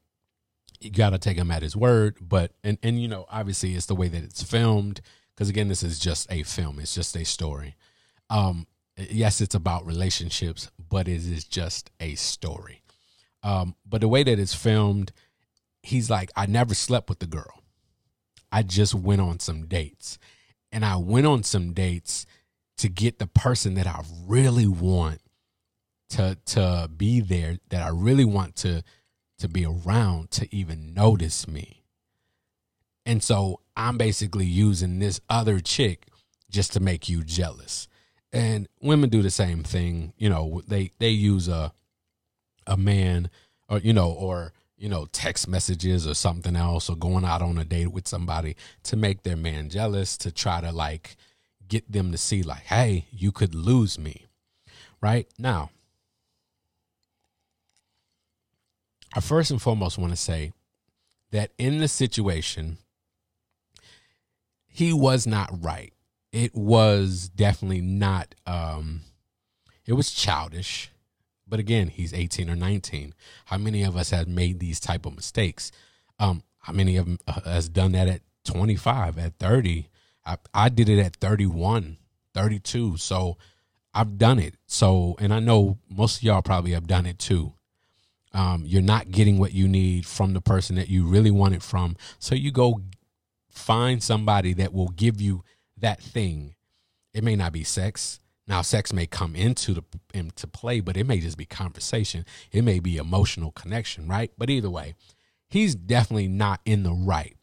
you 0.81 0.90
got 0.90 1.11
to 1.11 1.18
take 1.18 1.37
him 1.37 1.51
at 1.51 1.62
his 1.62 1.77
word, 1.77 2.18
but 2.21 2.53
and 2.62 2.79
and 2.85 3.03
you 3.03 3.09
know, 3.09 3.27
obviously 3.29 3.75
it's 3.75 3.87
the 3.87 3.97
way 3.97 4.07
that 4.07 4.23
it's 4.23 4.42
filmed 4.42 5.01
because 5.35 5.49
again 5.49 5.66
this 5.66 5.83
is 5.83 5.99
just 5.99 6.31
a 6.31 6.45
film. 6.45 6.79
It's 6.79 6.95
just 6.95 7.16
a 7.16 7.25
story. 7.25 7.75
Um 8.31 8.68
yes, 8.97 9.40
it's 9.40 9.55
about 9.55 9.87
relationships, 9.87 10.71
but 10.92 11.09
it 11.09 11.26
is 11.26 11.44
just 11.44 11.90
a 12.00 12.14
story. 12.16 12.83
Um, 13.42 13.76
but 13.88 14.02
the 14.02 14.09
way 14.09 14.24
that 14.24 14.38
it's 14.38 14.55
filmed, 14.55 15.11
he's 15.83 16.11
like, 16.11 16.31
I 16.37 16.44
never 16.44 16.74
slept 16.74 17.09
with 17.09 17.18
the 17.18 17.26
girl. 17.26 17.62
I 18.52 18.62
just 18.62 18.94
went 18.94 19.22
on 19.22 19.40
some 19.40 19.64
dates. 19.64 20.18
And 20.70 20.85
I 20.85 20.96
went 20.96 21.26
on 21.26 21.44
some 21.44 21.72
dates 21.72 22.26
to 22.76 22.90
get 22.90 23.18
the 23.18 23.26
person 23.26 23.72
that 23.74 23.87
I 23.87 24.02
really 24.26 24.66
want 24.66 25.22
to 26.11 26.37
to 26.44 26.90
be 26.94 27.20
there, 27.20 27.57
that 27.70 27.83
I 27.83 27.88
really 27.88 28.26
want 28.26 28.57
to 28.57 28.83
to 29.38 29.48
be 29.48 29.64
around 29.64 30.31
to 30.33 30.55
even 30.55 30.92
notice 30.92 31.48
me. 31.48 31.85
And 33.07 33.22
so 33.22 33.61
I'm 33.74 33.96
basically 33.96 34.44
using 34.44 34.98
this 34.98 35.22
other 35.31 35.59
chick 35.59 36.07
just 36.50 36.74
to 36.74 36.81
make 36.81 37.09
you 37.09 37.24
jealous. 37.24 37.88
And 38.33 38.66
women 38.81 39.11
do 39.11 39.23
the 39.23 39.31
same 39.31 39.62
thing, 39.62 40.14
you 40.16 40.31
know, 40.31 40.62
they 40.66 40.92
they 40.99 41.11
use 41.11 41.49
a 41.49 41.73
a 42.66 42.77
man 42.77 43.31
or 43.68 43.79
you 43.79 43.92
know 43.92 44.11
or 44.11 44.53
you 44.77 44.88
know 44.88 45.07
text 45.12 45.49
messages 45.49 46.07
or 46.07 46.14
something 46.14 46.57
else 46.57 46.88
or 46.88 46.97
going 46.97 47.25
out 47.25 47.42
on 47.42 47.59
a 47.59 47.64
date 47.64 47.92
with 47.92 48.09
somebody 48.09 48.57
to 48.85 48.97
make 48.97 49.23
their 49.23 49.37
man 49.37 49.68
jealous 49.68 50.16
to 50.16 50.33
try 50.33 50.61
to 50.61 50.73
like 50.73 51.16
get 51.68 51.90
them 51.90 52.12
to 52.12 52.18
see 52.18 52.42
like 52.42 52.62
hey 52.64 53.07
you 53.11 53.33
could 53.33 53.55
lose 53.55 53.99
me 53.99 54.27
right? 55.01 55.27
Now 55.38 55.71
i 59.14 59.21
first 59.21 59.51
and 59.51 59.61
foremost 59.61 59.99
want 59.99 60.12
to 60.12 60.16
say 60.16 60.53
that 61.33 61.51
in 61.59 61.79
the 61.79 61.88
situation 61.88 62.79
he 64.66 64.92
was 64.92 65.27
not 65.27 65.51
right 65.62 65.92
it 66.33 66.55
was 66.55 67.29
definitely 67.29 67.81
not 67.81 68.35
um 68.47 69.03
it 69.87 69.92
was 69.92 70.11
childish 70.11 70.92
but 71.53 71.61
again, 71.61 71.88
he's 71.88 72.14
18 72.14 72.49
or 72.49 72.57
19. 72.57 73.12
How 73.45 73.59
many 73.59 73.83
of 73.83 73.95
us 73.95 74.09
have 74.09 74.27
made 74.27 74.59
these 74.59 74.81
type 74.81 75.05
of 75.05 75.14
mistakes? 75.14 75.71
Um, 76.18 76.45
how 76.61 76.73
many 76.73 76.97
of 76.97 77.05
them 77.05 77.18
uh, 77.27 77.42
has 77.42 77.68
done 77.68 77.92
that 77.92 78.09
at 78.09 78.23
25, 78.47 79.18
at 79.18 79.38
30? 79.38 79.90
I, 80.25 80.38
I 80.55 80.71
did 80.71 80.88
it 80.88 80.99
at 80.99 81.16
31, 81.16 81.99
32. 82.33 82.97
So 82.97 83.37
I've 83.92 84.16
done 84.16 84.38
it. 84.38 84.55
So, 84.66 85.14
and 85.18 85.31
I 85.35 85.40
know 85.40 85.77
most 85.90 86.16
of 86.16 86.23
y'all 86.23 86.40
probably 86.40 86.71
have 86.71 86.87
done 86.87 87.05
it 87.05 87.18
too. 87.18 87.53
Um, 88.33 88.62
you're 88.64 88.81
not 88.81 89.11
getting 89.11 89.38
what 89.38 89.53
you 89.53 89.68
need 89.68 90.07
from 90.07 90.33
the 90.33 90.40
person 90.40 90.77
that 90.77 90.88
you 90.88 91.07
really 91.07 91.31
want 91.31 91.55
it 91.55 91.62
from. 91.62 91.99
So 92.18 92.35
you 92.35 92.51
go 92.51 92.81
find 93.51 94.03
somebody 94.03 94.55
that 94.55 94.73
will 94.73 94.88
give 94.88 95.21
you 95.21 95.45
that 95.83 96.01
thing. 96.01 96.55
It 97.12 97.23
may 97.23 97.37
not 97.37 97.53
be 97.53 97.62
sex. 97.62 98.21
Now, 98.49 98.62
sex 98.62 98.92
may 98.92 99.07
come 99.07 99.37
into 99.37 99.75
the 99.75 99.85
into 100.12 100.47
play, 100.47 100.81
but 100.81 100.97
it 100.97 101.07
may 101.07 101.21
just 101.21 101.37
be 101.37 101.45
conversation. 101.45 102.25
It 102.51 102.62
may 102.62 102.81
be 102.81 102.97
emotional 102.97 103.53
connection, 103.53 104.09
right? 104.09 104.33
But 104.37 104.51
either 104.51 104.71
way, 104.71 104.95
he's 105.49 105.75
definitely 105.75 106.29
not 106.29 106.61
in 106.64 106.83
the 106.83 106.92
right. 106.92 107.37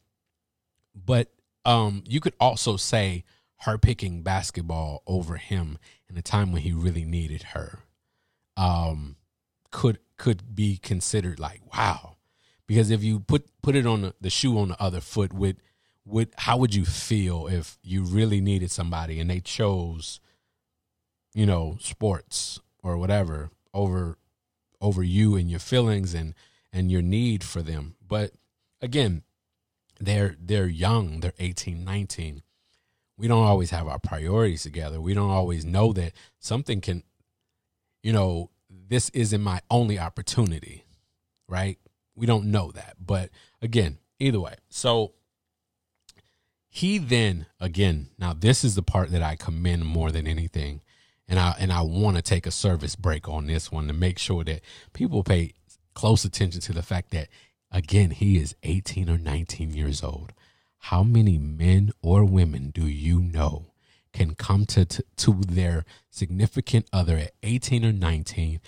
But 0.93 1.31
um, 1.63 2.03
you 2.07 2.19
could 2.19 2.33
also 2.39 2.75
say 2.75 3.23
her 3.61 3.77
picking 3.77 4.23
basketball 4.23 5.03
over 5.07 5.37
him 5.37 5.77
in 6.09 6.17
a 6.17 6.21
time 6.21 6.51
when 6.51 6.63
he 6.63 6.73
really 6.73 7.05
needed 7.05 7.43
her 7.53 7.79
um, 8.57 9.15
could 9.71 9.99
could 10.17 10.53
be 10.55 10.77
considered 10.77 11.39
like 11.39 11.61
wow, 11.73 12.17
because 12.67 12.91
if 12.91 13.03
you 13.03 13.19
put 13.19 13.49
put 13.61 13.75
it 13.75 13.85
on 13.85 14.01
the, 14.01 14.13
the 14.19 14.29
shoe 14.29 14.57
on 14.59 14.69
the 14.69 14.81
other 14.81 14.99
foot, 14.99 15.31
would 15.33 15.57
would 16.09 16.33
how 16.37 16.57
would 16.57 16.73
you 16.73 16.85
feel 16.85 17.47
if 17.47 17.77
you 17.83 18.03
really 18.03 18.41
needed 18.41 18.71
somebody 18.71 19.19
and 19.19 19.29
they 19.29 19.39
chose 19.39 20.19
you 21.33 21.45
know, 21.45 21.77
sports 21.79 22.59
or 22.83 22.97
whatever 22.97 23.49
over 23.73 24.17
over 24.81 25.03
you 25.03 25.35
and 25.35 25.49
your 25.49 25.59
feelings 25.59 26.13
and 26.13 26.33
and 26.71 26.91
your 26.91 27.01
need 27.01 27.43
for 27.43 27.61
them. 27.61 27.95
But 28.05 28.33
again, 28.81 29.23
they're 29.99 30.35
they're 30.39 30.67
young, 30.67 31.19
they're 31.19 31.33
18, 31.39 31.83
19. 31.83 32.43
We 33.17 33.27
don't 33.27 33.43
always 33.43 33.71
have 33.71 33.87
our 33.87 33.99
priorities 33.99 34.63
together. 34.63 35.01
We 35.01 35.13
don't 35.13 35.29
always 35.29 35.65
know 35.65 35.93
that 35.93 36.13
something 36.39 36.81
can 36.81 37.03
you 38.01 38.13
know, 38.13 38.49
this 38.69 39.09
isn't 39.09 39.41
my 39.41 39.61
only 39.69 39.99
opportunity, 39.99 40.85
right? 41.49 41.77
We 42.15 42.25
don't 42.25 42.45
know 42.45 42.71
that. 42.71 42.95
But 42.99 43.29
again, 43.61 43.97
either 44.19 44.39
way. 44.39 44.55
So 44.69 45.13
he 46.69 46.97
then 46.97 47.47
again, 47.59 48.09
now 48.17 48.33
this 48.33 48.63
is 48.63 48.75
the 48.75 48.83
part 48.83 49.11
that 49.11 49.23
I 49.23 49.35
commend 49.35 49.85
more 49.85 50.11
than 50.11 50.27
anything 50.27 50.81
and 51.29 51.39
I 51.39 51.55
and 51.59 51.71
I 51.71 51.81
want 51.81 52.17
to 52.17 52.21
take 52.23 52.47
a 52.47 52.51
service 52.51 52.95
break 52.95 53.29
on 53.29 53.45
this 53.45 53.71
one 53.71 53.87
to 53.87 53.93
make 53.93 54.17
sure 54.17 54.43
that 54.43 54.61
people 54.93 55.23
pay 55.23 55.53
close 55.93 56.25
attention 56.25 56.59
to 56.61 56.73
the 56.73 56.81
fact 56.81 57.11
that 57.11 57.29
again 57.71 58.11
he 58.11 58.37
is 58.37 58.55
18 58.63 59.09
or 59.09 59.17
19 59.17 59.73
years 59.73 60.03
old. 60.03 60.33
How 60.83 61.03
many 61.03 61.37
men 61.37 61.91
or 62.01 62.25
women 62.25 62.71
do 62.71 62.87
you 62.87 63.19
know 63.21 63.67
can 64.11 64.33
come 64.33 64.65
to 64.65 64.85
to, 64.85 65.03
to 65.17 65.33
their 65.47 65.85
significant 66.09 66.87
other 66.91 67.17
at 67.17 67.31
18 67.43 67.85
or 67.85 67.93
19 67.93 68.59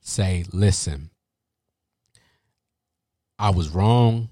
say, 0.00 0.44
"Listen, 0.52 1.10
I 3.38 3.50
was 3.50 3.68
wrong. 3.68 4.30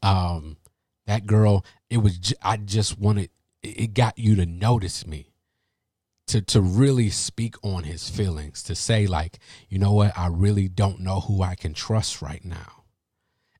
Um 0.00 0.58
that 1.06 1.26
girl, 1.26 1.64
it 1.90 1.98
was 1.98 2.34
I 2.42 2.56
just 2.56 2.98
wanted 2.98 3.30
it 3.62 3.94
got 3.94 4.18
you 4.18 4.36
to 4.36 4.46
notice 4.46 5.06
me." 5.06 5.32
to 6.26 6.40
to 6.40 6.60
really 6.60 7.08
speak 7.08 7.54
on 7.62 7.84
his 7.84 8.10
feelings 8.10 8.62
to 8.64 8.74
say 8.74 9.06
like 9.06 9.38
you 9.68 9.78
know 9.78 9.92
what? 9.92 10.12
I 10.18 10.26
really 10.26 10.68
don't 10.68 11.00
know 11.00 11.20
who 11.20 11.42
i 11.42 11.54
can 11.54 11.72
trust 11.72 12.20
right 12.20 12.44
now. 12.44 12.82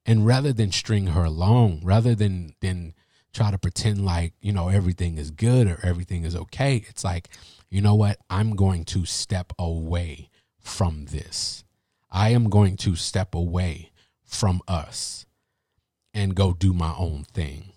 And 0.05 0.27
rather 0.27 0.53
than 0.53 0.73
string 0.73 1.09
her 1.09 1.25
along 1.25 1.83
rather 1.85 2.15
than 2.15 2.55
than 2.61 2.95
try 3.33 3.51
to 3.51 3.59
pretend 3.59 4.05
like 4.05 4.35
you 4.41 4.53
know 4.53 4.69
everything 4.69 5.19
is 5.19 5.31
good 5.31 5.67
or 5.69 5.79
everything 5.83 6.25
is 6.25 6.35
okay 6.35 6.85
it's 6.89 7.05
like 7.05 7.29
you 7.69 7.81
know 7.81 7.95
what? 7.95 8.19
I'm 8.31 8.55
going 8.55 8.85
to 8.87 9.05
step 9.05 9.53
away 9.59 10.31
from 10.61 11.07
this. 11.07 11.65
I 12.11 12.31
am 12.31 12.49
going 12.49 12.77
to 12.79 12.95
step 12.95 13.35
away 13.35 13.91
from 14.25 14.61
us 14.69 15.27
and 16.15 16.35
go 16.35 16.53
do 16.53 16.73
my 16.73 16.95
own 16.97 17.25
thing 17.25 17.73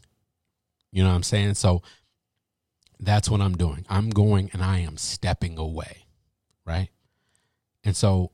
you 0.92 1.04
know 1.04 1.10
what 1.10 1.16
i'm 1.16 1.24
saying 1.24 1.54
so 1.54 1.82
that's 3.00 3.30
what 3.30 3.42
I'm 3.42 3.56
doing. 3.56 3.86
I'm 3.90 4.10
going 4.10 4.50
and 4.54 4.62
I 4.62 4.80
am 4.80 4.98
stepping 4.98 5.58
away. 5.58 6.06
Right. 6.66 6.90
And 7.84 7.96
so 7.96 8.32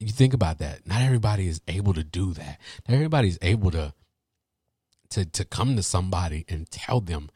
you 0.00 0.08
think 0.08 0.34
about 0.34 0.58
that. 0.58 0.86
Not 0.86 1.02
everybody 1.02 1.46
is 1.46 1.60
able 1.68 1.94
to 1.94 2.02
do 2.02 2.32
that. 2.34 2.58
Not 2.88 2.94
everybody's 2.94 3.38
able 3.40 3.70
to 3.70 3.94
to 5.10 5.24
to 5.24 5.44
come 5.44 5.76
to 5.76 5.82
somebody 5.82 6.44
and 6.48 6.68
tell 6.70 7.00
them, 7.00 7.30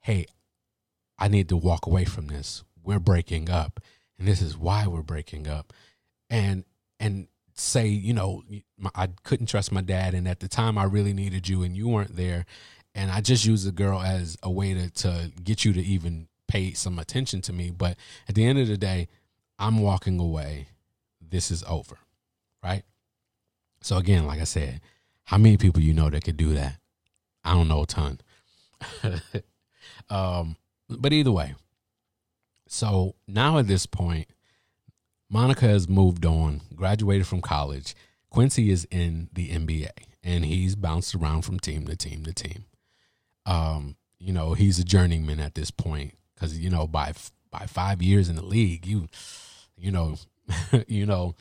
"Hey, 0.00 0.26
I 1.18 1.28
need 1.28 1.48
to 1.48 1.56
walk 1.56 1.86
away 1.86 2.04
from 2.04 2.28
this. 2.28 2.62
We're 2.82 3.00
breaking 3.00 3.50
up, 3.50 3.80
and 4.18 4.28
this 4.28 4.40
is 4.40 4.56
why 4.56 4.86
we're 4.86 5.02
breaking 5.02 5.48
up." 5.48 5.72
And 6.30 6.64
and 7.00 7.26
say, 7.54 7.88
you 7.88 8.14
know, 8.14 8.44
I 8.94 9.08
couldn't 9.24 9.46
trust 9.46 9.72
my 9.72 9.80
dad, 9.80 10.14
and 10.14 10.28
at 10.28 10.40
the 10.40 10.48
time 10.48 10.78
I 10.78 10.84
really 10.84 11.12
needed 11.12 11.48
you, 11.48 11.62
and 11.62 11.76
you 11.76 11.88
weren't 11.88 12.16
there, 12.16 12.46
and 12.94 13.10
I 13.10 13.20
just 13.20 13.44
use 13.44 13.64
the 13.64 13.72
girl 13.72 14.00
as 14.00 14.36
a 14.42 14.50
way 14.50 14.74
to 14.74 14.90
to 14.90 15.32
get 15.42 15.64
you 15.64 15.72
to 15.72 15.82
even 15.82 16.28
pay 16.48 16.72
some 16.72 16.98
attention 16.98 17.40
to 17.42 17.52
me. 17.52 17.70
But 17.70 17.96
at 18.28 18.34
the 18.34 18.44
end 18.44 18.58
of 18.58 18.68
the 18.68 18.76
day, 18.76 19.08
I'm 19.58 19.78
walking 19.78 20.18
away. 20.20 20.68
This 21.20 21.50
is 21.50 21.64
over, 21.64 21.98
right? 22.62 22.82
So 23.80 23.96
again, 23.96 24.26
like 24.26 24.40
I 24.40 24.44
said, 24.44 24.80
how 25.24 25.38
many 25.38 25.56
people 25.56 25.80
you 25.80 25.94
know 25.94 26.10
that 26.10 26.24
could 26.24 26.36
do 26.36 26.52
that? 26.54 26.78
I 27.44 27.54
don't 27.54 27.68
know 27.68 27.82
a 27.82 27.86
ton. 27.86 28.20
um, 30.10 30.56
but 30.88 31.12
either 31.12 31.32
way, 31.32 31.54
so 32.68 33.14
now 33.26 33.58
at 33.58 33.66
this 33.66 33.86
point, 33.86 34.28
Monica 35.30 35.66
has 35.66 35.88
moved 35.88 36.26
on, 36.26 36.60
graduated 36.74 37.26
from 37.26 37.40
college. 37.40 37.94
Quincy 38.28 38.70
is 38.70 38.86
in 38.90 39.30
the 39.32 39.48
NBA, 39.48 39.90
and 40.22 40.44
he's 40.44 40.76
bounced 40.76 41.14
around 41.14 41.42
from 41.42 41.58
team 41.58 41.86
to 41.86 41.96
team 41.96 42.24
to 42.24 42.32
team 42.32 42.66
um, 43.46 43.96
you 44.18 44.32
know, 44.32 44.54
he's 44.54 44.78
a 44.78 44.84
journeyman 44.84 45.40
at 45.40 45.54
this 45.54 45.70
point 45.70 46.14
because 46.34 46.58
you 46.58 46.70
know 46.70 46.86
by 46.86 47.12
by 47.50 47.66
five 47.66 48.02
years 48.02 48.28
in 48.28 48.36
the 48.36 48.44
league, 48.44 48.86
you 48.86 49.08
you 49.76 49.90
know, 49.90 50.16
you 50.86 51.06
know, 51.06 51.34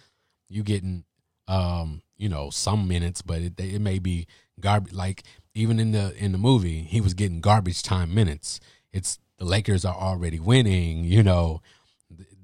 you 0.50 0.64
getting 0.64 1.04
um, 1.48 2.02
you 2.18 2.30
know 2.30 2.50
some 2.50 2.88
minutes, 2.88 3.22
but 3.22 3.42
it, 3.42 3.60
it 3.60 3.82
may 3.82 4.00
be 4.00 4.28
garbage. 4.60 4.94
Like 4.94 5.24
even 5.54 5.80
in 5.80 5.92
the 5.92 6.14
in 6.18 6.32
the 6.32 6.38
movie, 6.38 6.82
he 6.82 7.02
was 7.02 7.14
getting 7.14 7.42
garbage 7.42 7.84
time 7.84 8.14
minutes. 8.14 8.60
It's 8.92 9.20
the 9.38 9.46
Lakers 9.46 9.86
are 9.86 9.96
already 9.96 10.40
winning. 10.40 11.04
You 11.04 11.24
know, 11.24 11.62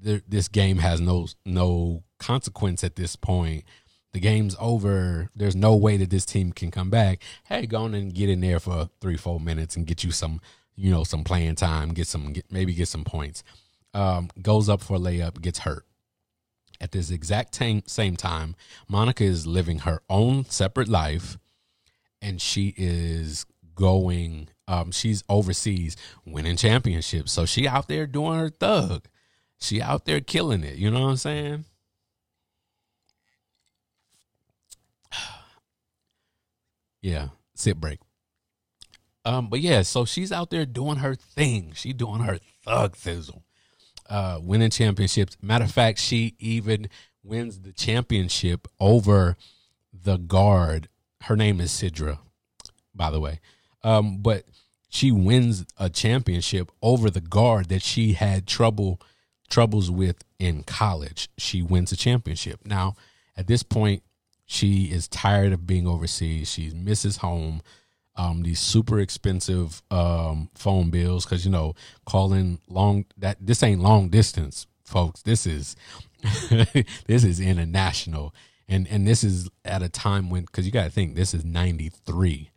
th- 0.04 0.24
this 0.28 0.48
game 0.48 0.78
has 0.78 1.00
no 1.00 1.26
no 1.44 2.04
consequence 2.18 2.82
at 2.82 2.96
this 2.96 3.16
point 3.16 3.64
the 4.12 4.20
game's 4.20 4.56
over. 4.58 5.30
There's 5.36 5.56
no 5.56 5.76
way 5.76 5.96
that 5.98 6.10
this 6.10 6.24
team 6.24 6.52
can 6.52 6.70
come 6.70 6.90
back. 6.90 7.22
Hey, 7.44 7.66
go 7.66 7.82
on 7.82 7.94
and 7.94 8.14
get 8.14 8.28
in 8.28 8.40
there 8.40 8.60
for 8.60 8.88
three, 9.00 9.16
four 9.16 9.38
minutes 9.38 9.76
and 9.76 9.86
get 9.86 10.02
you 10.02 10.10
some, 10.10 10.40
you 10.76 10.90
know, 10.90 11.04
some 11.04 11.24
playing 11.24 11.56
time. 11.56 11.90
Get 11.90 12.06
some, 12.06 12.32
get, 12.32 12.50
maybe 12.50 12.74
get 12.74 12.88
some 12.88 13.04
points. 13.04 13.42
Um, 13.94 14.30
goes 14.40 14.68
up 14.68 14.82
for 14.82 14.96
a 14.96 15.00
layup, 15.00 15.40
gets 15.40 15.60
hurt, 15.60 15.84
At 16.80 16.92
this 16.92 17.10
exact 17.10 17.54
same 17.54 17.82
same 17.86 18.16
time, 18.16 18.54
Monica 18.86 19.24
is 19.24 19.46
living 19.46 19.80
her 19.80 20.02
own 20.08 20.44
separate 20.44 20.88
life, 20.88 21.38
and 22.20 22.40
she 22.40 22.74
is 22.76 23.46
going. 23.74 24.48
Um, 24.68 24.92
she's 24.92 25.24
overseas 25.28 25.96
winning 26.26 26.56
championships, 26.58 27.32
so 27.32 27.46
she 27.46 27.66
out 27.66 27.88
there 27.88 28.06
doing 28.06 28.38
her 28.38 28.50
thug. 28.50 29.06
She 29.58 29.80
out 29.80 30.04
there 30.04 30.20
killing 30.20 30.62
it. 30.62 30.76
You 30.76 30.90
know 30.90 31.00
what 31.00 31.08
I'm 31.08 31.16
saying? 31.16 31.64
Yeah, 37.00 37.28
sit 37.54 37.80
break. 37.80 38.00
Um, 39.24 39.48
but 39.48 39.60
yeah, 39.60 39.82
so 39.82 40.04
she's 40.04 40.32
out 40.32 40.50
there 40.50 40.64
doing 40.64 40.98
her 40.98 41.14
thing. 41.14 41.72
She 41.74 41.92
doing 41.92 42.20
her 42.20 42.38
thug 42.64 42.96
thizzle, 42.96 43.42
uh, 44.08 44.38
winning 44.42 44.70
championships. 44.70 45.36
Matter 45.42 45.64
of 45.64 45.72
fact, 45.72 45.98
she 45.98 46.34
even 46.38 46.88
wins 47.22 47.60
the 47.60 47.72
championship 47.72 48.66
over 48.80 49.36
the 49.92 50.16
guard. 50.16 50.88
Her 51.22 51.36
name 51.36 51.60
is 51.60 51.70
Sidra, 51.70 52.18
by 52.94 53.10
the 53.10 53.20
way. 53.20 53.40
Um, 53.82 54.18
but 54.22 54.44
she 54.88 55.12
wins 55.12 55.66
a 55.76 55.90
championship 55.90 56.72
over 56.80 57.10
the 57.10 57.20
guard 57.20 57.68
that 57.68 57.82
she 57.82 58.14
had 58.14 58.46
trouble 58.46 59.00
troubles 59.50 59.90
with 59.90 60.24
in 60.38 60.62
college. 60.62 61.28
She 61.38 61.62
wins 61.62 61.92
a 61.92 61.96
championship. 61.96 62.60
Now, 62.64 62.94
at 63.36 63.46
this 63.46 63.62
point, 63.62 64.02
she 64.50 64.84
is 64.84 65.06
tired 65.08 65.52
of 65.52 65.66
being 65.66 65.86
overseas. 65.86 66.50
She 66.50 66.70
misses 66.70 67.18
home 67.18 67.60
um, 68.16 68.42
these 68.42 68.58
super 68.58 68.98
expensive 68.98 69.82
um, 69.90 70.48
phone 70.54 70.88
bills 70.88 71.26
because 71.26 71.44
you 71.44 71.50
know 71.50 71.74
calling 72.06 72.58
long 72.66 73.04
that 73.18 73.36
this 73.40 73.62
ain't 73.62 73.82
long 73.82 74.08
distance, 74.08 74.66
folks. 74.84 75.20
This 75.20 75.46
is 75.46 75.76
this 77.06 77.24
is 77.24 77.40
international, 77.40 78.34
and 78.66 78.88
and 78.88 79.06
this 79.06 79.22
is 79.22 79.50
at 79.66 79.82
a 79.82 79.88
time 79.90 80.30
when 80.30 80.44
because 80.44 80.64
you 80.64 80.72
got 80.72 80.84
to 80.84 80.90
think 80.90 81.14
this 81.14 81.34
is 81.34 81.44
ninety 81.44 81.90
three. 81.90 82.50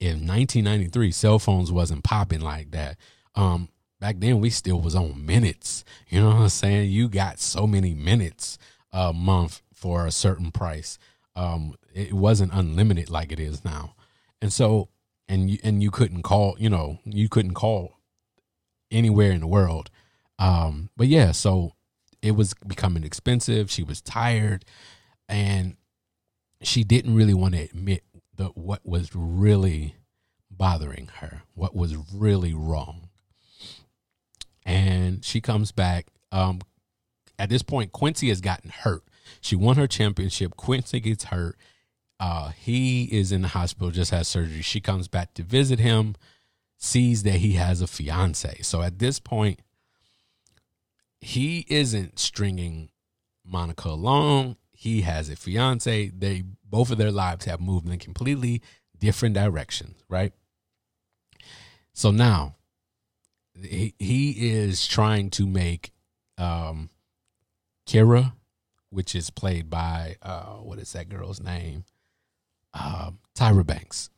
In 0.00 0.26
1993, 0.26 1.12
cell 1.12 1.38
phones 1.38 1.72
wasn't 1.72 2.04
popping 2.04 2.40
like 2.40 2.72
that. 2.72 2.98
Um, 3.36 3.68
back 4.00 4.16
then, 4.18 4.40
we 4.40 4.50
still 4.50 4.80
was 4.80 4.94
on 4.96 5.24
minutes. 5.24 5.84
You 6.08 6.20
know 6.20 6.26
what 6.26 6.36
I'm 6.36 6.48
saying? 6.50 6.90
You 6.90 7.08
got 7.08 7.38
so 7.38 7.66
many 7.66 7.94
minutes 7.94 8.58
a 8.92 9.12
month 9.14 9.62
for 9.84 10.06
a 10.06 10.10
certain 10.10 10.50
price. 10.50 10.98
Um, 11.36 11.74
it 11.92 12.14
wasn't 12.14 12.54
unlimited 12.54 13.10
like 13.10 13.30
it 13.30 13.38
is 13.38 13.66
now. 13.66 13.94
And 14.40 14.50
so, 14.50 14.88
and 15.28 15.50
you, 15.50 15.58
and 15.62 15.82
you 15.82 15.90
couldn't 15.90 16.22
call, 16.22 16.56
you 16.58 16.70
know, 16.70 17.00
you 17.04 17.28
couldn't 17.28 17.52
call 17.52 18.00
anywhere 18.90 19.30
in 19.30 19.42
the 19.42 19.46
world. 19.46 19.90
Um, 20.38 20.88
but 20.96 21.06
yeah, 21.06 21.32
so 21.32 21.74
it 22.22 22.30
was 22.30 22.54
becoming 22.66 23.04
expensive. 23.04 23.70
She 23.70 23.82
was 23.82 24.00
tired 24.00 24.64
and 25.28 25.76
she 26.62 26.82
didn't 26.82 27.14
really 27.14 27.34
want 27.34 27.52
to 27.52 27.60
admit 27.60 28.04
that 28.36 28.56
what 28.56 28.86
was 28.86 29.10
really 29.14 29.96
bothering 30.50 31.10
her, 31.16 31.42
what 31.52 31.76
was 31.76 31.94
really 31.94 32.54
wrong. 32.54 33.10
And 34.64 35.22
she 35.22 35.42
comes 35.42 35.72
back. 35.72 36.06
Um, 36.32 36.62
at 37.38 37.50
this 37.50 37.62
point, 37.62 37.92
Quincy 37.92 38.30
has 38.30 38.40
gotten 38.40 38.70
hurt. 38.70 39.04
She 39.40 39.56
won 39.56 39.76
her 39.76 39.86
championship. 39.86 40.56
Quincy 40.56 41.00
gets 41.00 41.24
hurt. 41.24 41.56
Uh, 42.20 42.50
he 42.50 43.04
is 43.04 43.32
in 43.32 43.42
the 43.42 43.48
hospital, 43.48 43.90
just 43.90 44.10
has 44.10 44.28
surgery. 44.28 44.62
She 44.62 44.80
comes 44.80 45.08
back 45.08 45.34
to 45.34 45.42
visit 45.42 45.78
him, 45.78 46.14
sees 46.78 47.22
that 47.24 47.36
he 47.36 47.52
has 47.52 47.80
a 47.80 47.86
fiance. 47.86 48.60
So 48.62 48.82
at 48.82 48.98
this 48.98 49.18
point, 49.18 49.60
he 51.20 51.66
isn't 51.68 52.18
stringing 52.18 52.90
Monica 53.44 53.88
along. 53.88 54.56
He 54.72 55.02
has 55.02 55.28
a 55.28 55.36
fiance. 55.36 56.10
They 56.10 56.44
both 56.64 56.90
of 56.90 56.98
their 56.98 57.10
lives 57.10 57.46
have 57.46 57.60
moved 57.60 57.88
in 57.88 57.98
completely 57.98 58.62
different 58.98 59.34
directions, 59.34 60.02
right? 60.08 60.32
So 61.92 62.10
now 62.10 62.56
he, 63.60 63.94
he 63.98 64.50
is 64.50 64.86
trying 64.86 65.30
to 65.30 65.46
make 65.46 65.92
um, 66.38 66.90
Kyra, 67.86 68.32
which 68.94 69.14
is 69.14 69.30
played 69.30 69.68
by 69.68 70.16
uh, 70.22 70.54
what 70.54 70.78
is 70.78 70.92
that 70.92 71.08
girl's 71.08 71.40
name? 71.40 71.84
um, 72.74 73.18
Tyra 73.34 73.66
Banks, 73.66 74.10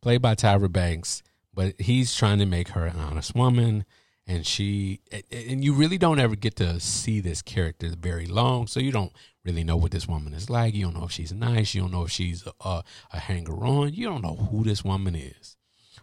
played 0.00 0.22
by 0.22 0.34
Tyra 0.34 0.70
Banks, 0.70 1.22
but 1.52 1.74
he's 1.80 2.14
trying 2.14 2.38
to 2.38 2.46
make 2.46 2.68
her 2.68 2.86
an 2.86 2.98
honest 2.98 3.34
woman. 3.34 3.84
And 4.24 4.46
she, 4.46 5.00
and 5.32 5.64
you 5.64 5.72
really 5.72 5.98
don't 5.98 6.20
ever 6.20 6.36
get 6.36 6.54
to 6.56 6.78
see 6.78 7.18
this 7.20 7.42
character 7.42 7.88
very 7.98 8.26
long. 8.26 8.68
So 8.68 8.78
you 8.78 8.92
don't 8.92 9.12
really 9.44 9.64
know 9.64 9.76
what 9.76 9.90
this 9.90 10.06
woman 10.06 10.32
is 10.32 10.48
like. 10.48 10.74
You 10.74 10.84
don't 10.84 10.96
know 10.96 11.06
if 11.06 11.10
she's 11.10 11.32
nice. 11.32 11.74
You 11.74 11.82
don't 11.82 11.90
know 11.90 12.04
if 12.04 12.12
she's 12.12 12.46
a, 12.64 12.84
a 13.10 13.18
hanger 13.18 13.66
on. 13.66 13.94
You 13.94 14.08
don't 14.08 14.22
know 14.22 14.36
who 14.50 14.62
this 14.62 14.84
woman 14.84 15.16
is. 15.16 15.56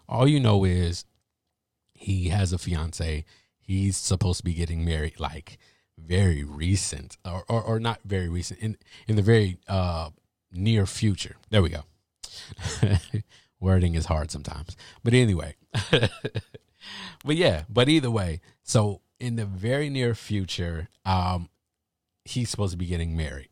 All 0.09 0.27
you 0.27 0.39
know 0.39 0.65
is 0.65 1.05
he 1.93 2.27
has 2.27 2.51
a 2.51 2.57
fiance. 2.57 3.23
He's 3.57 3.95
supposed 3.95 4.39
to 4.39 4.43
be 4.43 4.53
getting 4.53 4.83
married 4.83 5.19
like 5.19 5.57
very 6.05 6.43
recent 6.43 7.17
or, 7.25 7.43
or, 7.47 7.61
or 7.61 7.79
not 7.79 7.99
very 8.05 8.29
recent 8.29 8.59
in, 8.59 8.77
in 9.07 9.15
the 9.15 9.21
very, 9.21 9.57
uh, 9.67 10.09
near 10.51 10.85
future. 10.85 11.35
There 11.49 11.61
we 11.61 11.69
go. 11.69 11.83
Wording 13.59 13.95
is 13.95 14.05
hard 14.05 14.31
sometimes. 14.31 14.75
But 15.03 15.13
anyway. 15.13 15.55
but 15.91 17.35
yeah, 17.35 17.63
but 17.69 17.89
either 17.89 18.09
way, 18.09 18.41
so 18.63 19.01
in 19.19 19.35
the 19.35 19.45
very 19.45 19.89
near 19.89 20.15
future, 20.15 20.87
um, 21.05 21.49
he's 22.25 22.49
supposed 22.49 22.71
to 22.71 22.77
be 22.77 22.85
getting 22.85 23.15
married. 23.15 23.49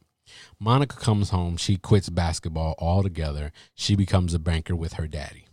Monica 0.59 0.95
comes 0.97 1.29
home, 1.29 1.57
she 1.57 1.77
quits 1.77 2.09
basketball 2.09 2.75
altogether. 2.79 3.51
She 3.75 3.95
becomes 3.95 4.33
a 4.33 4.39
banker 4.39 4.75
with 4.75 4.93
her 4.93 5.07
daddy. 5.07 5.45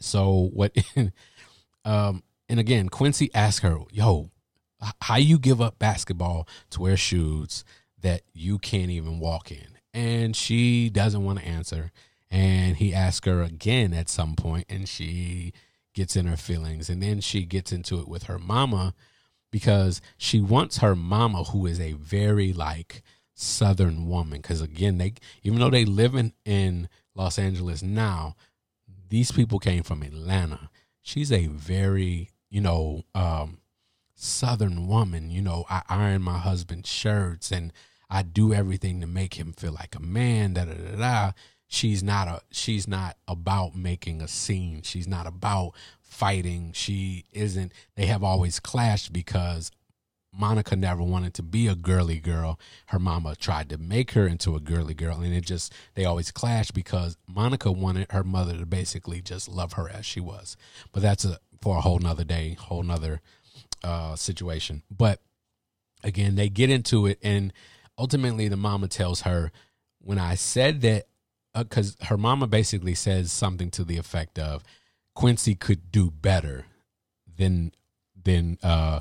So 0.00 0.50
what 0.52 0.76
um 1.84 2.22
and 2.48 2.58
again, 2.58 2.88
Quincy 2.88 3.30
asked 3.32 3.62
her, 3.62 3.78
"Yo, 3.92 4.30
how 5.00 5.16
you 5.16 5.38
give 5.38 5.60
up 5.60 5.78
basketball 5.78 6.48
to 6.70 6.82
wear 6.82 6.96
shoes 6.96 7.64
that 8.00 8.22
you 8.32 8.58
can't 8.58 8.90
even 8.90 9.18
walk 9.18 9.50
in?" 9.50 9.78
and 9.92 10.36
she 10.36 10.88
doesn't 10.90 11.24
want 11.24 11.38
to 11.38 11.46
answer. 11.46 11.92
And 12.30 12.76
he 12.76 12.94
asks 12.94 13.26
her 13.26 13.42
again 13.42 13.92
at 13.92 14.08
some 14.08 14.36
point, 14.36 14.66
and 14.68 14.88
she 14.88 15.52
gets 15.94 16.14
in 16.14 16.26
her 16.26 16.36
feelings. 16.36 16.88
And 16.88 17.02
then 17.02 17.20
she 17.20 17.44
gets 17.44 17.72
into 17.72 17.98
it 17.98 18.08
with 18.08 18.24
her 18.24 18.38
mama 18.38 18.94
because 19.50 20.00
she 20.16 20.40
wants 20.40 20.78
her 20.78 20.94
mama, 20.94 21.44
who 21.44 21.66
is 21.66 21.80
a 21.80 21.94
very 21.94 22.52
like 22.52 23.02
Southern 23.34 24.06
woman. 24.06 24.40
Because 24.40 24.60
again, 24.60 24.98
they 24.98 25.14
even 25.42 25.58
though 25.58 25.70
they 25.70 25.84
live 25.84 26.14
in, 26.14 26.32
in 26.44 26.88
Los 27.16 27.38
Angeles 27.38 27.82
now, 27.82 28.36
these 29.08 29.32
people 29.32 29.58
came 29.58 29.82
from 29.82 30.02
Atlanta. 30.02 30.70
She's 31.02 31.32
a 31.32 31.46
very, 31.48 32.30
you 32.48 32.60
know, 32.60 33.02
um, 33.12 33.58
Southern 34.22 34.86
woman. 34.86 35.30
You 35.30 35.40
know, 35.40 35.64
I 35.70 35.82
iron 35.88 36.22
my 36.22 36.38
husband's 36.38 36.88
shirts 36.88 37.50
and 37.50 37.72
I 38.10 38.22
do 38.22 38.52
everything 38.52 39.00
to 39.00 39.06
make 39.06 39.34
him 39.34 39.52
feel 39.52 39.72
like 39.72 39.94
a 39.94 40.00
man. 40.00 40.54
Da 40.54 40.66
da 40.66 40.74
da 40.74 40.96
da. 40.96 41.32
She's 41.68 42.02
not 42.02 42.28
a. 42.28 42.40
She's 42.50 42.88
not 42.88 43.16
about 43.28 43.76
making 43.76 44.20
a 44.20 44.28
scene. 44.28 44.82
She's 44.82 45.06
not 45.06 45.26
about 45.26 45.72
fighting. 46.00 46.72
She 46.74 47.24
isn't. 47.32 47.72
They 47.94 48.06
have 48.06 48.24
always 48.24 48.58
clashed 48.58 49.12
because 49.12 49.70
Monica 50.32 50.76
never 50.76 51.02
wanted 51.02 51.32
to 51.34 51.42
be 51.42 51.68
a 51.68 51.76
girly 51.76 52.18
girl. 52.18 52.58
Her 52.86 52.98
mama 52.98 53.36
tried 53.36 53.68
to 53.70 53.78
make 53.78 54.10
her 54.12 54.26
into 54.26 54.56
a 54.56 54.60
girly 54.60 54.94
girl, 54.94 55.20
and 55.20 55.32
it 55.32 55.46
just 55.46 55.72
they 55.94 56.04
always 56.04 56.32
clashed 56.32 56.74
because 56.74 57.16
Monica 57.28 57.70
wanted 57.70 58.10
her 58.10 58.24
mother 58.24 58.58
to 58.58 58.66
basically 58.66 59.22
just 59.22 59.48
love 59.48 59.74
her 59.74 59.88
as 59.88 60.04
she 60.04 60.20
was. 60.20 60.56
But 60.92 61.02
that's 61.02 61.24
a 61.24 61.38
for 61.60 61.76
a 61.76 61.80
whole 61.80 61.98
nother 61.98 62.24
day, 62.24 62.56
whole 62.58 62.82
nother 62.82 63.20
uh, 63.82 64.16
situation. 64.16 64.82
But 64.90 65.20
again, 66.02 66.34
they 66.34 66.48
get 66.48 66.70
into 66.70 67.06
it, 67.06 67.18
and 67.22 67.52
ultimately 67.98 68.48
the 68.48 68.56
mama 68.56 68.88
tells 68.88 69.22
her 69.22 69.52
when 70.00 70.18
I 70.18 70.34
said 70.34 70.80
that 70.82 71.06
because 71.54 71.96
uh, 72.00 72.06
her 72.06 72.16
mama 72.16 72.46
basically 72.46 72.94
says 72.94 73.32
something 73.32 73.70
to 73.72 73.84
the 73.84 73.98
effect 73.98 74.38
of 74.38 74.62
Quincy 75.14 75.54
could 75.54 75.90
do 75.90 76.10
better 76.10 76.66
than 77.36 77.72
than 78.22 78.58
uh, 78.62 79.00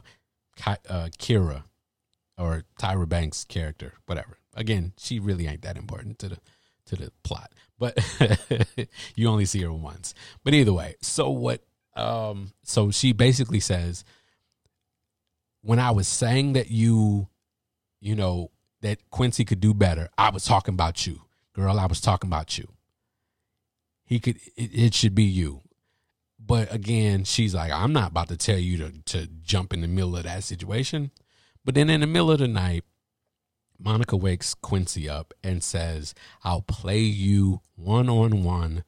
uh, 0.65 1.10
Kyra 1.18 1.63
or 2.38 2.63
Tyra 2.80 3.08
Banks' 3.08 3.44
character, 3.44 3.94
whatever. 4.06 4.38
Again, 4.56 4.94
she 4.98 5.20
really 5.20 5.48
ain't 5.48 5.62
that 5.62 5.78
important 5.78 6.20
to 6.20 6.30
the 6.30 6.38
to 6.88 6.96
the 6.96 7.12
plot, 7.24 7.52
but 7.78 7.98
you 9.15 9.28
only 9.28 9.46
see 9.46 9.62
her 9.62 9.72
once. 9.72 10.13
But 10.44 10.54
either 10.54 10.74
way, 10.74 10.96
so 11.02 11.30
what? 11.30 11.63
Um, 11.96 12.54
so 12.63 12.92
she 12.92 13.13
basically 13.13 13.60
says, 13.60 14.04
when 15.62 15.80
I 15.80 15.91
was 15.91 16.08
saying 16.08 16.54
that 16.54 16.72
you, 16.72 17.28
you 18.00 18.15
know, 18.15 18.52
that 18.82 19.10
Quincy 19.10 19.45
could 19.45 19.60
do 19.60 19.74
better, 19.74 20.10
I 20.17 20.30
was 20.30 20.45
talking 20.45 20.74
about 20.74 21.06
you. 21.06 21.22
Girl, 21.54 21.80
I 21.80 21.86
was 21.86 22.00
talking 22.00 22.30
about 22.30 22.58
you. 22.58 22.67
He 24.06 24.19
could 24.19 24.38
it, 24.56 24.72
it 24.74 24.93
should 24.93 25.15
be 25.15 25.24
you. 25.24 25.62
But 26.39 26.74
again, 26.74 27.26
she's 27.26 27.54
like, 27.54 27.72
I'm 27.72 27.93
not 27.93 28.12
about 28.12 28.30
to 28.30 28.38
tell 28.38 28.58
you 28.58 28.78
to, 28.78 28.91
to 29.06 29.28
jump 29.43 29.74
in 29.74 29.82
the 29.82 29.88
middle 29.88 30.15
of 30.15 30.24
that 30.24 30.43
situation. 30.43 31.12
But 31.65 31.76
then 31.76 31.89
in 31.89 32.02
the 32.02 32.08
middle 32.08 32.32
of 32.32 32.39
the 32.39 32.48
night, 32.48 32.86
Monica 33.78 34.15
wakes 34.15 34.54
Quincy 34.54 35.08
up 35.08 35.34
and 35.43 35.63
says, 35.63 36.13
I'll 36.43 36.62
play 36.62 37.00
you 37.00 37.62
one 37.76 38.10
on 38.10 38.43
one, 38.43 38.84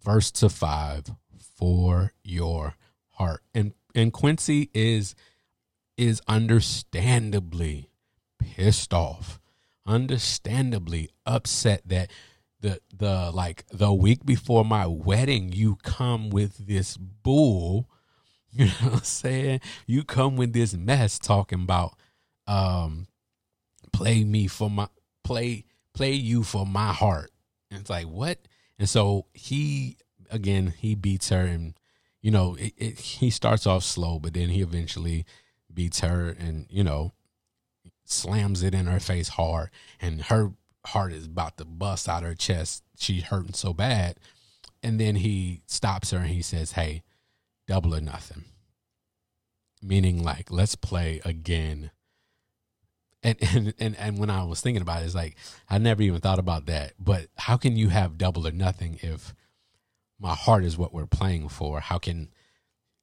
first 0.00 0.36
to 0.36 0.48
five, 0.48 1.06
for 1.38 2.12
your 2.22 2.74
heart. 3.10 3.42
And 3.54 3.72
and 3.94 4.12
Quincy 4.12 4.70
is 4.72 5.14
is 6.02 6.20
understandably 6.28 7.90
pissed 8.38 8.92
off, 8.92 9.40
understandably 9.86 11.10
upset 11.26 11.82
that 11.86 12.10
the 12.60 12.80
the 12.96 13.30
like 13.32 13.64
the 13.72 13.92
week 13.92 14.24
before 14.24 14.64
my 14.64 14.86
wedding 14.86 15.52
you 15.52 15.76
come 15.82 16.30
with 16.30 16.66
this 16.68 16.96
bull 16.96 17.88
you 18.52 18.66
know 18.66 18.72
what 18.82 18.92
i'm 18.92 19.02
saying? 19.02 19.60
You 19.86 20.04
come 20.04 20.36
with 20.36 20.52
this 20.52 20.74
mess 20.74 21.18
talking 21.18 21.62
about 21.62 21.96
um 22.46 23.06
play 23.92 24.24
me 24.24 24.46
for 24.46 24.68
my 24.68 24.88
play 25.24 25.64
play 25.94 26.12
you 26.12 26.42
for 26.42 26.66
my 26.66 26.92
heart. 26.92 27.30
And 27.70 27.80
it's 27.80 27.90
like 27.90 28.06
what? 28.06 28.38
And 28.78 28.88
so 28.88 29.26
he 29.32 29.96
again 30.30 30.74
he 30.76 30.94
beats 30.94 31.30
her 31.30 31.40
and 31.40 31.74
you 32.20 32.30
know 32.30 32.56
it, 32.56 32.74
it, 32.76 32.98
he 32.98 33.30
starts 33.30 33.66
off 33.66 33.84
slow 33.84 34.18
but 34.18 34.34
then 34.34 34.50
he 34.50 34.60
eventually 34.60 35.24
beats 35.74 36.00
her 36.00 36.34
and 36.38 36.66
you 36.70 36.84
know 36.84 37.12
slams 38.04 38.62
it 38.62 38.74
in 38.74 38.86
her 38.86 39.00
face 39.00 39.28
hard 39.30 39.70
and 40.00 40.22
her 40.22 40.52
heart 40.86 41.12
is 41.12 41.26
about 41.26 41.56
to 41.56 41.64
bust 41.64 42.08
out 42.08 42.22
her 42.22 42.34
chest 42.34 42.82
she's 42.98 43.24
hurting 43.24 43.54
so 43.54 43.72
bad 43.72 44.18
and 44.82 45.00
then 45.00 45.16
he 45.16 45.62
stops 45.66 46.10
her 46.10 46.18
and 46.18 46.28
he 46.28 46.42
says 46.42 46.72
hey 46.72 47.02
double 47.66 47.94
or 47.94 48.00
nothing 48.00 48.44
meaning 49.80 50.22
like 50.22 50.50
let's 50.50 50.74
play 50.74 51.20
again 51.24 51.90
and, 53.22 53.36
and 53.40 53.74
and 53.78 53.96
and 53.96 54.18
when 54.18 54.30
I 54.30 54.44
was 54.44 54.60
thinking 54.60 54.82
about 54.82 55.02
it, 55.02 55.06
it's 55.06 55.14
like 55.14 55.36
I 55.70 55.78
never 55.78 56.02
even 56.02 56.20
thought 56.20 56.38
about 56.38 56.66
that. 56.66 56.94
But 56.98 57.28
how 57.36 57.56
can 57.56 57.76
you 57.76 57.88
have 57.88 58.18
double 58.18 58.46
or 58.46 58.52
nothing 58.52 58.98
if 59.02 59.34
my 60.18 60.34
heart 60.34 60.64
is 60.64 60.76
what 60.76 60.92
we're 60.92 61.06
playing 61.06 61.48
for? 61.48 61.80
How 61.80 61.98
can 61.98 62.30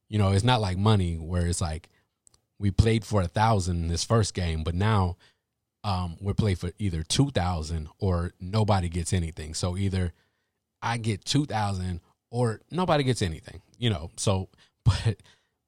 you 0.08 0.18
know? 0.18 0.32
It's 0.32 0.44
not 0.44 0.62
like 0.62 0.78
money 0.78 1.16
where 1.16 1.48
it's 1.48 1.62
like 1.62 1.90
we 2.60 2.72
played 2.72 3.06
for 3.06 3.22
a 3.22 3.28
thousand 3.28 3.84
in 3.84 3.88
this 3.88 4.04
first 4.04 4.34
game, 4.34 4.64
but 4.64 4.76
now 4.76 5.18
um, 5.84 6.18
we're 6.20 6.34
playing 6.34 6.58
for 6.58 6.72
either 6.78 7.04
two 7.04 7.32
thousand 7.32 7.88
or 8.00 8.34
nobody 8.40 8.90
gets 8.90 9.14
anything. 9.14 9.54
So 9.54 9.78
either 9.78 10.14
I 10.82 10.98
get 10.98 11.26
two 11.26 11.46
thousand 11.46 12.02
or 12.30 12.62
nobody 12.70 13.04
gets 13.04 13.22
anything. 13.22 13.62
You 13.78 13.90
know. 13.90 14.12
So, 14.18 14.50
but 14.84 15.18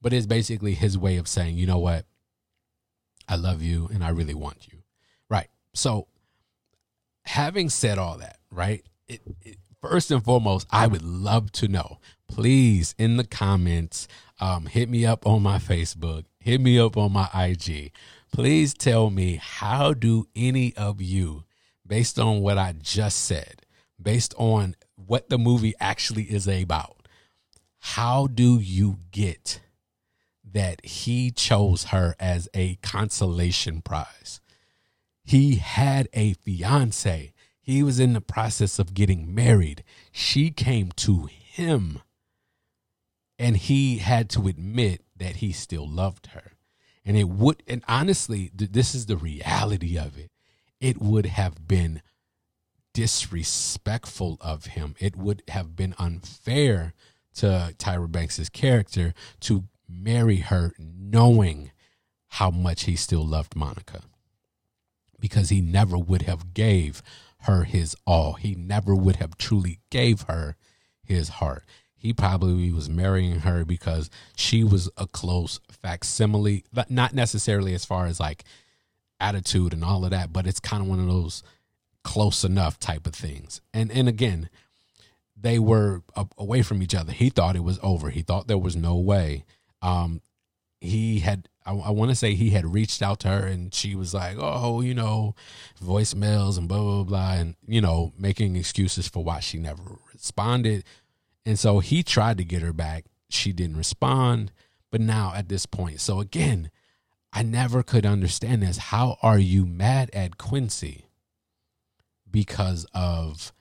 but 0.02 0.14
it's 0.14 0.26
basically 0.26 0.74
his 0.74 0.98
way 0.98 1.18
of 1.18 1.28
saying, 1.28 1.58
you 1.58 1.66
know 1.66 1.80
what 1.80 2.06
I 3.28 3.36
love 3.36 3.62
you 3.62 3.90
and 3.94 4.04
I 4.04 4.10
really 4.10 4.34
want 4.34 4.68
you. 4.68 4.80
Right. 5.30 5.48
So, 5.74 6.08
having 7.24 7.70
said 7.70 7.98
all 7.98 8.18
that, 8.18 8.40
right? 8.52 8.84
It, 9.08 9.22
it, 9.42 9.58
first 9.82 10.12
and 10.12 10.24
foremost, 10.24 10.68
I 10.72 10.88
would 10.88 11.04
love 11.04 11.52
to 11.54 11.68
know. 11.68 12.00
Please, 12.32 12.96
in 12.98 13.18
the 13.18 13.24
comments, 13.24 14.08
um, 14.40 14.66
hit 14.66 14.90
me 14.90 15.06
up 15.06 15.28
on 15.28 15.44
my 15.44 15.58
Facebook, 15.58 16.26
hit 16.40 16.62
me 16.62 16.80
up 16.80 16.98
on 16.98 17.12
my 17.12 17.30
IG. 17.34 17.92
Please 18.32 18.74
tell 18.74 19.10
me 19.10 19.36
how 19.36 19.94
do 19.94 20.26
any 20.36 20.76
of 20.78 21.02
you, 21.02 21.44
based 21.86 22.18
on 22.18 22.42
what 22.42 22.58
I 22.58 22.74
just 22.82 23.26
said, 23.26 23.64
based 24.02 24.34
on 24.38 24.76
what 24.96 25.30
the 25.30 25.38
movie 25.38 25.74
actually 25.80 26.24
is 26.24 26.48
about, 26.48 27.08
how 27.80 28.28
do 28.28 28.60
you 28.60 28.98
get 29.12 29.60
that 30.54 30.86
he 30.86 31.32
chose 31.32 31.86
her 31.86 32.16
as 32.20 32.50
a 32.54 32.76
consolation 32.76 33.82
prize. 33.82 34.40
He 35.24 35.56
had 35.56 36.08
a 36.14 36.34
fiance. 36.34 37.34
He 37.62 37.84
was 37.84 38.00
in 38.00 38.14
the 38.14 38.22
process 38.22 38.80
of 38.80 38.94
getting 38.94 39.34
married. 39.34 39.84
She 40.12 40.50
came 40.50 40.92
to 40.98 41.28
him. 41.28 42.00
And 43.42 43.58
he 43.58 43.98
had 43.98 44.30
to 44.32 44.48
admit 44.48 45.02
that 45.18 45.38
he 45.38 45.52
still 45.52 45.90
loved 45.90 46.28
her. 46.28 46.52
And 47.04 47.18
it 47.18 47.28
would, 47.28 47.64
and 47.68 47.84
honestly, 47.88 48.52
this 48.54 48.94
is 48.94 49.08
the 49.08 49.18
reality 49.18 49.98
of 49.98 50.16
it. 50.16 50.30
It 50.80 51.02
would 51.02 51.26
have 51.26 51.68
been 51.68 52.04
disrespectful 52.94 54.38
of 54.42 54.66
him. 54.68 54.96
It 55.00 55.16
would 55.16 55.42
have 55.48 55.76
been 55.76 55.96
unfair 55.98 56.94
to 57.36 57.74
Tyra 57.80 58.12
Banks's 58.12 58.50
character 58.50 59.16
to 59.40 59.64
marry 59.90 60.38
her 60.38 60.74
knowing 60.78 61.72
how 62.28 62.52
much 62.52 62.84
he 62.84 62.96
still 62.96 63.26
loved 63.26 63.56
Monica 63.56 64.02
because 65.20 65.50
he 65.50 65.62
never 65.62 65.98
would 65.98 66.24
have 66.24 66.54
gave 66.54 67.02
her 67.42 67.64
his 67.64 67.96
all. 68.06 68.34
He 68.34 68.54
never 68.54 68.94
would 68.94 69.16
have 69.16 69.38
truly 69.38 69.80
gave 69.90 70.22
her 70.24 70.56
his 71.04 71.30
heart. 71.30 71.64
He 72.02 72.14
probably 72.14 72.72
was 72.72 72.90
marrying 72.90 73.42
her 73.42 73.64
because 73.64 74.10
she 74.36 74.64
was 74.64 74.90
a 74.98 75.08
close 75.08 75.60
facsimile, 75.70 76.66
not 76.90 77.14
necessarily 77.14 77.74
as 77.74 77.86
far 77.86 78.08
as 78.08 78.20
like 78.20 78.44
attitude 79.20 79.74
and 79.74 79.84
all 79.84 80.04
of 80.04 80.12
that, 80.12 80.34
but 80.34 80.48
it's 80.48 80.60
kind 80.60 80.82
of 80.82 80.90
one 80.90 81.00
of 81.00 81.08
those 81.08 81.44
close 82.04 82.44
enough 82.44 82.80
type 82.80 83.06
of 83.06 83.14
things. 83.14 83.62
And 83.74 83.92
and 83.92 84.10
again, 84.10 84.50
they 85.40 85.60
were 85.60 86.02
away 86.38 86.64
from 86.64 86.82
each 86.82 86.96
other. 86.96 87.12
He 87.12 87.30
thought 87.30 87.56
it 87.56 87.64
was 87.64 87.80
over. 87.84 88.10
He 88.10 88.24
thought 88.24 88.48
there 88.48 88.58
was 88.58 88.76
no 88.76 88.96
way 88.96 89.46
um, 89.82 90.22
he 90.80 91.20
had 91.20 91.48
I, 91.66 91.74
I 91.74 91.90
want 91.92 92.10
to 92.10 92.16
say 92.16 92.34
he 92.34 92.52
had 92.52 92.74
reached 92.74 93.02
out 93.04 93.20
to 93.22 93.28
her 93.28 93.46
and 93.46 93.74
she 93.74 93.94
was 93.96 94.16
like, 94.16 94.38
oh, 94.40 94.82
you 94.82 94.96
know, 94.96 95.36
voicemails 95.84 96.58
and 96.58 96.68
blah 96.68 96.80
blah 96.80 97.04
blah, 97.04 97.34
and 97.34 97.56
you 97.68 97.82
know, 97.82 98.14
making 98.18 98.56
excuses 98.56 99.08
for 99.08 99.24
why 99.24 99.40
she 99.40 99.58
never 99.58 99.84
responded. 100.14 100.84
And 101.46 101.58
so 101.58 101.80
he 101.80 102.04
tried 102.04 102.38
to 102.38 102.44
get 102.44 102.62
her 102.62 102.74
back. 102.74 103.06
She 103.30 103.52
didn't 103.52 103.78
respond. 103.78 104.52
But 104.92 105.02
now 105.02 105.34
at 105.36 105.50
this 105.50 105.66
point, 105.66 106.02
so 106.02 106.20
again, 106.20 106.70
I 107.34 107.44
never 107.44 107.82
could 107.82 108.06
understand 108.06 108.62
this. 108.62 108.78
How 108.78 109.18
are 109.22 109.40
you 109.40 109.66
mad 109.66 110.10
at 110.14 110.38
Quincy 110.38 111.06
because 112.30 112.86
of 112.94 113.54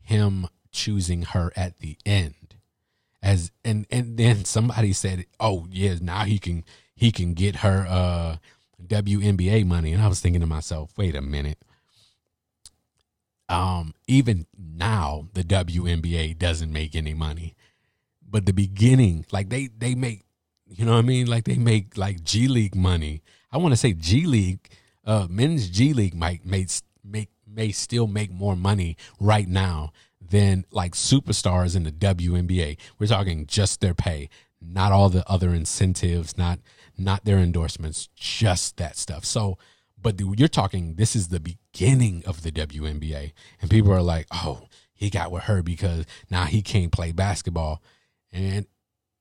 him 0.00 0.48
choosing 0.72 1.22
her 1.22 1.52
at 1.54 1.78
the 1.78 1.98
end? 2.06 2.48
as 3.22 3.50
and 3.64 3.86
and 3.90 4.16
then 4.16 4.44
somebody 4.44 4.92
said, 4.92 5.26
"Oh 5.40 5.66
yeah, 5.70 5.96
now 6.00 6.24
he 6.24 6.38
can 6.38 6.64
he 6.94 7.10
can 7.12 7.34
get 7.34 7.56
her 7.56 7.86
uh 7.88 8.36
WNBA 8.86 9.66
money." 9.66 9.92
And 9.92 10.02
I 10.02 10.08
was 10.08 10.20
thinking 10.20 10.40
to 10.40 10.46
myself, 10.46 10.92
"Wait 10.96 11.14
a 11.14 11.22
minute." 11.22 11.58
Um, 13.48 13.94
even 14.06 14.46
now 14.58 15.28
the 15.32 15.42
WNBA 15.42 16.38
doesn't 16.38 16.72
make 16.72 16.94
any 16.94 17.14
money, 17.14 17.56
but 18.28 18.46
the 18.46 18.52
beginning, 18.52 19.24
like 19.32 19.48
they 19.48 19.68
they 19.68 19.94
make, 19.94 20.24
you 20.66 20.84
know 20.84 20.92
what 20.92 20.98
I 20.98 21.02
mean? 21.02 21.26
Like 21.26 21.44
they 21.44 21.56
make 21.56 21.96
like 21.96 22.22
G 22.22 22.48
League 22.48 22.74
money. 22.74 23.22
I 23.50 23.56
want 23.58 23.72
to 23.72 23.76
say 23.76 23.92
G 23.94 24.26
League, 24.26 24.68
uh, 25.04 25.26
men's 25.30 25.68
G 25.70 25.94
League 25.94 26.14
might 26.14 26.44
make 26.44 26.68
make 27.02 27.30
may 27.46 27.72
still 27.72 28.06
make 28.06 28.30
more 28.30 28.56
money 28.56 28.96
right 29.18 29.48
now 29.48 29.92
than 30.30 30.64
like 30.70 30.92
superstars 30.92 31.74
in 31.74 31.84
the 31.84 31.92
WNBA. 31.92 32.76
We're 32.98 33.06
talking 33.06 33.46
just 33.46 33.80
their 33.80 33.94
pay, 33.94 34.28
not 34.60 34.92
all 34.92 35.08
the 35.08 35.28
other 35.28 35.50
incentives, 35.50 36.36
not 36.36 36.58
not 36.96 37.24
their 37.24 37.38
endorsements, 37.38 38.08
just 38.14 38.76
that 38.76 38.96
stuff. 38.96 39.24
So, 39.24 39.56
but 40.00 40.20
you're 40.20 40.48
talking 40.48 40.94
this 40.94 41.16
is 41.16 41.28
the 41.28 41.40
beginning 41.40 42.22
of 42.26 42.42
the 42.42 42.52
WNBA, 42.52 43.32
and 43.60 43.70
people 43.70 43.92
are 43.92 44.02
like, 44.02 44.26
"Oh, 44.30 44.68
he 44.94 45.10
got 45.10 45.30
with 45.30 45.44
her 45.44 45.62
because 45.62 46.06
now 46.30 46.44
he 46.44 46.62
can't 46.62 46.92
play 46.92 47.12
basketball," 47.12 47.82
and 48.32 48.66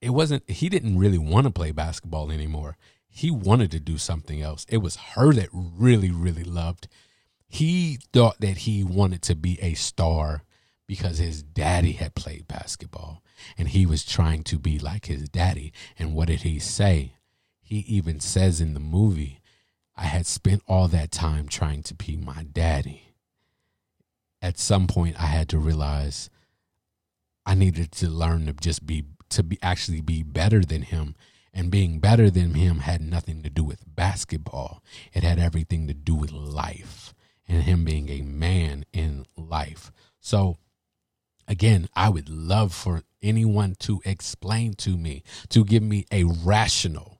it 0.02 0.12
wasn't. 0.12 0.50
He 0.50 0.70
didn't 0.70 0.98
really 0.98 1.18
want 1.18 1.46
to 1.46 1.52
play 1.52 1.72
basketball 1.72 2.32
anymore. 2.32 2.78
He 3.08 3.32
wanted 3.32 3.72
to 3.72 3.80
do 3.80 3.98
something 3.98 4.42
else. 4.42 4.66
It 4.70 4.78
was 4.78 4.96
her 5.16 5.34
that 5.34 5.50
really, 5.52 6.12
really 6.12 6.44
loved. 6.44 6.88
He 7.48 8.00
thought 8.14 8.40
that 8.42 8.60
he 8.60 8.84
wanted 8.84 9.22
to 9.24 9.36
be 9.36 9.58
a 9.62 9.74
star 9.74 10.44
because 10.86 11.18
his 11.18 11.42
daddy 11.44 11.94
had 11.94 12.16
played 12.16 12.48
basketball 12.48 13.24
and 13.58 13.70
he 13.70 13.86
was 13.86 14.06
trying 14.06 14.44
to 14.44 14.58
be 14.58 14.80
like 14.80 15.06
his 15.06 15.30
daddy. 15.30 15.74
And 15.98 16.14
what 16.14 16.28
did 16.28 16.42
he 16.42 16.60
say? 16.60 17.14
He 17.62 17.80
even 17.80 18.20
says 18.20 18.62
in 18.62 18.74
the 18.74 18.80
movie, 18.80 19.37
I 19.98 20.06
had 20.06 20.26
spent 20.26 20.62
all 20.68 20.88
that 20.90 21.12
time 21.12 21.48
trying 21.48 21.84
to 21.84 21.94
be 21.94 22.16
my 22.16 22.44
daddy. 22.44 23.14
At 24.42 24.60
some 24.60 24.88
point, 24.88 25.20
I 25.20 25.26
had 25.26 25.50
to 25.50 25.58
realize 25.58 26.30
I 27.46 27.56
needed 27.56 27.92
to 27.94 28.10
learn 28.10 28.46
to 28.46 28.54
just 28.54 28.86
be, 28.86 29.06
to 29.30 29.44
be 29.44 29.58
actually 29.62 30.02
be 30.02 30.24
better 30.24 30.62
than 30.62 30.84
him. 30.84 31.16
And 31.54 31.72
being 31.72 32.00
better 32.00 32.30
than 32.30 32.54
him 32.54 32.80
had 32.80 33.02
nothing 33.02 33.42
to 33.42 33.50
do 33.50 33.64
with 33.64 33.96
basketball, 33.96 34.84
it 35.12 35.24
had 35.24 35.40
everything 35.40 35.88
to 35.88 35.94
do 35.96 36.14
with 36.14 36.32
life 36.32 37.16
and 37.48 37.64
him 37.64 37.84
being 37.84 38.10
a 38.10 38.22
man 38.22 38.86
in 38.94 39.26
life. 39.36 39.92
So, 40.20 40.58
Again, 41.48 41.88
I 41.96 42.10
would 42.10 42.28
love 42.28 42.74
for 42.74 43.04
anyone 43.22 43.76
to 43.80 44.02
explain 44.04 44.74
to 44.74 44.98
me, 44.98 45.24
to 45.50 45.64
give 45.64 45.82
me 45.82 46.06
a 46.12 46.26
rational, 46.26 47.17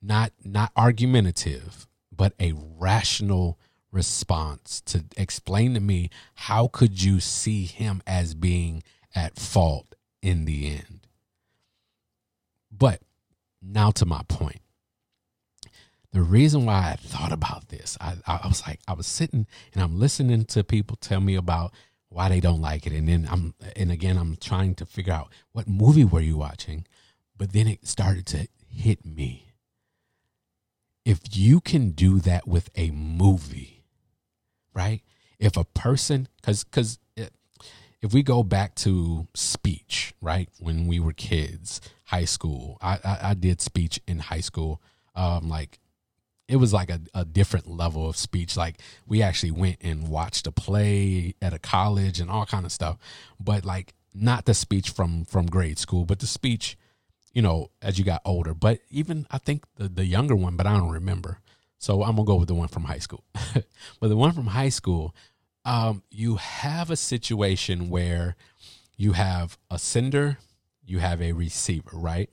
not 0.00 0.32
not 0.44 0.72
argumentative, 0.76 1.86
but 2.14 2.34
a 2.40 2.52
rational 2.54 3.58
response 3.90 4.80
to 4.82 5.04
explain 5.16 5.74
to 5.74 5.80
me 5.80 6.10
how 6.34 6.68
could 6.68 7.02
you 7.02 7.20
see 7.20 7.64
him 7.64 8.02
as 8.06 8.34
being 8.34 8.82
at 9.14 9.38
fault 9.38 9.94
in 10.22 10.44
the 10.44 10.70
end. 10.70 11.06
But 12.70 13.00
now 13.62 13.90
to 13.92 14.06
my 14.06 14.22
point. 14.28 14.60
The 16.12 16.22
reason 16.22 16.64
why 16.64 16.92
I 16.92 16.96
thought 16.96 17.32
about 17.32 17.68
this, 17.68 17.98
I, 18.00 18.14
I 18.26 18.46
was 18.48 18.66
like, 18.66 18.80
I 18.88 18.94
was 18.94 19.06
sitting 19.06 19.46
and 19.74 19.82
I'm 19.82 19.98
listening 19.98 20.44
to 20.46 20.64
people 20.64 20.96
tell 20.96 21.20
me 21.20 21.34
about 21.34 21.72
why 22.08 22.30
they 22.30 22.40
don't 22.40 22.62
like 22.62 22.86
it. 22.86 22.92
And 22.92 23.08
then 23.08 23.28
I'm, 23.30 23.54
and 23.76 23.92
again, 23.92 24.16
I'm 24.16 24.36
trying 24.36 24.74
to 24.76 24.86
figure 24.86 25.12
out 25.12 25.28
what 25.52 25.68
movie 25.68 26.04
were 26.04 26.20
you 26.20 26.38
watching? 26.38 26.86
But 27.36 27.52
then 27.52 27.66
it 27.68 27.86
started 27.86 28.26
to 28.26 28.48
hit 28.68 29.04
me. 29.04 29.47
If 31.08 31.20
you 31.32 31.60
can 31.60 31.92
do 31.92 32.20
that 32.20 32.46
with 32.46 32.68
a 32.76 32.90
movie, 32.90 33.82
right? 34.74 35.00
If 35.38 35.56
a 35.56 35.64
person, 35.64 36.28
cause, 36.42 36.64
cause 36.64 36.98
if 38.02 38.12
we 38.12 38.22
go 38.22 38.42
back 38.42 38.74
to 38.76 39.26
speech, 39.34 40.12
right? 40.20 40.50
When 40.58 40.86
we 40.86 41.00
were 41.00 41.14
kids, 41.14 41.80
high 42.04 42.26
school, 42.26 42.76
I, 42.82 42.98
I, 43.02 43.18
I 43.30 43.34
did 43.34 43.62
speech 43.62 43.98
in 44.06 44.18
high 44.18 44.40
school. 44.40 44.82
Um, 45.14 45.48
like 45.48 45.78
it 46.46 46.56
was 46.56 46.72
like 46.74 46.90
a, 46.90 47.00
a 47.14 47.24
different 47.24 47.66
level 47.66 48.06
of 48.06 48.16
speech. 48.18 48.54
Like 48.54 48.80
we 49.06 49.22
actually 49.22 49.52
went 49.52 49.78
and 49.80 50.08
watched 50.08 50.46
a 50.46 50.52
play 50.52 51.34
at 51.40 51.54
a 51.54 51.58
college 51.58 52.20
and 52.20 52.30
all 52.30 52.46
kind 52.46 52.66
of 52.66 52.72
stuff, 52.72 52.98
but 53.40 53.64
like 53.64 53.94
not 54.14 54.44
the 54.44 54.54
speech 54.54 54.90
from 54.90 55.24
from 55.24 55.46
grade 55.46 55.78
school, 55.78 56.04
but 56.04 56.18
the 56.18 56.26
speech, 56.26 56.76
you 57.32 57.42
know, 57.42 57.70
as 57.82 57.98
you 57.98 58.04
got 58.04 58.22
older. 58.24 58.54
But 58.54 58.80
even 58.90 59.26
I 59.30 59.38
think 59.38 59.64
the 59.76 59.88
the 59.88 60.04
younger 60.04 60.36
one, 60.36 60.56
but 60.56 60.66
I 60.66 60.76
don't 60.76 60.90
remember. 60.90 61.40
So 61.78 62.02
I'm 62.02 62.16
gonna 62.16 62.24
go 62.24 62.36
with 62.36 62.48
the 62.48 62.54
one 62.54 62.68
from 62.68 62.84
high 62.84 62.98
school. 62.98 63.24
but 64.00 64.08
the 64.08 64.16
one 64.16 64.32
from 64.32 64.48
high 64.48 64.68
school, 64.68 65.14
um, 65.64 66.02
you 66.10 66.36
have 66.36 66.90
a 66.90 66.96
situation 66.96 67.90
where 67.90 68.36
you 68.96 69.12
have 69.12 69.58
a 69.70 69.78
sender, 69.78 70.38
you 70.84 70.98
have 70.98 71.22
a 71.22 71.32
receiver, 71.32 71.90
right? 71.92 72.30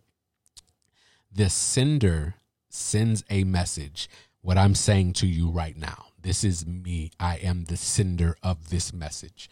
The 1.32 1.50
sender 1.50 2.36
sends 2.70 3.24
a 3.30 3.44
message. 3.44 4.10
What 4.42 4.58
I'm 4.58 4.76
saying 4.76 5.14
to 5.14 5.28
you 5.28 5.50
right 5.50 5.76
now, 5.76 6.06
this 6.22 6.44
is 6.44 6.66
me. 6.66 7.12
I 7.20 7.38
am 7.38 7.66
the 7.66 7.78
sender 7.78 8.36
of 8.42 8.70
this 8.70 8.94
message. 8.94 9.50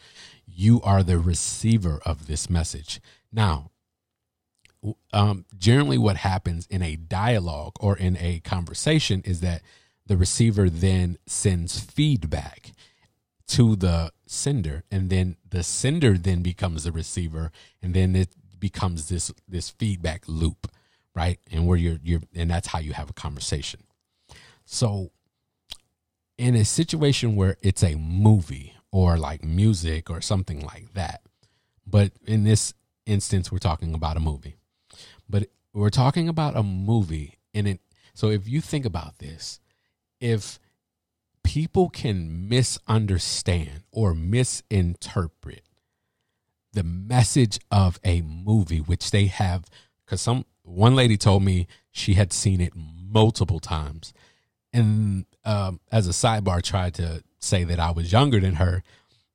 You 0.48 0.82
are 0.82 1.04
the 1.04 1.20
receiver 1.20 2.00
of 2.06 2.28
this 2.28 2.50
message. 2.50 3.00
Now, 3.32 3.72
um, 5.12 5.46
generally, 5.58 5.98
what 5.98 6.18
happens 6.18 6.68
in 6.68 6.82
a 6.82 6.96
dialogue 6.96 7.74
or 7.80 7.98
in 7.98 8.18
a 8.18 8.40
conversation 8.42 9.22
is 9.26 9.42
that 9.42 9.62
the 10.06 10.18
receiver 10.18 10.70
then 10.70 11.18
sends 11.26 11.80
feedback 11.80 12.72
to 13.48 13.76
the 13.76 14.12
sender 14.26 14.84
and 14.90 15.10
then 15.10 15.36
the 15.50 15.64
sender 15.64 16.18
then 16.18 16.42
becomes 16.42 16.86
the 16.86 16.92
receiver 16.92 17.52
and 17.82 17.94
then 17.94 18.16
it 18.16 18.30
becomes 18.60 19.10
this 19.10 19.32
this 19.48 19.70
feedback 19.70 20.24
loop 20.28 20.72
right? 21.16 21.40
And 21.52 21.68
where 21.68 21.78
you're 21.78 22.00
you're 22.04 22.22
and 22.34 22.50
that's 22.50 22.68
how 22.68 22.80
you 22.80 22.94
have 22.94 23.10
a 23.10 23.14
conversation. 23.14 23.84
So 24.66 25.12
in 26.38 26.56
a 26.56 26.66
situation 26.66 27.36
where 27.36 27.58
it's 27.62 27.84
a 27.84 27.96
movie 27.96 28.74
or 28.92 29.18
like 29.18 29.44
music 29.44 30.10
or 30.10 30.22
something 30.22 30.62
like 30.62 30.94
that 30.94 31.22
but 31.86 32.12
in 32.26 32.44
this 32.44 32.74
instance 33.06 33.52
we're 33.52 33.60
talking 33.60 33.94
about 33.94 34.18
a 34.18 34.20
movie 34.20 34.56
but 35.30 35.48
we're 35.74 35.90
talking 35.90 36.28
about 36.30 36.56
a 36.56 36.64
movie 36.64 37.38
and 37.54 37.68
it 37.68 37.80
so 38.14 38.30
if 38.30 38.48
you 38.48 38.62
think 38.62 38.86
about 38.86 39.20
this 39.20 39.60
if 40.20 40.60
people 41.44 41.90
can 41.90 42.48
misunderstand 42.48 43.84
or 43.92 44.14
misinterpret 44.14 45.64
the 46.74 46.84
message 46.84 47.60
of 47.72 48.00
a 48.04 48.22
movie 48.22 48.80
which 48.80 49.12
they 49.12 49.28
have 49.28 49.66
because 50.06 50.22
some 50.22 50.46
one 50.64 50.96
lady 50.96 51.18
told 51.18 51.44
me 51.44 51.68
she 51.92 52.16
had 52.16 52.34
seen 52.34 52.60
it 52.62 52.74
multiple 52.76 53.60
times. 53.60 54.14
And 54.72 55.26
um, 55.46 55.80
as 55.92 56.08
a 56.08 56.12
sidebar 56.12 56.64
tried 56.64 56.96
to 56.96 57.24
say 57.40 57.66
that 57.66 57.78
i 57.80 57.92
was 57.92 58.14
younger 58.14 58.40
than 58.40 58.56
her 58.56 58.82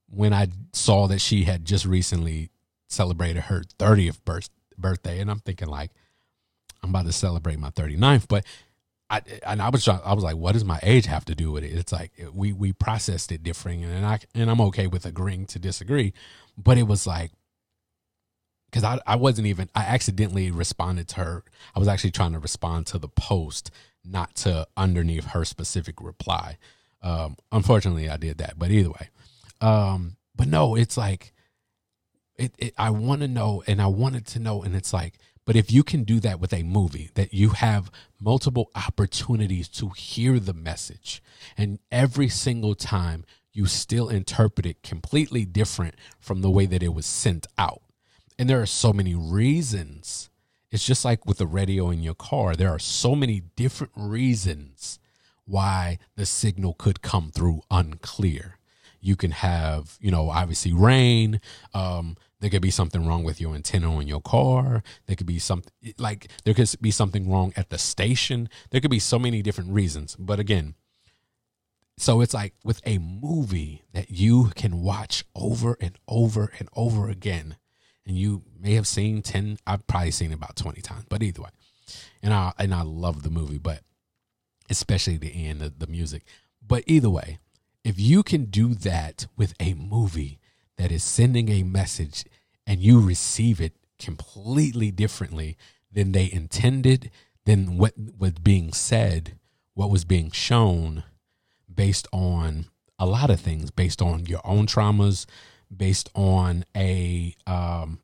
when 0.09 0.33
i 0.33 0.49
saw 0.73 1.07
that 1.07 1.21
she 1.21 1.45
had 1.45 1.67
just 1.67 1.85
recently 1.85 2.49
celebrated 2.89 3.43
her 3.45 3.63
30th 3.79 4.25
birth, 4.25 4.49
birthday 4.79 5.21
and 5.21 5.31
i'm 5.31 5.41
thinking 5.41 5.69
like 5.69 5.91
i'm 6.83 6.91
about 6.91 7.07
to 7.07 7.13
celebrate 7.13 7.59
my 7.59 7.71
39th 7.71 8.29
but 8.29 8.45
I 9.11 9.23
and 9.47 9.63
I 9.63 9.71
was 9.71 9.85
trying, 9.85 10.01
I 10.05 10.13
was 10.13 10.25
like, 10.25 10.37
what 10.37 10.53
does 10.53 10.65
my 10.65 10.79
age 10.83 11.07
have 11.07 11.25
to 11.27 11.35
do 11.35 11.51
with 11.51 11.65
it? 11.65 11.73
It's 11.73 11.93
like 11.93 12.13
we 12.33 12.53
we 12.53 12.73
processed 12.73 13.33
it 13.33 13.43
different, 13.43 13.85
and 13.85 14.05
I 14.05 14.21
and 14.35 14.51
I'm 14.51 14.61
okay 14.63 14.87
with 14.87 15.07
agreeing 15.07 15.47
to 15.47 15.59
disagree, 15.59 16.13
but 16.57 16.77
it 16.77 16.83
was 16.83 17.07
like 17.07 17.31
because 18.71 18.85
I 18.85 19.01
I 19.07 19.17
wasn't 19.17 19.47
even 19.47 19.71
I 19.75 19.83
accidentally 19.83 20.51
responded 20.51 21.09
to 21.09 21.17
her. 21.17 21.45
I 21.75 21.79
was 21.79 21.89
actually 21.89 22.11
trying 22.11 22.33
to 22.33 22.39
respond 22.39 22.87
to 22.89 22.99
the 22.99 23.09
post, 23.09 23.71
not 24.05 24.35
to 24.37 24.67
underneath 24.77 25.27
her 25.27 25.45
specific 25.45 26.03
reply. 26.03 26.59
Um, 27.01 27.37
unfortunately, 27.51 28.11
I 28.11 28.19
did 28.19 28.39
that, 28.39 28.59
but 28.59 28.71
either 28.71 28.91
way, 28.91 29.09
um, 29.63 30.17
but 30.37 30.49
no, 30.49 30.75
it's 30.75 30.99
like 30.99 31.33
it, 32.39 32.55
it 32.59 32.75
I 32.79 32.91
want 32.91 33.21
to 33.23 33.29
know, 33.29 33.63
and 33.67 33.83
I 33.83 33.89
wanted 33.89 34.27
to 34.29 34.39
know, 34.39 34.63
and 34.63 34.75
it's 34.75 34.93
like 34.93 35.19
but 35.49 35.57
if 35.57 35.73
you 35.73 35.83
can 35.83 36.05
do 36.05 36.21
that 36.21 36.41
with 36.41 36.53
a 36.53 36.63
movie, 36.63 37.09
that 37.15 37.33
you 37.33 37.49
have 37.49 37.91
multiple 38.21 38.71
opportunities 38.75 39.67
to 39.71 39.89
hear 39.89 40.39
the 40.39 40.53
message, 40.53 41.23
and 41.57 41.79
every 41.91 42.29
single 42.29 42.75
time 42.75 43.25
you 43.51 43.65
still 43.65 44.11
interpret 44.11 44.67
it 44.67 44.83
completely 44.83 45.47
different 45.47 45.95
from 46.21 46.43
the 46.43 46.51
way 46.51 46.67
that 46.67 46.83
it 46.83 46.93
was 46.93 47.07
sent 47.07 47.47
out. 47.57 47.81
And 48.39 48.47
there 48.47 48.61
are 48.61 48.67
so 48.67 48.93
many 48.93 49.15
reasons. 49.15 50.29
It's 50.71 50.85
just 50.85 51.03
like 51.03 51.25
with 51.25 51.39
the 51.39 51.47
radio 51.47 51.89
in 51.89 52.03
your 52.03 52.15
car, 52.15 52.55
there 52.55 52.69
are 52.69 52.79
so 52.79 53.15
many 53.15 53.41
different 53.57 53.95
reasons 53.97 54.99
why 55.47 55.99
the 56.15 56.27
signal 56.27 56.75
could 56.75 57.01
come 57.01 57.31
through 57.31 57.63
unclear. 57.71 58.59
You 59.01 59.17
can 59.17 59.31
have, 59.31 59.97
you 59.99 60.11
know, 60.11 60.29
obviously 60.29 60.75
rain. 60.75 61.41
Um, 61.73 62.19
there 62.41 62.51
could 62.51 62.63
be 62.63 62.71
something 62.71 63.07
wrong 63.07 63.25
with 63.25 63.41
your 63.41 63.55
antenna 63.55 63.95
on 63.95 64.07
your 64.07 64.21
car. 64.21 64.83
There 65.07 65.17
could 65.17 65.27
be 65.27 65.39
something 65.39 65.73
like 65.99 66.31
there 66.45 66.55
could 66.55 66.71
be 66.81 66.91
something 66.91 67.31
wrong 67.31 67.53
at 67.57 67.71
the 67.71 67.79
station. 67.79 68.49
There 68.71 68.81
could 68.81 68.91
be 68.91 69.01
so 69.01 69.19
many 69.19 69.43
different 69.43 69.71
reasons. 69.71 70.15
But 70.17 70.39
again, 70.39 70.75
so 71.97 72.21
it's 72.21 72.35
like 72.35 72.55
with 72.65 72.81
a 72.87 72.99
movie 72.99 73.83
that 73.93 74.11
you 74.11 74.51
can 74.55 74.83
watch 74.83 75.25
over 75.35 75.77
and 75.81 75.99
over 76.07 76.53
and 76.59 76.69
over 76.77 77.09
again. 77.09 77.57
And 78.07 78.17
you 78.17 78.45
may 78.59 78.75
have 78.75 78.87
seen 78.87 79.21
10, 79.21 79.59
I've 79.67 79.87
probably 79.87 80.13
seen 80.13 80.33
about 80.33 80.57
20 80.57 80.81
times, 80.81 81.05
but 81.09 81.23
either 81.23 81.43
way. 81.43 81.51
And 82.23 82.33
I 82.33 82.53
and 82.59 82.73
I 82.73 82.83
love 82.83 83.23
the 83.23 83.31
movie, 83.31 83.59
but 83.59 83.81
especially 84.71 85.17
the 85.17 85.47
end, 85.47 85.61
the, 85.61 85.73
the 85.77 85.87
music. 85.87 86.23
But 86.65 86.85
either 86.87 87.11
way, 87.11 87.39
if 87.83 87.99
you 87.99 88.23
can 88.23 88.45
do 88.45 88.75
that 88.75 89.27
with 89.37 89.55
a 89.59 89.75
movie 89.75 90.39
that 90.79 90.91
is 90.91 91.05
sending 91.05 91.49
a 91.51 91.63
message 91.63 92.25
and 92.67 92.81
you 92.81 93.01
receive 93.01 93.61
it 93.61 93.75
completely 93.99 94.91
differently 94.91 95.57
than 95.93 96.13
they 96.13 96.31
intended, 96.33 97.11
than 97.45 97.77
what 97.77 97.95
was 98.19 98.33
being 98.33 98.73
said, 98.73 99.39
what 99.75 99.91
was 99.91 100.05
being 100.05 100.31
shown 100.31 101.05
based 101.73 102.07
on 102.13 102.67
a 102.99 103.07
lot 103.07 103.31
of 103.31 103.41
things, 103.41 103.71
based 103.71 104.01
on 104.01 104.27
your 104.27 104.41
own 104.45 104.67
traumas, 104.67 105.27
based 105.75 106.09
on 106.15 106.65
a 106.77 107.35
um, 107.47 108.01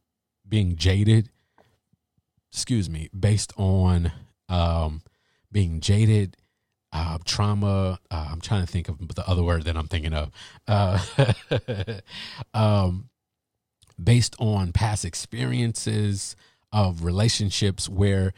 being 0.48 0.76
jaded, 0.76 1.30
excuse 2.52 2.88
me, 2.88 3.08
based 3.18 3.52
on 3.56 4.12
um, 4.48 5.02
being 5.50 5.80
jaded, 5.80 6.36
uh, 6.94 7.18
trauma. 7.24 7.98
Uh, 8.10 8.28
I'm 8.30 8.40
trying 8.40 8.64
to 8.64 8.70
think 8.70 8.88
of 8.88 9.14
the 9.14 9.28
other 9.28 9.42
word 9.42 9.64
that 9.64 9.76
I'm 9.76 9.88
thinking 9.88 10.14
of. 10.14 10.30
Uh, 10.66 11.00
um, 12.54 13.10
based 14.02 14.36
on 14.38 14.72
past 14.72 15.04
experiences 15.04 16.36
of 16.72 17.04
relationships 17.04 17.88
where 17.88 18.32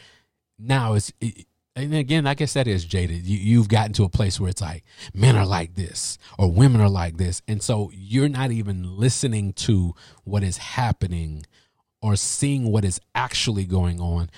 now 0.58 0.94
it's, 0.94 1.12
it, 1.20 1.46
and 1.76 1.94
again, 1.94 2.26
I 2.26 2.32
guess 2.32 2.54
that 2.54 2.66
is 2.66 2.86
jaded. 2.86 3.26
You, 3.26 3.36
you've 3.36 3.68
gotten 3.68 3.92
to 3.94 4.04
a 4.04 4.08
place 4.08 4.40
where 4.40 4.48
it's 4.48 4.62
like 4.62 4.84
men 5.12 5.36
are 5.36 5.46
like 5.46 5.74
this 5.74 6.16
or 6.38 6.50
women 6.50 6.80
are 6.80 6.88
like 6.88 7.18
this. 7.18 7.42
And 7.46 7.62
so 7.62 7.90
you're 7.92 8.30
not 8.30 8.50
even 8.50 8.96
listening 8.96 9.52
to 9.54 9.94
what 10.24 10.42
is 10.42 10.56
happening 10.56 11.44
or 12.00 12.16
seeing 12.16 12.72
what 12.72 12.86
is 12.86 12.98
actually 13.14 13.64
going 13.64 14.00
on. 14.00 14.30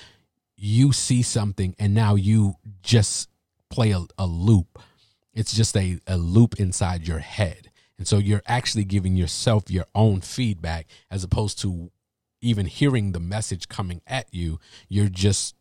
You 0.56 0.92
see 0.92 1.22
something 1.22 1.76
and 1.78 1.94
now 1.94 2.16
you 2.16 2.56
just 2.82 3.28
play 3.70 3.92
a, 3.92 4.04
a 4.16 4.26
loop. 4.26 4.78
It's 5.34 5.54
just 5.54 5.76
a, 5.76 6.00
a 6.06 6.16
loop 6.16 6.58
inside 6.58 7.06
your 7.06 7.20
head. 7.20 7.70
And 7.98 8.06
so 8.06 8.18
you're 8.18 8.42
actually 8.46 8.84
giving 8.84 9.16
yourself 9.16 9.70
your 9.70 9.86
own 9.94 10.20
feedback 10.20 10.86
as 11.10 11.24
opposed 11.24 11.58
to 11.60 11.90
even 12.40 12.66
hearing 12.66 13.12
the 13.12 13.20
message 13.20 13.68
coming 13.68 14.00
at 14.06 14.32
you. 14.32 14.60
You're 14.88 15.08
just 15.08 15.56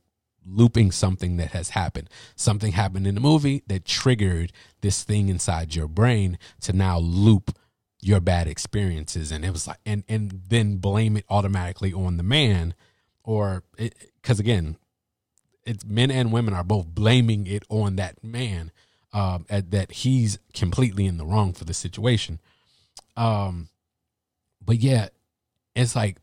looping 0.46 0.92
something 0.92 1.38
that 1.38 1.52
has 1.52 1.70
happened. 1.70 2.10
Something 2.36 2.74
happened 2.74 3.08
in 3.08 3.16
the 3.16 3.22
movie 3.22 3.64
that 3.68 3.86
triggered 3.86 4.52
this 4.82 5.04
thing 5.04 5.30
inside 5.30 5.76
your 5.76 5.88
brain 5.88 6.38
to 6.62 6.74
now 6.74 7.00
loop 7.00 7.58
your 8.00 8.20
bad 8.20 8.48
experiences 8.48 9.32
and 9.32 9.44
it 9.44 9.52
was 9.52 9.68
like 9.68 9.80
and 9.84 10.04
and 10.08 10.42
then 10.50 10.78
blame 10.78 11.18
it 11.18 11.26
automatically 11.30 11.92
on 11.92 12.18
the 12.18 12.24
man 12.24 12.76
or 13.24 13.64
because 14.22 14.40
again 14.40 14.78
it's 15.68 15.86
men 15.86 16.10
and 16.10 16.32
women 16.32 16.54
are 16.54 16.64
both 16.64 16.88
blaming 16.88 17.46
it 17.46 17.64
on 17.70 17.98
that 17.98 18.24
man 18.24 18.72
um 19.14 19.46
at, 19.50 19.72
that 19.72 19.92
he's 19.92 20.40
completely 20.54 21.06
in 21.06 21.18
the 21.18 21.26
wrong 21.26 21.54
for 21.54 21.66
the 21.66 21.74
situation. 21.74 22.40
Um 23.16 23.70
but 24.64 24.78
yeah 24.78 25.10
it's 25.76 25.96
like 25.96 26.18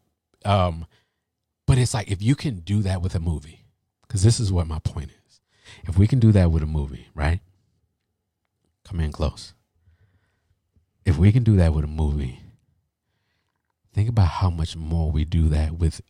um 0.44 0.86
but 1.66 1.78
it's 1.78 1.94
like 1.94 2.10
if 2.10 2.22
you 2.22 2.34
can 2.34 2.60
do 2.60 2.82
that 2.82 3.02
with 3.02 3.14
a 3.14 3.20
movie 3.20 3.64
because 4.02 4.22
this 4.22 4.40
is 4.40 4.52
what 4.52 4.66
my 4.66 4.78
point 4.78 5.10
is. 5.10 5.40
If 5.86 5.98
we 5.98 6.06
can 6.06 6.20
do 6.20 6.32
that 6.32 6.50
with 6.50 6.62
a 6.62 6.66
movie 6.66 7.08
right? 7.14 7.40
Come 8.84 9.00
in 9.00 9.12
close. 9.12 9.54
If 11.04 11.18
we 11.18 11.32
can 11.32 11.42
do 11.42 11.56
that 11.56 11.74
with 11.74 11.84
a 11.84 11.88
movie, 11.88 12.40
think 13.92 14.08
about 14.08 14.28
how 14.28 14.50
much 14.50 14.76
more 14.76 15.10
we 15.10 15.24
do 15.24 15.48
that 15.48 15.74
with 15.74 16.00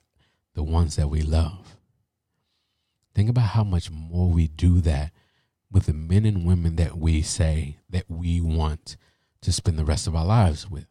the 0.55 0.63
ones 0.63 0.97
that 0.97 1.09
we 1.09 1.23
love. 1.23 1.74
Think 3.15 3.31
about 3.31 3.51
how 3.51 3.65
much 3.65 3.91
more 3.91 4.29
we 4.29 4.49
do 4.49 4.81
that 4.81 5.13
with 5.71 5.87
the 5.87 5.93
men 5.93 6.25
and 6.25 6.47
women 6.47 6.77
that 6.77 6.97
we 6.97 7.23
say 7.23 7.79
that 7.91 8.05
we 8.09 8.41
want 8.41 8.97
to 9.43 9.53
spend 9.53 9.79
the 9.79 9.85
rest 9.85 10.07
of 10.07 10.17
our 10.17 10.25
lives 10.25 10.69
with. 10.69 10.87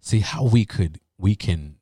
See 0.00 0.20
how 0.20 0.44
we 0.44 0.64
could, 0.64 1.00
we 1.18 1.34
can, 1.34 1.76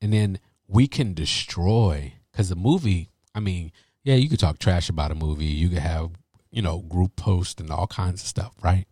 and 0.00 0.12
then 0.12 0.38
we 0.68 0.86
can 0.86 1.14
destroy, 1.14 2.14
because 2.30 2.48
the 2.48 2.56
movie, 2.56 3.10
I 3.34 3.40
mean, 3.40 3.72
yeah, 4.04 4.14
you 4.14 4.28
could 4.28 4.40
talk 4.40 4.58
trash 4.58 4.88
about 4.88 5.10
a 5.10 5.16
movie. 5.16 5.46
You 5.46 5.68
could 5.68 5.78
have, 5.78 6.12
you 6.50 6.62
know, 6.62 6.78
group 6.78 7.16
posts 7.16 7.60
and 7.60 7.70
all 7.70 7.86
kinds 7.86 8.22
of 8.22 8.28
stuff, 8.28 8.54
right? 8.62 8.86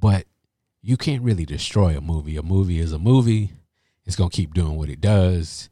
but 0.00 0.26
you 0.82 0.96
can't 0.96 1.22
really 1.22 1.44
destroy 1.44 1.96
a 1.96 2.00
movie. 2.00 2.36
A 2.36 2.42
movie 2.42 2.78
is 2.78 2.92
a 2.92 2.98
movie. 2.98 3.52
It's 4.04 4.16
gonna 4.16 4.30
keep 4.30 4.54
doing 4.54 4.76
what 4.76 4.88
it 4.88 5.00
does 5.00 5.68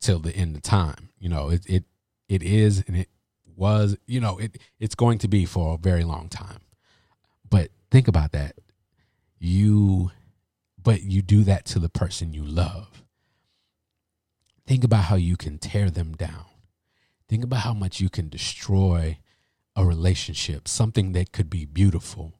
till 0.00 0.18
the 0.18 0.34
end 0.34 0.56
of 0.56 0.62
time. 0.62 1.10
You 1.18 1.28
know, 1.28 1.50
it 1.50 1.64
it 1.66 1.84
it 2.28 2.42
is 2.42 2.82
and 2.86 2.96
it 2.96 3.08
was, 3.56 3.96
you 4.06 4.20
know, 4.20 4.38
it 4.38 4.58
it's 4.78 4.94
going 4.94 5.18
to 5.18 5.28
be 5.28 5.44
for 5.44 5.74
a 5.74 5.78
very 5.78 6.04
long 6.04 6.28
time. 6.28 6.60
But 7.48 7.70
think 7.90 8.08
about 8.08 8.32
that. 8.32 8.56
You 9.38 10.10
but 10.82 11.02
you 11.02 11.22
do 11.22 11.44
that 11.44 11.64
to 11.66 11.78
the 11.78 11.88
person 11.88 12.32
you 12.32 12.44
love. 12.44 13.02
Think 14.66 14.84
about 14.84 15.04
how 15.04 15.16
you 15.16 15.36
can 15.36 15.58
tear 15.58 15.90
them 15.90 16.12
down. 16.14 16.46
Think 17.28 17.44
about 17.44 17.60
how 17.60 17.74
much 17.74 18.00
you 18.00 18.08
can 18.08 18.28
destroy 18.28 19.18
a 19.76 19.84
relationship, 19.84 20.66
something 20.68 21.12
that 21.12 21.32
could 21.32 21.50
be 21.50 21.64
beautiful 21.64 22.34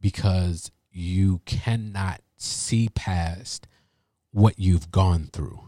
because 0.00 0.70
you 0.90 1.40
cannot 1.44 2.20
see 2.36 2.88
past 2.88 3.66
what 4.30 4.58
you've 4.58 4.90
gone 4.90 5.28
through. 5.32 5.67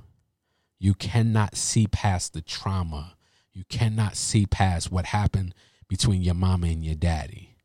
You 0.80 0.94
cannot 0.94 1.56
see 1.56 1.86
past 1.86 2.32
the 2.32 2.40
trauma. 2.40 3.14
You 3.52 3.62
cannot 3.68 4.16
see 4.16 4.46
past 4.46 4.90
what 4.90 5.06
happened 5.06 5.54
between 5.88 6.22
your 6.22 6.34
mama 6.34 6.66
and 6.66 6.84
your 6.84 6.96
daddy. 6.96 7.56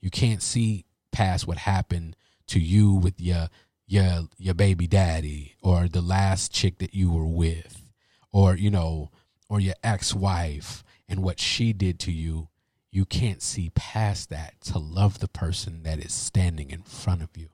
You 0.00 0.08
can't 0.08 0.42
see 0.42 0.86
past 1.12 1.46
what 1.46 1.58
happened 1.58 2.16
to 2.46 2.58
you 2.58 2.94
with 2.94 3.20
your 3.20 3.48
your 3.86 4.28
your 4.38 4.54
baby 4.54 4.86
daddy 4.86 5.56
or 5.62 5.88
the 5.88 6.00
last 6.00 6.52
chick 6.52 6.78
that 6.78 6.94
you 6.94 7.10
were 7.10 7.26
with 7.26 7.90
or 8.32 8.56
you 8.56 8.70
know 8.70 9.10
or 9.48 9.60
your 9.60 9.74
ex-wife 9.82 10.82
and 11.08 11.22
what 11.22 11.40
she 11.40 11.72
did 11.72 11.98
to 11.98 12.12
you 12.12 12.48
you 12.92 13.04
can't 13.04 13.42
see 13.42 13.70
past 13.70 14.30
that 14.30 14.60
to 14.60 14.78
love 14.78 15.18
the 15.18 15.28
person 15.28 15.82
that 15.82 15.98
is 15.98 16.12
standing 16.12 16.70
in 16.70 16.82
front 16.82 17.22
of 17.22 17.36
you 17.36 17.48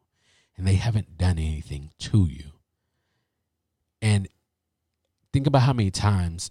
and 0.56 0.66
they 0.66 0.76
haven't 0.76 1.18
done 1.18 1.38
anything 1.38 1.90
to 1.98 2.26
you. 2.26 2.52
And 4.00 4.28
think 5.37 5.47
about 5.47 5.61
how 5.61 5.72
many 5.74 5.91
times 5.91 6.51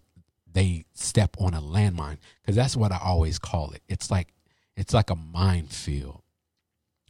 they 0.54 0.86
step 0.94 1.36
on 1.40 1.56
a 1.56 1.60
landmine 1.60 2.20
because 2.40 2.56
that's 2.56 2.78
what 2.78 2.92
I 2.92 3.00
always 3.04 3.40
call 3.40 3.72
it. 3.72 3.82
It's 3.90 4.12
like 4.12 4.28
it's 4.78 4.94
like 4.94 5.10
a 5.10 5.16
minefield. 5.16 6.22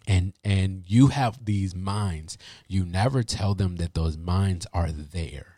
And 0.07 0.31
and 0.41 0.85
you 0.87 1.07
have 1.07 1.43
these 1.43 1.75
mines. 1.75 2.37
You 2.69 2.85
never 2.85 3.23
tell 3.23 3.55
them 3.55 3.75
that 3.75 3.93
those 3.93 4.15
mines 4.17 4.65
are 4.71 4.89
there, 4.89 5.57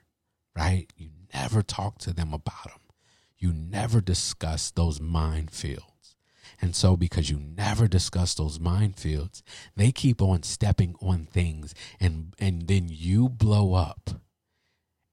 right? 0.56 0.92
You 0.98 1.10
never 1.36 1.62
talk 1.62 2.00
to 2.00 2.14
them 2.14 2.34
about 2.34 2.64
them. 2.64 2.82
You 3.38 3.54
never 3.54 4.02
discuss 4.02 4.72
those 4.72 4.98
minefields. 4.98 6.16
And 6.60 6.76
so, 6.76 6.98
because 6.98 7.30
you 7.30 7.40
never 7.40 7.88
discuss 7.88 8.34
those 8.34 8.58
minefields, 8.58 9.44
they 9.76 9.92
keep 9.92 10.20
on 10.20 10.42
stepping 10.42 10.96
on 11.00 11.28
things, 11.28 11.76
and 12.00 12.34
and 12.40 12.68
then 12.68 12.88
you 12.90 13.30
blow 13.30 13.76
up. 13.76 14.20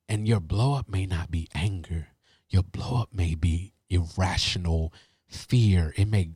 And 0.08 0.28
your 0.28 0.40
blow 0.40 0.74
up 0.74 0.88
may 0.88 1.06
not 1.06 1.30
be 1.30 1.48
anger. 1.54 2.08
Your 2.48 2.62
blow 2.62 3.00
up 3.00 3.08
may 3.12 3.34
be 3.34 3.72
irrational 3.88 4.92
fear. 5.26 5.94
It 5.96 6.08
may 6.08 6.30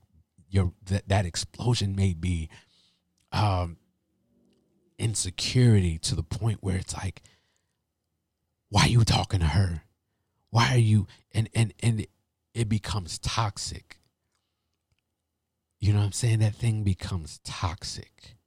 your 0.48 0.72
that, 0.86 1.08
that 1.08 1.26
explosion 1.26 1.94
may 1.94 2.14
be 2.14 2.48
um 3.30 3.76
insecurity 4.98 5.98
to 5.98 6.14
the 6.14 6.22
point 6.22 6.58
where 6.60 6.76
it's 6.76 6.96
like, 6.96 7.22
why 8.70 8.84
are 8.84 8.88
you 8.88 9.04
talking 9.04 9.40
to 9.40 9.46
her? 9.46 9.82
Why 10.50 10.72
are 10.72 10.78
you 10.78 11.06
and 11.32 11.48
and 11.54 11.74
and 11.82 12.06
it 12.54 12.68
becomes 12.68 13.18
toxic 13.18 13.98
you 15.80 15.92
know 15.92 16.00
what 16.00 16.06
I'm 16.06 16.12
saying? 16.12 16.40
That 16.40 16.54
thing 16.54 16.82
becomes 16.82 17.40
toxic. 17.44 18.37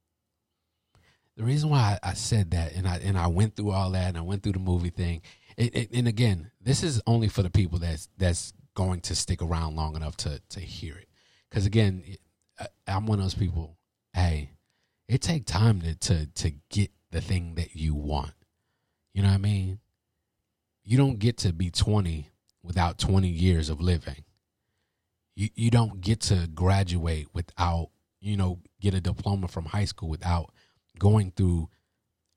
The 1.36 1.44
reason 1.44 1.70
why 1.70 1.98
I 2.02 2.12
said 2.14 2.50
that 2.50 2.74
and 2.74 2.86
I 2.86 2.96
and 2.98 3.18
I 3.18 3.26
went 3.26 3.56
through 3.56 3.70
all 3.70 3.90
that 3.90 4.08
and 4.08 4.18
I 4.18 4.22
went 4.22 4.42
through 4.42 4.52
the 4.52 4.58
movie 4.58 4.90
thing, 4.90 5.22
it, 5.56 5.74
it, 5.74 5.90
and 5.92 6.06
again, 6.06 6.50
this 6.60 6.82
is 6.82 7.00
only 7.06 7.28
for 7.28 7.42
the 7.42 7.50
people 7.50 7.78
that's 7.78 8.08
that's 8.18 8.52
going 8.74 9.00
to 9.02 9.14
stick 9.14 9.42
around 9.42 9.76
long 9.76 9.96
enough 9.96 10.16
to 10.18 10.40
to 10.50 10.60
hear 10.60 10.94
it. 10.96 11.08
Because 11.48 11.66
again, 11.66 12.02
I'm 12.86 13.06
one 13.06 13.18
of 13.18 13.24
those 13.24 13.34
people. 13.34 13.76
Hey, 14.12 14.50
it 15.08 15.22
take 15.22 15.46
time 15.46 15.80
to 15.80 15.94
to 15.94 16.26
to 16.26 16.52
get 16.68 16.90
the 17.10 17.20
thing 17.20 17.54
that 17.54 17.74
you 17.74 17.94
want. 17.94 18.32
You 19.14 19.22
know 19.22 19.28
what 19.28 19.34
I 19.34 19.38
mean? 19.38 19.78
You 20.84 20.96
don't 20.98 21.18
get 21.18 21.36
to 21.38 21.52
be 21.52 21.70
20 21.70 22.28
without 22.62 22.98
20 22.98 23.28
years 23.28 23.68
of 23.68 23.80
living 23.80 24.24
you, 25.34 25.48
you 25.54 25.70
don't 25.70 26.00
get 26.00 26.20
to 26.20 26.48
graduate 26.54 27.28
without, 27.32 27.90
you 28.20 28.36
know, 28.36 28.58
get 28.80 28.94
a 28.94 29.00
diploma 29.00 29.48
from 29.48 29.66
high 29.66 29.84
school 29.84 30.08
without 30.08 30.50
going 31.02 31.32
through 31.32 31.68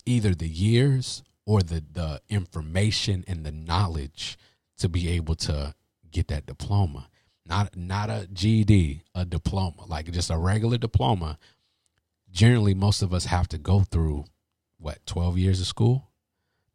either 0.07 0.33
the 0.33 0.49
years 0.49 1.21
or 1.45 1.61
the, 1.61 1.83
the 1.93 2.19
information 2.29 3.23
and 3.27 3.45
the 3.45 3.51
knowledge 3.51 4.39
to 4.75 4.89
be 4.89 5.07
able 5.09 5.35
to 5.35 5.75
get 6.09 6.29
that 6.29 6.47
diploma. 6.47 7.07
Not 7.45 7.77
not 7.77 8.09
a 8.09 8.27
GED, 8.33 9.03
a 9.13 9.23
diploma, 9.23 9.85
like 9.85 10.11
just 10.11 10.31
a 10.31 10.37
regular 10.37 10.79
diploma. 10.79 11.37
Generally, 12.31 12.73
most 12.73 13.03
of 13.03 13.13
us 13.13 13.25
have 13.25 13.47
to 13.49 13.59
go 13.59 13.81
through 13.81 14.25
what 14.79 15.05
twelve 15.05 15.37
years 15.37 15.61
of 15.61 15.67
school 15.67 16.09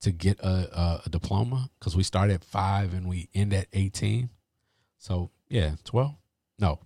to 0.01 0.13
get 0.13 0.39
a, 0.39 0.47
a, 0.81 1.03
a 1.07 1.11
diploma 1.11 1.71
because 1.81 1.97
we 1.97 2.05
start 2.05 2.31
at 2.31 2.45
five 2.45 2.95
and 2.95 3.09
we 3.09 3.29
end 3.35 3.53
at 3.53 3.67
eighteen. 3.73 4.31
So 4.99 5.31
yeah, 5.49 5.73
12? 5.83 6.15
No, 6.61 6.79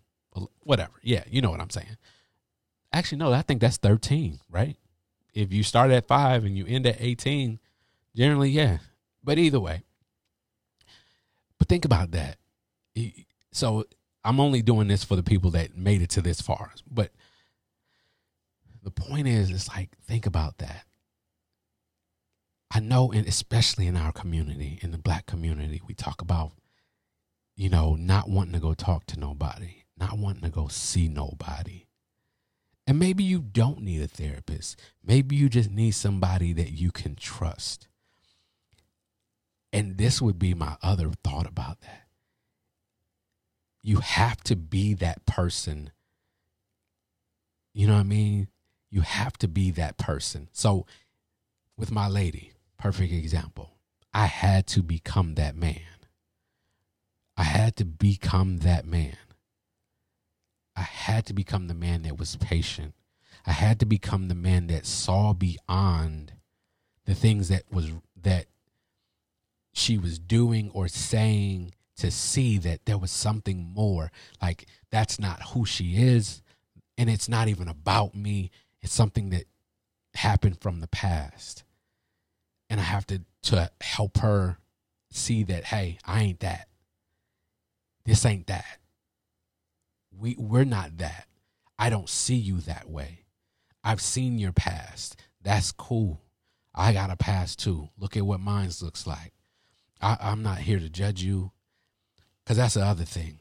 whatever. 0.63 0.95
Yeah, 1.03 1.25
you 1.29 1.43
know 1.43 1.51
what 1.51 1.61
I'm 1.61 1.69
saying. 1.69 1.99
Actually, 2.91 3.19
no, 3.19 3.35
I 3.35 3.43
think 3.43 3.61
that's 3.61 3.77
13, 3.77 4.39
right? 4.49 4.79
If 5.35 5.53
you 5.53 5.63
start 5.63 5.91
at 5.91 6.07
five 6.07 6.45
and 6.45 6.57
you 6.57 6.65
end 6.67 6.87
at 6.87 6.97
18, 7.01 7.59
generally, 8.15 8.51
yeah. 8.51 8.79
But 9.23 9.39
either 9.39 9.61
way, 9.61 9.83
but 11.59 11.69
think 11.69 11.85
about 11.85 12.13
that. 12.13 12.37
So 13.53 13.85
I'm 14.25 14.41
only 14.41 14.63
doing 14.63 14.89
this 14.89 15.05
for 15.05 15.17
the 15.17 15.23
people 15.23 15.51
that 15.53 15.77
made 15.77 16.03
it 16.03 16.11
to 16.11 16.23
this 16.23 16.41
far. 16.41 16.73
But 16.91 17.11
the 18.83 18.91
point 18.91 19.27
is, 19.27 19.51
it's 19.51 19.69
like, 19.69 19.91
think 20.07 20.27
about 20.27 20.59
that. 20.59 20.85
I 22.71 22.81
know, 22.81 23.13
and 23.13 23.27
especially 23.27 23.87
in 23.87 23.97
our 23.97 24.13
community, 24.13 24.79
in 24.83 24.91
the 24.91 24.99
black 24.99 25.27
community, 25.27 25.81
we 25.87 25.95
talk 25.95 26.21
about 26.21 26.53
you 27.57 27.69
know, 27.69 27.95
not 27.95 28.29
wanting 28.29 28.53
to 28.53 28.61
go 28.61 28.75
talk 28.75 29.07
to 29.07 29.19
nobody, 29.19 29.85
not 29.97 30.19
wanting 30.19 30.43
to 30.43 30.51
go 30.51 30.69
see 30.69 31.09
nobody. 31.09 31.87
And 32.87 32.99
maybe 32.99 33.25
you 33.25 33.41
don't 33.41 33.81
need 33.81 34.03
a 34.03 34.07
therapist. 34.09 34.81
Maybe 35.03 35.37
you 35.37 35.49
just 35.49 35.71
need 35.71 35.93
somebody 35.93 36.53
that 36.53 36.73
you 36.73 36.91
can 36.91 37.17
trust. 37.17 37.89
And 39.73 39.97
this 39.97 40.21
would 40.21 40.39
be 40.39 40.55
my 40.55 40.77
other 40.83 41.11
thought 41.23 41.47
about 41.47 41.81
that. 41.81 42.07
You 43.83 43.99
have 43.99 44.43
to 44.45 44.57
be 44.57 44.95
that 44.95 45.27
person. 45.27 45.91
You 47.73 47.87
know 47.87 47.95
what 47.95 48.01
I 48.01 48.05
mean? 48.05 48.49
You 48.91 49.01
have 49.01 49.37
to 49.39 49.49
be 49.49 49.71
that 49.73 49.97
person. 49.99 50.49
So, 50.53 50.87
with 51.77 51.91
my 51.91 52.07
lady, 52.07 52.53
perfect 52.79 53.13
example, 53.13 53.73
I 54.13 54.27
had 54.27 54.67
to 54.69 54.83
become 54.83 55.35
that 55.35 55.57
man 55.57 55.81
I 57.37 57.43
had 57.43 57.77
to 57.77 57.85
become 57.85 58.59
that 58.59 58.87
man. 58.87 59.17
I 60.77 60.83
had 60.83 61.27
to 61.27 61.35
become 61.35 61.69
the 61.69 61.75
man 61.75 62.03
that 62.03 62.19
was 62.19 62.37
patient. 62.37 62.95
I 63.47 63.53
had 63.53 63.79
to 63.81 63.87
become 63.87 64.29
the 64.29 64.35
man 64.35 64.67
that 64.69 64.87
saw 64.87 65.33
beyond 65.33 66.33
the 67.05 67.15
things 67.15 67.49
that 67.49 67.65
was 67.71 67.93
that 68.23 68.47
she 69.73 69.99
was 69.99 70.19
doing 70.19 70.71
or 70.73 70.89
saying 70.89 71.73
to 71.97 72.11
see 72.11 72.59
that 72.59 72.87
there 72.87 72.99
was 72.99 73.11
something 73.11 73.73
more. 73.75 74.11
Like 74.41 74.67
that's 74.91 75.19
not 75.19 75.43
who 75.53 75.67
she 75.67 75.97
is 75.97 76.43
and 76.97 77.11
it's 77.11 77.29
not 77.29 77.49
even 77.49 77.69
about 77.69 78.15
me. 78.15 78.51
It's 78.81 78.95
something 78.95 79.31
that 79.31 79.45
happened 80.15 80.61
from 80.61 80.81
the 80.81 80.89
past. 80.89 81.65
And 82.71 82.81
I 82.81 82.85
have 82.85 83.07
to 83.09 83.23
to 83.43 83.71
help 83.81 84.19
her 84.19 84.59
see 85.11 85.43
that 85.45 85.65
hey, 85.65 85.99
I 86.05 86.23
ain't 86.23 86.41
that. 86.41 86.69
This 88.05 88.25
ain't 88.25 88.47
that. 88.47 88.79
We 90.19 90.37
we're 90.39 90.65
not 90.65 90.99
that. 90.99 91.27
I 91.79 91.91
don't 91.91 92.09
see 92.09 92.37
you 92.37 92.61
that 92.61 92.89
way. 92.89 93.25
I've 93.83 94.01
seen 94.01 94.39
your 94.39 94.53
past. 94.53 95.21
That's 95.43 95.73
cool. 95.73 96.23
I 96.75 96.93
got 96.93 97.11
a 97.11 97.17
past 97.17 97.59
too. 97.59 97.91
Look 97.99 98.17
at 98.17 98.27
what 98.27 98.41
mine 98.41 98.71
looks 98.83 99.07
like. 99.07 99.33
I, 100.01 100.17
I'm 100.21 100.43
not 100.43 100.59
here 100.59 100.79
to 100.79 100.89
judge 100.89 101.23
you. 101.23 101.53
Cause 102.47 102.57
that's 102.57 102.75
the 102.75 102.85
other 102.85 103.05
thing. 103.05 103.41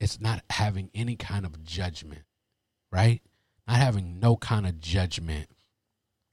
It's 0.00 0.20
not 0.20 0.42
having 0.50 0.90
any 0.94 1.14
kind 1.14 1.44
of 1.44 1.62
judgment, 1.62 2.22
right? 2.90 3.20
Not 3.68 3.76
having 3.76 4.18
no 4.18 4.36
kind 4.36 4.66
of 4.66 4.80
judgment 4.80 5.48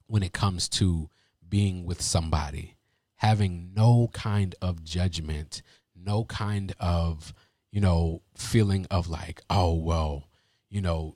when 0.08 0.24
it 0.24 0.34
comes 0.34 0.70
to 0.70 1.10
being 1.48 1.86
with 1.86 2.02
somebody. 2.02 2.76
Having 3.18 3.72
no 3.76 4.10
kind 4.14 4.56
of 4.62 4.84
judgment, 4.84 5.62
no 5.96 6.24
kind 6.24 6.74
of 6.80 7.34
you 7.72 7.82
know, 7.82 8.22
feeling 8.36 8.86
of 8.90 9.10
like, 9.10 9.42
oh, 9.50 9.74
well, 9.74 10.28
you 10.70 10.82
know, 10.82 11.16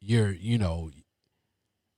you're, 0.00 0.32
you 0.32 0.58
know, 0.58 0.90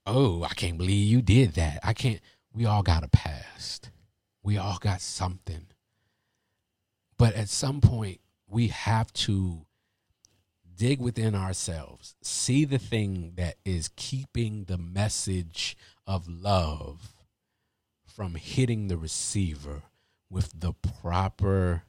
oh, 0.06 0.42
I 0.44 0.54
can't 0.54 0.78
believe 0.78 1.08
you 1.08 1.22
did 1.22 1.54
that. 1.54 1.80
I 1.82 1.92
can't, 1.92 2.20
we 2.52 2.66
all 2.66 2.82
got 2.82 3.04
a 3.04 3.08
past. 3.08 3.90
We 4.42 4.58
all 4.58 4.78
got 4.78 5.00
something. 5.00 5.66
But 7.16 7.34
at 7.34 7.48
some 7.48 7.80
point, 7.80 8.20
we 8.48 8.68
have 8.68 9.12
to 9.14 9.64
dig 10.76 11.00
within 11.00 11.34
ourselves, 11.34 12.16
see 12.22 12.64
the 12.64 12.78
thing 12.78 13.32
that 13.36 13.56
is 13.64 13.90
keeping 13.96 14.64
the 14.64 14.78
message 14.78 15.76
of 16.06 16.28
love 16.28 17.14
from 18.04 18.34
hitting 18.34 18.88
the 18.88 18.96
receiver 18.96 19.82
with 20.30 20.52
the 20.58 20.72
proper 20.72 21.84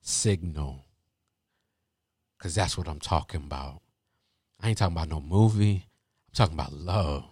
signal 0.00 0.85
because 2.36 2.54
that's 2.54 2.76
what 2.76 2.88
I'm 2.88 3.00
talking 3.00 3.42
about. 3.44 3.82
I 4.60 4.68
ain't 4.68 4.78
talking 4.78 4.96
about 4.96 5.08
no 5.08 5.20
movie. 5.20 5.86
I'm 6.28 6.34
talking 6.34 6.54
about 6.54 6.72
love. 6.72 7.24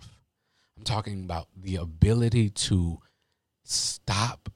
I'm 0.77 0.85
talking 0.85 1.25
about 1.25 1.49
the 1.57 1.77
ability 1.77 2.51
to 2.51 2.99
stop 3.65 4.49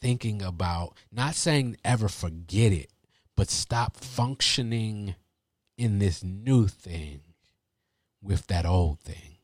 thinking 0.00 0.42
about, 0.42 0.96
not 1.12 1.34
saying 1.34 1.76
ever 1.84 2.08
forget 2.08 2.72
it, 2.72 2.90
but 3.36 3.50
stop 3.50 3.96
functioning 3.96 5.14
in 5.76 5.98
this 5.98 6.22
new 6.22 6.66
thing 6.66 7.20
with 8.22 8.46
that 8.48 8.66
old 8.66 9.00
thing. 9.00 9.38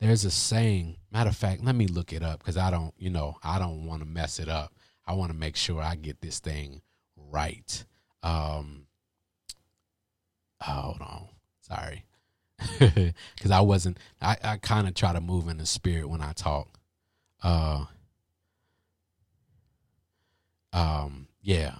There's 0.00 0.24
a 0.24 0.30
saying, 0.30 0.96
matter 1.12 1.28
of 1.28 1.36
fact, 1.36 1.62
let 1.62 1.74
me 1.74 1.86
look 1.86 2.12
it 2.12 2.22
up 2.22 2.38
because 2.38 2.56
I 2.56 2.70
don't, 2.70 2.94
you 2.98 3.10
know, 3.10 3.36
I 3.42 3.58
don't 3.58 3.86
want 3.86 4.00
to 4.00 4.08
mess 4.08 4.38
it 4.38 4.48
up. 4.48 4.72
I 5.06 5.12
want 5.14 5.30
to 5.30 5.36
make 5.36 5.56
sure 5.56 5.82
I 5.82 5.94
get 5.94 6.20
this 6.20 6.38
thing 6.38 6.80
right. 7.16 7.84
Um, 8.22 8.86
hold 10.62 11.00
on. 11.00 11.28
Sorry. 11.60 12.04
Because 13.36 13.50
I 13.50 13.60
wasn't, 13.60 13.98
I, 14.20 14.36
I 14.44 14.56
kind 14.58 14.86
of 14.86 14.94
try 14.94 15.12
to 15.12 15.20
move 15.20 15.48
in 15.48 15.58
the 15.58 15.66
spirit 15.66 16.08
when 16.08 16.20
I 16.20 16.32
talk. 16.32 16.68
Uh, 17.42 17.86
um, 20.72 21.28
yeah. 21.42 21.76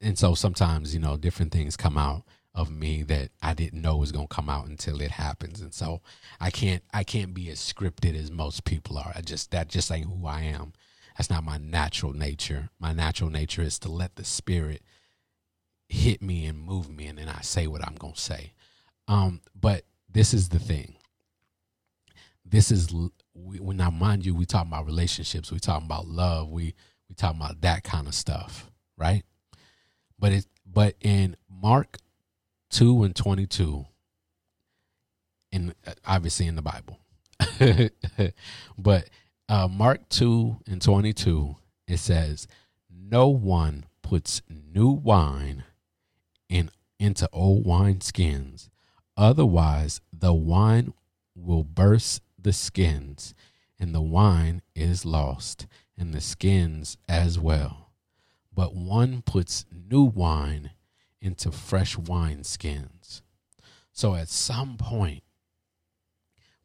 And 0.00 0.18
so 0.18 0.34
sometimes, 0.34 0.94
you 0.94 1.00
know, 1.00 1.16
different 1.16 1.52
things 1.52 1.76
come 1.76 1.98
out 1.98 2.22
of 2.54 2.70
me 2.70 3.02
that 3.04 3.30
I 3.42 3.54
didn't 3.54 3.82
know 3.82 3.96
was 3.96 4.12
to 4.12 4.26
come 4.28 4.48
out 4.48 4.66
until 4.66 5.00
it 5.00 5.10
happens. 5.12 5.60
And 5.60 5.74
so 5.74 6.00
I 6.40 6.50
can't, 6.50 6.82
I 6.92 7.04
can't 7.04 7.34
be 7.34 7.50
as 7.50 7.58
scripted 7.58 8.16
as 8.16 8.30
most 8.30 8.64
people 8.64 8.98
are. 8.98 9.12
I 9.14 9.20
just, 9.20 9.50
that 9.50 9.68
just 9.68 9.90
ain't 9.92 10.06
who 10.06 10.26
I 10.26 10.42
am. 10.42 10.72
That's 11.16 11.30
not 11.30 11.44
my 11.44 11.58
natural 11.58 12.12
nature. 12.12 12.70
My 12.78 12.92
natural 12.92 13.30
nature 13.30 13.62
is 13.62 13.78
to 13.80 13.90
let 13.90 14.16
the 14.16 14.24
spirit 14.24 14.82
hit 15.88 16.22
me 16.22 16.46
and 16.46 16.58
move 16.58 16.88
me, 16.90 17.06
and 17.06 17.18
then 17.18 17.28
I 17.28 17.40
say 17.42 17.66
what 17.66 17.86
I'm 17.86 17.96
going 17.96 18.14
to 18.14 18.20
say. 18.20 18.52
Um, 19.08 19.40
but 19.58 19.84
this 20.10 20.32
is 20.32 20.48
the 20.48 20.58
thing. 20.58 20.96
This 22.44 22.70
is 22.70 22.94
when 23.34 23.80
I 23.80 23.90
mind 23.90 24.24
you, 24.24 24.34
we 24.34 24.44
talk 24.44 24.66
about 24.66 24.86
relationships, 24.86 25.52
we 25.52 25.58
talk 25.58 25.82
about 25.82 26.06
love, 26.06 26.50
we 26.50 26.74
we 27.08 27.14
talk 27.14 27.34
about 27.34 27.60
that 27.62 27.84
kind 27.84 28.06
of 28.06 28.14
stuff, 28.14 28.70
right? 28.96 29.24
But 30.18 30.32
it 30.32 30.46
but 30.64 30.94
in 31.00 31.36
Mark 31.48 31.98
two 32.70 33.02
and 33.02 33.14
twenty 33.14 33.46
two, 33.46 33.86
in 35.52 35.74
obviously 36.06 36.46
in 36.46 36.56
the 36.56 36.62
Bible, 36.62 36.98
but 38.78 39.08
uh, 39.50 39.66
Mark 39.66 40.08
2 40.10 40.58
and 40.68 40.80
22, 40.80 41.56
it 41.88 41.98
says, 41.98 42.46
No 42.88 43.28
one 43.28 43.84
puts 44.00 44.42
new 44.48 44.88
wine 44.88 45.64
in 46.48 46.70
into 47.00 47.28
old 47.32 47.66
wine 47.66 48.00
skins. 48.00 48.70
Otherwise, 49.16 50.00
the 50.12 50.32
wine 50.32 50.92
will 51.34 51.64
burst 51.64 52.22
the 52.38 52.52
skins, 52.52 53.34
and 53.78 53.92
the 53.92 54.00
wine 54.00 54.62
is 54.76 55.04
lost, 55.04 55.66
and 55.98 56.14
the 56.14 56.20
skins 56.20 56.96
as 57.08 57.36
well. 57.38 57.90
But 58.54 58.76
one 58.76 59.22
puts 59.22 59.64
new 59.72 60.04
wine 60.04 60.70
into 61.20 61.50
fresh 61.50 61.98
wine 61.98 62.44
skins. 62.44 63.22
So 63.92 64.14
at 64.14 64.28
some 64.28 64.76
point, 64.76 65.24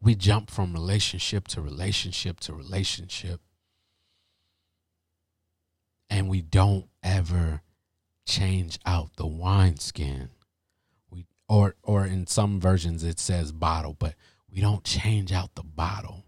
we 0.06 0.14
jump 0.14 0.52
from 0.52 0.72
relationship 0.72 1.48
to 1.48 1.60
relationship 1.60 2.40
to 2.40 2.54
relationship. 2.54 3.42
And 6.12 6.30
we 6.30 6.44
don't 6.44 6.86
ever 7.02 7.64
change 8.28 8.78
out 8.86 9.16
the 9.18 9.26
wineskin 9.26 10.30
we 11.12 11.26
or 11.48 11.76
or 11.84 12.06
in 12.06 12.26
some 12.26 12.60
versions 12.60 13.04
it 13.04 13.20
says 13.20 13.52
bottle 13.52 13.96
but 14.00 14.16
we 14.52 14.62
don't 14.62 14.84
change 14.84 15.32
out 15.32 15.54
the 15.56 15.64
bottle. 15.64 16.24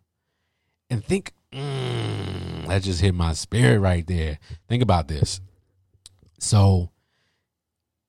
And 0.90 1.04
think 1.04 1.34
mm, 1.54 2.68
that 2.68 2.82
just 2.82 3.02
hit 3.02 3.14
my 3.14 3.34
spirit 3.34 3.80
right 3.80 4.06
there. 4.06 4.40
Think 4.68 4.84
about 4.84 5.08
this. 5.08 5.40
So 6.40 6.92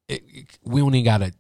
it, 0.09 0.23
it, 0.27 0.59
we 0.65 0.81
only 0.81 1.03
gotta 1.03 1.33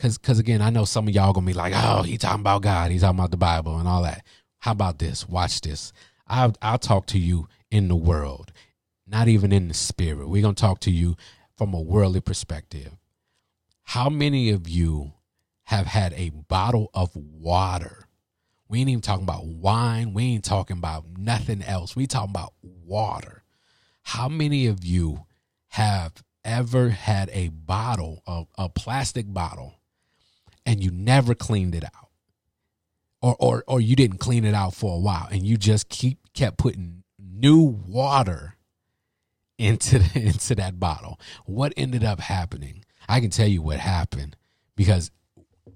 Cause, 0.00 0.16
cause 0.16 0.38
again, 0.38 0.62
I 0.62 0.70
know 0.70 0.86
some 0.86 1.08
of 1.08 1.14
y'all 1.14 1.34
gonna 1.34 1.46
be 1.46 1.52
like, 1.52 1.74
"Oh, 1.76 2.00
he 2.02 2.16
talking 2.16 2.40
about 2.40 2.62
God, 2.62 2.90
he's 2.90 3.02
talking 3.02 3.18
about 3.18 3.30
the 3.30 3.36
Bible 3.36 3.78
and 3.78 3.86
all 3.86 4.02
that." 4.04 4.24
How 4.60 4.72
about 4.72 4.98
this? 4.98 5.28
Watch 5.28 5.60
this. 5.60 5.92
I'll 6.26 6.54
I'll 6.62 6.78
talk 6.78 7.04
to 7.08 7.18
you 7.18 7.48
in 7.70 7.88
the 7.88 7.96
world, 7.96 8.50
not 9.06 9.28
even 9.28 9.52
in 9.52 9.68
the 9.68 9.74
spirit. 9.74 10.26
We're 10.26 10.40
gonna 10.40 10.54
talk 10.54 10.80
to 10.80 10.90
you 10.90 11.16
from 11.54 11.74
a 11.74 11.80
worldly 11.80 12.22
perspective. 12.22 12.96
How 13.82 14.08
many 14.08 14.48
of 14.48 14.66
you 14.66 15.12
have 15.64 15.86
had 15.86 16.14
a 16.14 16.30
bottle 16.30 16.90
of 16.94 17.14
water? 17.14 18.06
We 18.68 18.80
ain't 18.80 18.88
even 18.88 19.02
talking 19.02 19.24
about 19.24 19.44
wine. 19.44 20.14
We 20.14 20.24
ain't 20.24 20.44
talking 20.44 20.78
about 20.78 21.04
nothing 21.18 21.62
else. 21.62 21.94
We 21.94 22.06
talking 22.06 22.30
about 22.30 22.54
water. 22.62 23.42
How 24.02 24.30
many 24.30 24.66
of 24.66 24.82
you 24.82 25.26
have 25.68 26.22
ever 26.42 26.88
had 26.88 27.28
a 27.34 27.48
bottle 27.48 28.22
of 28.26 28.46
a 28.56 28.70
plastic 28.70 29.30
bottle 29.30 29.74
and 30.70 30.84
you 30.84 30.92
never 30.92 31.34
cleaned 31.34 31.74
it 31.74 31.82
out. 31.84 32.10
Or 33.20 33.34
or 33.40 33.64
or 33.66 33.80
you 33.80 33.96
didn't 33.96 34.18
clean 34.18 34.44
it 34.44 34.54
out 34.54 34.72
for 34.72 34.94
a 34.94 35.00
while 35.00 35.28
and 35.30 35.44
you 35.44 35.56
just 35.56 35.88
keep 35.88 36.18
kept 36.32 36.58
putting 36.58 37.02
new 37.18 37.58
water 37.58 38.56
into 39.58 39.98
the, 39.98 40.20
into 40.28 40.54
that 40.54 40.78
bottle. 40.78 41.18
What 41.44 41.74
ended 41.76 42.04
up 42.04 42.20
happening? 42.20 42.84
I 43.08 43.20
can 43.20 43.30
tell 43.30 43.48
you 43.48 43.62
what 43.62 43.80
happened 43.80 44.36
because 44.76 45.10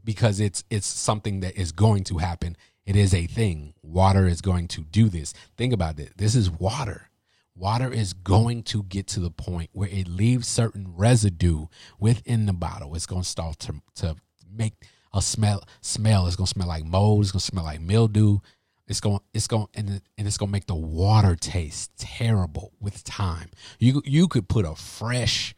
because 0.05 0.39
it's 0.39 0.63
it's 0.71 0.87
something 0.87 1.41
that 1.41 1.57
is 1.57 1.73
going 1.73 2.05
to 2.05 2.19
happen. 2.19 2.57
It 2.87 2.95
is 2.95 3.13
a 3.13 3.27
thing. 3.27 3.75
Water 3.83 4.27
is 4.29 4.41
going 4.41 4.69
to 4.69 4.83
do 4.83 5.09
this. 5.09 5.35
Think 5.57 5.73
about 5.73 5.99
it. 5.99 6.13
This 6.17 6.37
is 6.37 6.51
water. 6.51 7.11
Water 7.57 7.93
is 7.93 8.13
going 8.13 8.63
to 8.65 8.85
get 8.85 9.07
to 9.09 9.21
the 9.21 9.31
point 9.31 9.71
where 9.73 9.89
it 9.89 10.07
leaves 10.07 10.47
certain 10.47 10.95
residue 10.97 11.67
within 11.99 12.47
the 12.47 12.53
bottle. 12.53 12.95
It's 12.95 13.07
going 13.07 13.23
to 13.23 13.29
start 13.29 13.59
to, 13.61 13.81
to 13.97 14.17
make 14.57 14.75
a 15.13 15.23
smell 15.23 15.65
smell. 15.81 16.27
It's 16.27 16.37
gonna 16.37 16.47
smell 16.47 16.69
like 16.69 16.85
mold. 16.85 17.23
It's 17.23 17.33
gonna 17.33 17.41
smell 17.41 17.65
like 17.65 17.81
mildew. 17.81 18.39
it's 18.87 19.01
going 19.01 19.21
it's 19.33 19.47
going 19.47 19.67
and, 19.75 20.03
and 20.19 20.27
it's 20.27 20.37
to 20.37 20.47
make 20.47 20.67
the 20.67 20.75
water 20.75 21.37
taste 21.37 21.91
terrible 21.97 22.73
with 22.81 23.03
time 23.05 23.51
you 23.79 24.03
you 24.05 24.29
could 24.29 24.49
put 24.49 24.65
a 24.65 24.75
fresh 24.75 25.55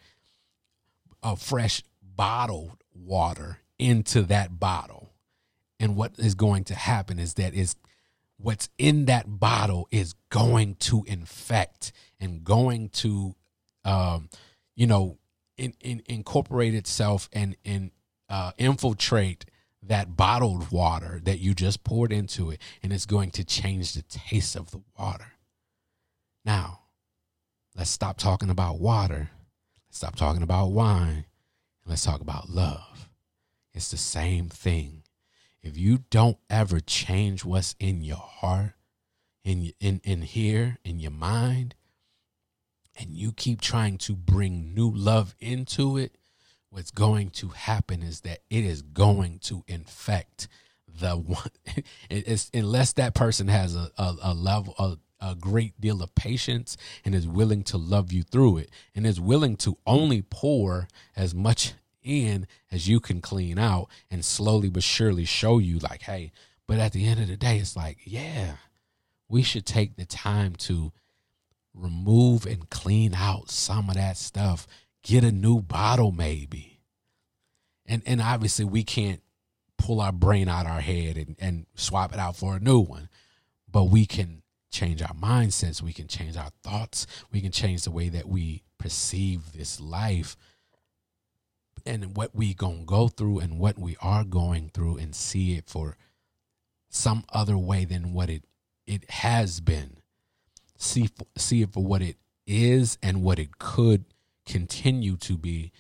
a 1.23 1.37
fresh 1.37 1.83
bottled 2.03 2.77
water 2.95 3.59
into 3.79 4.23
that 4.23 4.59
bottle 4.59 5.11
and 5.81 5.97
what 5.97 6.13
is 6.19 6.35
going 6.35 6.65
to 6.65 6.75
happen 6.75 7.19
is 7.19 7.35
that 7.35 7.53
is 7.53 7.75
what's 8.39 8.69
in 8.79 9.07
that 9.07 9.25
bottle 9.41 9.89
is 9.91 10.15
going 10.31 10.75
to 10.77 11.05
infect 11.07 11.93
and 12.21 12.45
going 12.45 12.89
to 12.89 13.35
um 13.85 14.29
you 14.75 14.87
know 14.87 15.19
in, 15.57 15.73
in, 15.81 16.03
incorporate 16.07 16.75
itself 16.75 17.29
and 17.33 17.57
and 17.65 17.91
uh, 18.29 18.53
infiltrate 18.59 19.45
that 19.83 20.17
bottled 20.17 20.71
water 20.71 21.21
that 21.25 21.39
you 21.39 21.55
just 21.55 21.85
poured 21.85 22.13
into 22.13 22.51
it, 22.51 22.61
and 22.83 22.93
it's 22.93 23.07
going 23.07 23.31
to 23.33 23.45
change 23.45 23.93
the 23.93 24.03
taste 24.03 24.57
of 24.57 24.71
the 24.71 24.83
water. 24.99 25.33
Now, 26.45 26.81
let's 27.77 27.91
stop 27.91 28.19
talking 28.19 28.51
about 28.51 28.81
water. 28.81 29.31
Let's 29.89 29.99
stop 29.99 30.17
talking 30.17 30.43
about 30.43 30.73
wine. 30.73 31.25
And 31.85 31.89
let's 31.91 32.05
talk 32.05 32.21
about 32.21 32.51
love. 32.51 33.09
It's 33.75 33.91
the 33.91 33.97
same 33.97 34.49
thing. 34.49 35.03
If 35.63 35.77
you 35.77 36.05
don't 36.11 36.39
ever 36.49 36.81
change 36.81 37.45
what's 37.45 37.75
in 37.79 38.03
your 38.03 38.17
heart, 38.17 38.73
in 39.45 39.73
in 39.81 40.01
in 40.05 40.23
here, 40.23 40.79
in 40.85 40.99
your 40.99 41.13
mind, 41.13 41.75
and 42.99 43.11
you 43.11 43.33
keep 43.33 43.61
trying 43.61 43.99
to 43.99 44.15
bring 44.15 44.75
new 44.75 44.91
love 44.91 45.35
into 45.41 45.97
it, 45.97 46.17
what's 46.71 46.91
going 46.91 47.31
to 47.31 47.49
happen 47.49 48.03
is 48.03 48.21
that 48.23 48.41
it 48.51 48.65
is 48.65 48.83
going 48.83 49.39
to 49.41 49.65
infect 49.67 50.49
the 51.01 51.17
one 51.17 51.51
it's 52.11 52.51
unless 52.55 52.93
that 52.95 53.15
person 53.15 53.49
has 53.49 53.75
a, 53.75 53.91
a, 53.99 54.17
a 54.23 54.35
level 54.35 54.75
a, 54.79 54.97
a 55.21 55.35
great 55.35 55.81
deal 55.81 56.03
of 56.03 56.15
patience 56.15 56.77
and 57.05 57.15
is 57.15 57.27
willing 57.27 57.63
to 57.63 57.77
love 57.77 58.13
you 58.13 58.23
through 58.23 58.59
it 58.59 58.71
and 58.95 59.07
is 59.07 59.21
willing 59.21 59.57
to 59.57 59.77
only 59.87 60.23
pour 60.23 60.89
as 61.15 61.35
much 61.35 61.75
in 62.03 62.47
as 62.71 62.89
you 62.89 63.01
can 63.01 63.21
clean 63.21 63.59
out 63.59 63.89
and 64.11 64.25
slowly 64.25 64.69
but 64.69 64.83
surely 64.83 65.25
show 65.25 65.59
you 65.59 65.79
like 65.79 66.03
hey 66.03 66.31
but 66.67 66.79
at 66.79 66.93
the 66.93 67.07
end 67.07 67.21
of 67.21 67.29
the 67.29 67.37
day 67.37 67.59
it's 67.59 67.77
like 67.77 67.99
yeah 68.05 68.57
we 69.29 69.43
should 69.43 69.67
take 69.67 69.97
the 69.97 70.07
time 70.07 70.55
to 70.55 70.93
remove 71.75 72.47
and 72.47 72.71
clean 72.71 73.15
out 73.15 73.51
some 73.51 73.89
of 73.91 73.97
that 73.97 74.17
stuff 74.17 74.67
get 75.07 75.23
a 75.23 75.31
new 75.31 75.63
bottle 75.63 76.11
maybe. 76.11 76.81
And 77.87 78.03
and 78.05 78.21
obviously 78.21 78.65
we 78.65 78.83
can't 78.83 79.23
pull 79.79 80.01
our 80.01 80.13
brain 80.13 80.49
out 80.49 80.67
of 80.67 80.73
our 80.73 80.81
head 80.81 81.17
and, 81.17 81.37
and 81.39 81.67
swap 81.77 82.13
it 82.13 82.19
out 82.19 82.37
for 82.37 82.57
a 82.57 82.61
new 82.61 82.81
one. 82.81 83.09
But 83.71 83.85
we 83.85 84.05
can 84.05 84.43
change 84.73 85.01
our 85.03 85.15
mindsets, 85.15 85.81
we 85.81 85.93
can 85.93 86.09
change 86.09 86.37
our 86.37 86.51
thoughts, 86.65 87.07
we 87.31 87.41
can 87.41 87.53
change 87.53 87.85
the 87.85 87.93
way 87.93 88.09
that 88.09 88.27
we 88.27 88.65
perceive 88.79 89.53
this 89.53 89.81
life 89.81 90.37
and 91.87 92.17
what 92.17 92.35
we 92.35 92.53
gonna 92.53 92.85
go 92.85 93.07
through 93.07 93.39
and 93.39 93.61
what 93.61 93.79
we 93.79 93.97
are 94.03 94.25
going 94.25 94.71
through 94.75 94.97
and 94.99 95.15
see 95.15 95.55
it 95.55 95.69
for 95.69 95.97
some 96.89 97.25
other 97.33 97.57
way 97.57 97.85
than 97.85 98.13
what 98.13 98.29
it 98.29 98.43
it 98.89 99.09
has 99.09 99.61
been. 99.61 99.99
See 100.77 101.11
see 101.37 101.63
it 101.63 101.73
for 101.73 101.85
what 101.85 102.03
it 102.03 102.17
is 102.45 102.99
and 103.05 103.23
what 103.23 103.39
it 103.39 103.59
could 103.59 104.05
continue 104.47 105.17
to 105.17 105.37
be 105.37 105.73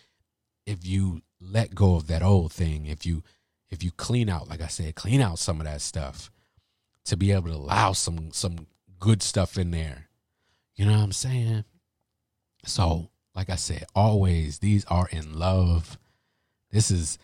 if 0.66 0.86
you 0.86 1.22
let 1.40 1.74
go 1.74 1.94
of 1.94 2.08
that 2.08 2.22
old 2.22 2.52
thing 2.52 2.86
if 2.86 3.06
you 3.06 3.22
if 3.70 3.82
you 3.82 3.90
clean 3.92 4.28
out 4.28 4.48
like 4.48 4.60
i 4.60 4.66
said 4.66 4.94
clean 4.94 5.20
out 5.20 5.38
some 5.38 5.60
of 5.60 5.66
that 5.66 5.80
stuff 5.80 6.30
to 7.06 7.16
be 7.16 7.32
able 7.32 7.48
to 7.48 7.54
allow 7.54 7.92
some 7.92 8.30
some 8.32 8.66
good 8.98 9.22
stuff 9.22 9.56
in 9.56 9.70
there. 9.70 10.08
You 10.74 10.84
know 10.84 10.92
what 10.92 11.04
i'm 11.04 11.12
saying? 11.12 11.64
So 12.64 13.10
like 13.34 13.48
i 13.48 13.54
said 13.54 13.84
always 13.94 14.58
these 14.58 14.84
are 14.86 15.08
in 15.10 15.38
love. 15.38 15.98
This 16.70 16.90
is 16.90 17.18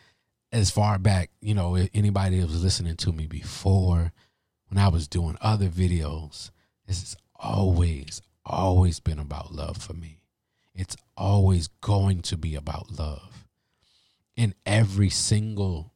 as 0.52 0.70
far 0.70 0.98
back 0.98 1.30
you 1.40 1.54
know 1.54 1.76
anybody 1.94 2.38
that 2.38 2.46
was 2.46 2.62
listening 2.62 2.96
to 2.96 3.10
me 3.10 3.26
before 3.26 4.12
when 4.68 4.76
i 4.76 4.86
was 4.86 5.08
doing 5.08 5.34
other 5.40 5.66
videos 5.66 6.50
this 6.86 7.00
has 7.00 7.16
always 7.36 8.20
always 8.44 9.00
been 9.00 9.18
about 9.18 9.54
love 9.54 9.78
for 9.78 9.94
me 9.94 10.18
it's 10.74 10.96
always 11.16 11.68
going 11.80 12.22
to 12.22 12.36
be 12.36 12.54
about 12.54 12.98
love 12.98 13.46
in 14.36 14.54
every 14.64 15.10
single 15.10 15.92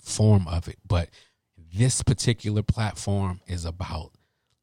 form 0.00 0.48
of 0.48 0.68
it. 0.68 0.78
But 0.86 1.10
this 1.56 2.02
particular 2.02 2.62
platform 2.62 3.40
is 3.46 3.64
about 3.64 4.12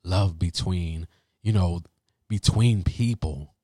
love 0.03 0.37
between, 0.37 1.07
you 1.41 1.53
know, 1.53 1.81
between 2.27 2.83
people. 2.83 3.55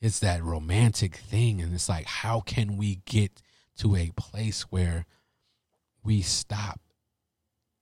It's 0.00 0.20
that 0.20 0.42
romantic 0.42 1.16
thing. 1.16 1.60
And 1.60 1.74
it's 1.74 1.88
like, 1.88 2.06
how 2.06 2.40
can 2.40 2.76
we 2.76 3.00
get 3.04 3.42
to 3.78 3.96
a 3.96 4.12
place 4.16 4.62
where 4.62 5.06
we 6.02 6.22
stop, 6.22 6.80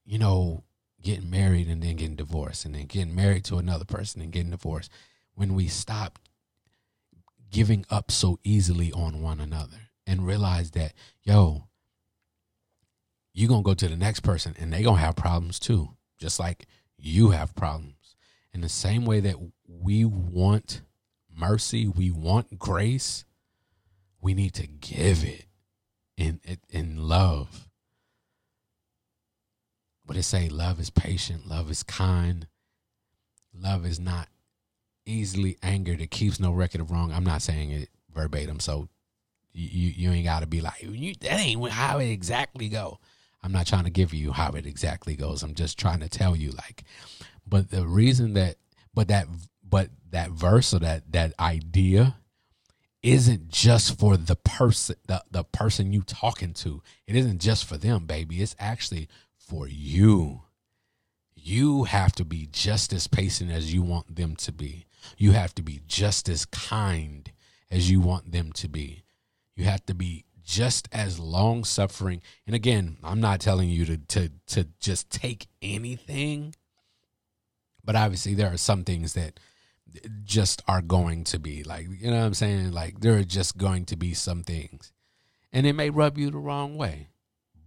you 0.04 0.18
know, 0.18 0.64
getting 1.02 1.30
married 1.30 1.68
and 1.68 1.82
then 1.82 1.96
getting 1.96 2.16
divorced 2.16 2.64
and 2.64 2.74
then 2.74 2.86
getting 2.86 3.14
married 3.14 3.44
to 3.44 3.56
another 3.56 3.84
person 3.84 4.22
and 4.22 4.32
getting 4.32 4.50
divorced? 4.50 4.90
When 5.34 5.54
we 5.54 5.66
stop 5.68 6.18
giving 7.54 7.86
up 7.88 8.10
so 8.10 8.36
easily 8.42 8.90
on 8.90 9.22
one 9.22 9.38
another 9.38 9.90
and 10.08 10.26
realize 10.26 10.72
that, 10.72 10.92
yo, 11.22 11.68
you're 13.32 13.48
going 13.48 13.62
to 13.62 13.64
go 13.64 13.74
to 13.74 13.86
the 13.86 13.96
next 13.96 14.20
person 14.20 14.56
and 14.58 14.72
they're 14.72 14.82
going 14.82 14.96
to 14.96 15.02
have 15.02 15.14
problems 15.14 15.60
too, 15.60 15.90
just 16.18 16.40
like 16.40 16.66
you 16.98 17.30
have 17.30 17.54
problems. 17.54 18.16
In 18.52 18.60
the 18.60 18.68
same 18.68 19.04
way 19.04 19.20
that 19.20 19.36
we 19.68 20.04
want 20.04 20.82
mercy, 21.32 21.86
we 21.86 22.10
want 22.10 22.58
grace, 22.58 23.24
we 24.20 24.34
need 24.34 24.54
to 24.54 24.66
give 24.66 25.22
it 25.22 25.46
in 26.16 26.40
in 26.70 27.08
love. 27.08 27.68
But 30.04 30.16
it 30.16 30.24
say 30.24 30.48
love 30.48 30.80
is 30.80 30.90
patient, 30.90 31.46
love 31.46 31.70
is 31.70 31.84
kind, 31.84 32.48
love 33.56 33.86
is 33.86 34.00
not 34.00 34.28
easily 35.06 35.56
angered. 35.62 36.00
It 36.00 36.10
keeps 36.10 36.40
no 36.40 36.52
record 36.52 36.80
of 36.80 36.90
wrong. 36.90 37.12
I'm 37.12 37.24
not 37.24 37.42
saying 37.42 37.70
it 37.70 37.88
verbatim, 38.12 38.60
so 38.60 38.88
you 39.52 39.90
you 39.90 40.10
ain't 40.10 40.24
got 40.24 40.40
to 40.40 40.46
be 40.46 40.60
like 40.60 40.80
that 41.20 41.40
ain't 41.40 41.70
how 41.70 41.98
it 41.98 42.08
exactly 42.08 42.68
go. 42.68 42.98
I'm 43.42 43.52
not 43.52 43.66
trying 43.66 43.84
to 43.84 43.90
give 43.90 44.14
you 44.14 44.32
how 44.32 44.52
it 44.52 44.66
exactly 44.66 45.16
goes. 45.16 45.42
I'm 45.42 45.54
just 45.54 45.78
trying 45.78 46.00
to 46.00 46.08
tell 46.08 46.34
you 46.34 46.52
like, 46.52 46.84
but 47.46 47.70
the 47.70 47.86
reason 47.86 48.32
that, 48.34 48.56
but 48.94 49.08
that, 49.08 49.26
but 49.62 49.90
that 50.10 50.30
verse 50.30 50.72
or 50.72 50.78
that 50.78 51.12
that 51.12 51.34
idea 51.38 52.16
isn't 53.02 53.50
just 53.50 53.98
for 53.98 54.16
the 54.16 54.34
person 54.34 54.96
the, 55.06 55.22
the 55.30 55.44
person 55.44 55.92
you 55.92 56.00
talking 56.02 56.54
to. 56.54 56.82
It 57.06 57.14
isn't 57.16 57.40
just 57.40 57.66
for 57.66 57.76
them, 57.76 58.06
baby. 58.06 58.40
It's 58.40 58.56
actually 58.58 59.08
for 59.36 59.68
you. 59.68 60.42
You 61.36 61.84
have 61.84 62.12
to 62.12 62.24
be 62.24 62.48
just 62.50 62.94
as 62.94 63.06
patient 63.06 63.50
as 63.50 63.74
you 63.74 63.82
want 63.82 64.16
them 64.16 64.36
to 64.36 64.52
be. 64.52 64.86
You 65.16 65.32
have 65.32 65.54
to 65.56 65.62
be 65.62 65.80
just 65.86 66.28
as 66.28 66.44
kind 66.44 67.30
as 67.70 67.90
you 67.90 68.00
want 68.00 68.32
them 68.32 68.52
to 68.52 68.68
be. 68.68 69.04
You 69.56 69.64
have 69.64 69.84
to 69.86 69.94
be 69.94 70.24
just 70.44 70.88
as 70.92 71.18
long 71.18 71.64
suffering. 71.64 72.20
And 72.46 72.54
again, 72.54 72.98
I'm 73.02 73.20
not 73.20 73.40
telling 73.40 73.68
you 73.68 73.84
to 73.86 73.96
to 73.96 74.30
to 74.48 74.68
just 74.78 75.10
take 75.10 75.46
anything, 75.62 76.54
but 77.84 77.96
obviously 77.96 78.34
there 78.34 78.52
are 78.52 78.58
some 78.58 78.84
things 78.84 79.14
that 79.14 79.40
just 80.24 80.62
are 80.66 80.82
going 80.82 81.24
to 81.24 81.38
be 81.38 81.62
like, 81.62 81.86
you 81.88 82.10
know 82.10 82.18
what 82.18 82.26
I'm 82.26 82.34
saying? 82.34 82.72
Like 82.72 83.00
there 83.00 83.16
are 83.16 83.24
just 83.24 83.56
going 83.56 83.84
to 83.86 83.96
be 83.96 84.14
some 84.14 84.42
things. 84.42 84.92
And 85.52 85.66
it 85.66 85.74
may 85.74 85.90
rub 85.90 86.18
you 86.18 86.30
the 86.30 86.38
wrong 86.38 86.76
way. 86.76 87.08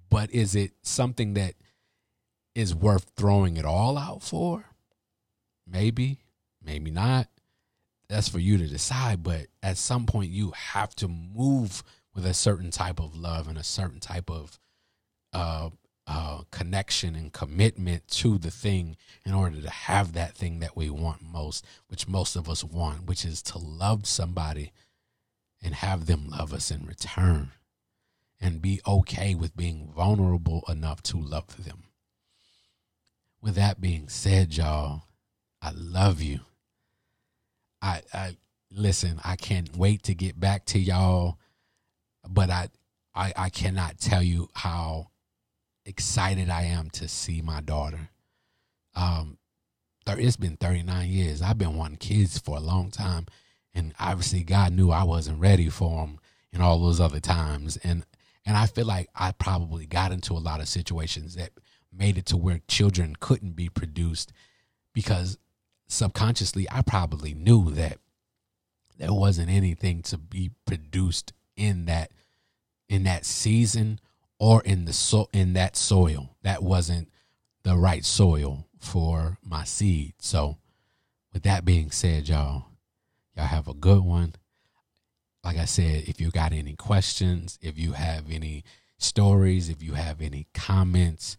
But 0.10 0.32
is 0.32 0.56
it 0.56 0.72
something 0.84 1.34
that 1.34 1.56
is 2.54 2.76
worth 2.76 3.12
throwing 3.16 3.58
it 3.58 3.66
all 3.66 3.98
out 3.98 4.24
for? 4.24 4.66
Maybe 5.66 6.20
maybe 6.68 6.92
not. 6.92 7.28
That's 8.10 8.30
for 8.30 8.40
you 8.40 8.58
to 8.60 8.68
decide. 8.68 9.24
But 9.24 9.48
at 9.64 9.78
some 9.78 10.06
point, 10.06 10.30
you 10.30 10.52
have 10.52 10.94
to 10.98 11.08
move 11.08 11.84
with 12.14 12.26
a 12.26 12.34
certain 12.34 12.70
type 12.70 13.00
of 13.00 13.16
love 13.18 13.48
and 13.48 13.58
a 13.58 13.64
certain 13.64 14.00
type 14.00 14.30
of 14.30 14.60
uh, 15.34 15.70
uh, 16.06 16.42
connection 16.52 17.16
and 17.16 17.34
commitment 17.34 18.08
to 18.08 18.38
the 18.38 18.52
thing 18.52 18.96
in 19.26 19.34
order 19.34 19.62
to 19.62 19.70
have 19.70 20.14
that 20.14 20.36
thing 20.36 20.60
that 20.60 20.76
we 20.76 20.90
want 20.90 21.22
most, 21.22 21.66
which 21.88 22.08
most 22.08 22.36
of 22.36 22.50
us 22.50 22.64
want, 22.64 23.06
which 23.06 23.26
is 23.26 23.42
to 23.42 23.58
love 23.58 24.06
somebody 24.06 24.72
and 25.62 25.74
have 25.74 26.06
them 26.06 26.28
love 26.30 26.54
us 26.54 26.72
in 26.72 26.86
return 26.86 27.52
and 28.40 28.62
be 28.62 28.80
okay 28.88 29.36
with 29.36 29.58
being 29.58 29.92
vulnerable 29.96 30.64
enough 30.70 31.02
to 31.02 31.18
love 31.18 31.66
them. 31.66 31.84
With 33.42 33.56
that 33.56 33.82
being 33.82 34.10
said, 34.10 34.56
y'all, 34.56 35.04
I 35.62 35.72
love 35.76 36.22
you. 36.22 36.42
I, 37.88 38.02
I 38.14 38.38
listen, 38.72 39.20
I 39.24 39.38
can't 39.38 39.76
wait 39.78 40.04
to 40.04 40.14
get 40.16 40.40
back 40.40 40.66
to 40.68 40.80
y'all, 40.80 41.40
but 42.28 42.50
I, 42.50 42.70
I, 43.16 43.34
I 43.38 43.50
cannot 43.50 44.00
tell 44.00 44.22
you 44.22 44.50
how 44.54 45.08
excited 45.86 46.50
I 46.50 46.64
am 46.64 46.90
to 46.92 47.08
see 47.08 47.42
my 47.42 47.62
daughter. 47.62 48.10
um, 48.96 49.38
it's 50.08 50.38
been 50.38 50.58
39 50.58 51.10
years. 51.10 51.42
I've 51.42 51.58
been 51.58 51.78
wanting 51.78 51.98
kids 51.98 52.40
for 52.40 52.58
a 52.58 52.62
long 52.62 52.92
time, 52.92 53.26
and 53.74 53.94
obviously 54.00 54.44
God 54.44 54.74
knew 54.74 54.92
I 54.92 55.04
wasn't 55.04 55.40
ready 55.40 55.70
for 55.70 56.02
them 56.02 56.20
and 56.54 56.64
all 56.64 56.80
those 56.80 57.00
other 57.00 57.20
times. 57.22 57.78
And 57.78 58.06
and 58.46 58.58
I 58.58 58.68
feel 58.68 58.86
like 58.86 59.10
I 59.16 59.34
probably 59.34 59.86
got 59.86 60.14
into 60.14 60.34
a 60.34 60.40
lot 60.40 60.62
of 60.62 60.70
situations 60.70 61.36
that 61.36 61.52
made 61.94 62.18
it 62.18 62.26
to 62.28 62.38
where 62.38 62.62
children 62.68 63.16
couldn't 63.20 63.56
be 63.58 63.70
produced 63.70 64.32
because 64.94 65.38
subconsciously 65.88 66.68
I 66.72 66.82
probably 66.82 67.34
knew 67.34 67.72
that 67.72 68.00
there 68.98 69.14
wasn't 69.14 69.50
anything 69.50 70.02
to 70.04 70.18
be 70.18 70.52
produced 70.66 71.34
in 71.56 71.86
that 71.86 72.12
in 72.90 73.04
that 73.04 73.26
season 73.26 74.00
or 74.40 74.62
in 74.64 74.86
the 74.86 74.94
so 74.94 75.30
in 75.34 75.54
that 75.54 75.76
soil 75.76 76.36
that 76.44 76.64
wasn't 76.64 77.10
the 77.64 77.76
right 77.76 78.06
soil 78.06 78.66
for 78.80 79.38
my 79.44 79.64
seed. 79.64 80.14
So 80.20 80.58
with 81.34 81.44
that 81.44 81.66
being 81.66 81.92
said, 81.92 82.30
y'all, 82.30 82.66
y'all 83.36 83.46
have 83.46 83.68
a 83.68 83.74
good 83.74 84.04
one. 84.04 84.36
Like 85.44 85.58
I 85.58 85.66
said, 85.66 86.06
if 86.08 86.20
you 86.20 86.32
got 86.32 86.54
any 86.54 86.76
questions, 86.76 87.60
if 87.62 87.78
you 87.78 87.94
have 87.94 88.26
any 88.32 88.64
stories, 88.98 89.70
if 89.70 89.84
you 89.84 89.94
have 89.94 90.22
any 90.22 90.48
comments, 90.54 91.38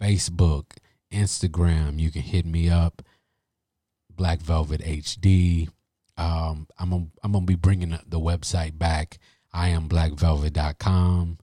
Facebook, 0.00 0.76
Instagram, 1.12 1.98
you 1.98 2.10
can 2.10 2.22
hit 2.22 2.46
me 2.46 2.68
up. 2.68 3.02
Black 4.18 4.40
Velvet 4.40 4.82
HD. 4.82 5.68
Um, 6.18 6.66
I'm 6.78 6.90
gonna, 6.90 7.06
I'm 7.22 7.32
gonna 7.32 7.46
be 7.46 7.54
bringing 7.54 7.96
the 8.06 8.20
website 8.20 8.76
back. 8.76 9.18
I 9.52 9.68
am 9.68 9.88
blackvelvet.com. 9.88 11.38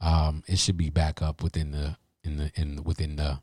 Um, 0.00 0.42
it 0.46 0.58
should 0.58 0.78
be 0.78 0.88
back 0.88 1.20
up 1.20 1.42
within 1.42 1.72
the 1.72 1.96
in 2.22 2.38
the 2.38 2.52
in 2.54 2.84
within 2.84 3.16
the 3.16 3.40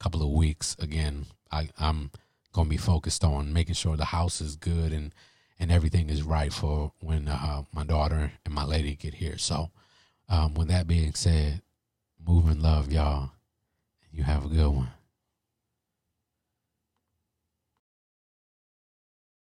couple 0.00 0.22
of 0.22 0.30
weeks. 0.30 0.74
Again, 0.80 1.26
I, 1.52 1.68
I'm 1.78 2.10
gonna 2.52 2.70
be 2.70 2.78
focused 2.78 3.22
on 3.22 3.52
making 3.52 3.74
sure 3.74 3.96
the 3.96 4.06
house 4.06 4.40
is 4.40 4.56
good 4.56 4.92
and 4.92 5.14
and 5.60 5.70
everything 5.70 6.08
is 6.08 6.22
right 6.22 6.52
for 6.52 6.92
when 7.00 7.28
uh, 7.28 7.62
my 7.72 7.84
daughter 7.84 8.32
and 8.44 8.54
my 8.54 8.64
lady 8.64 8.96
get 8.96 9.14
here. 9.14 9.36
So, 9.36 9.70
um, 10.30 10.54
with 10.54 10.68
that 10.68 10.86
being 10.86 11.12
said, 11.12 11.60
moving 12.26 12.62
love, 12.62 12.90
y'all. 12.90 13.32
You 14.10 14.24
have 14.24 14.46
a 14.46 14.48
good 14.48 14.68
one. 14.68 14.88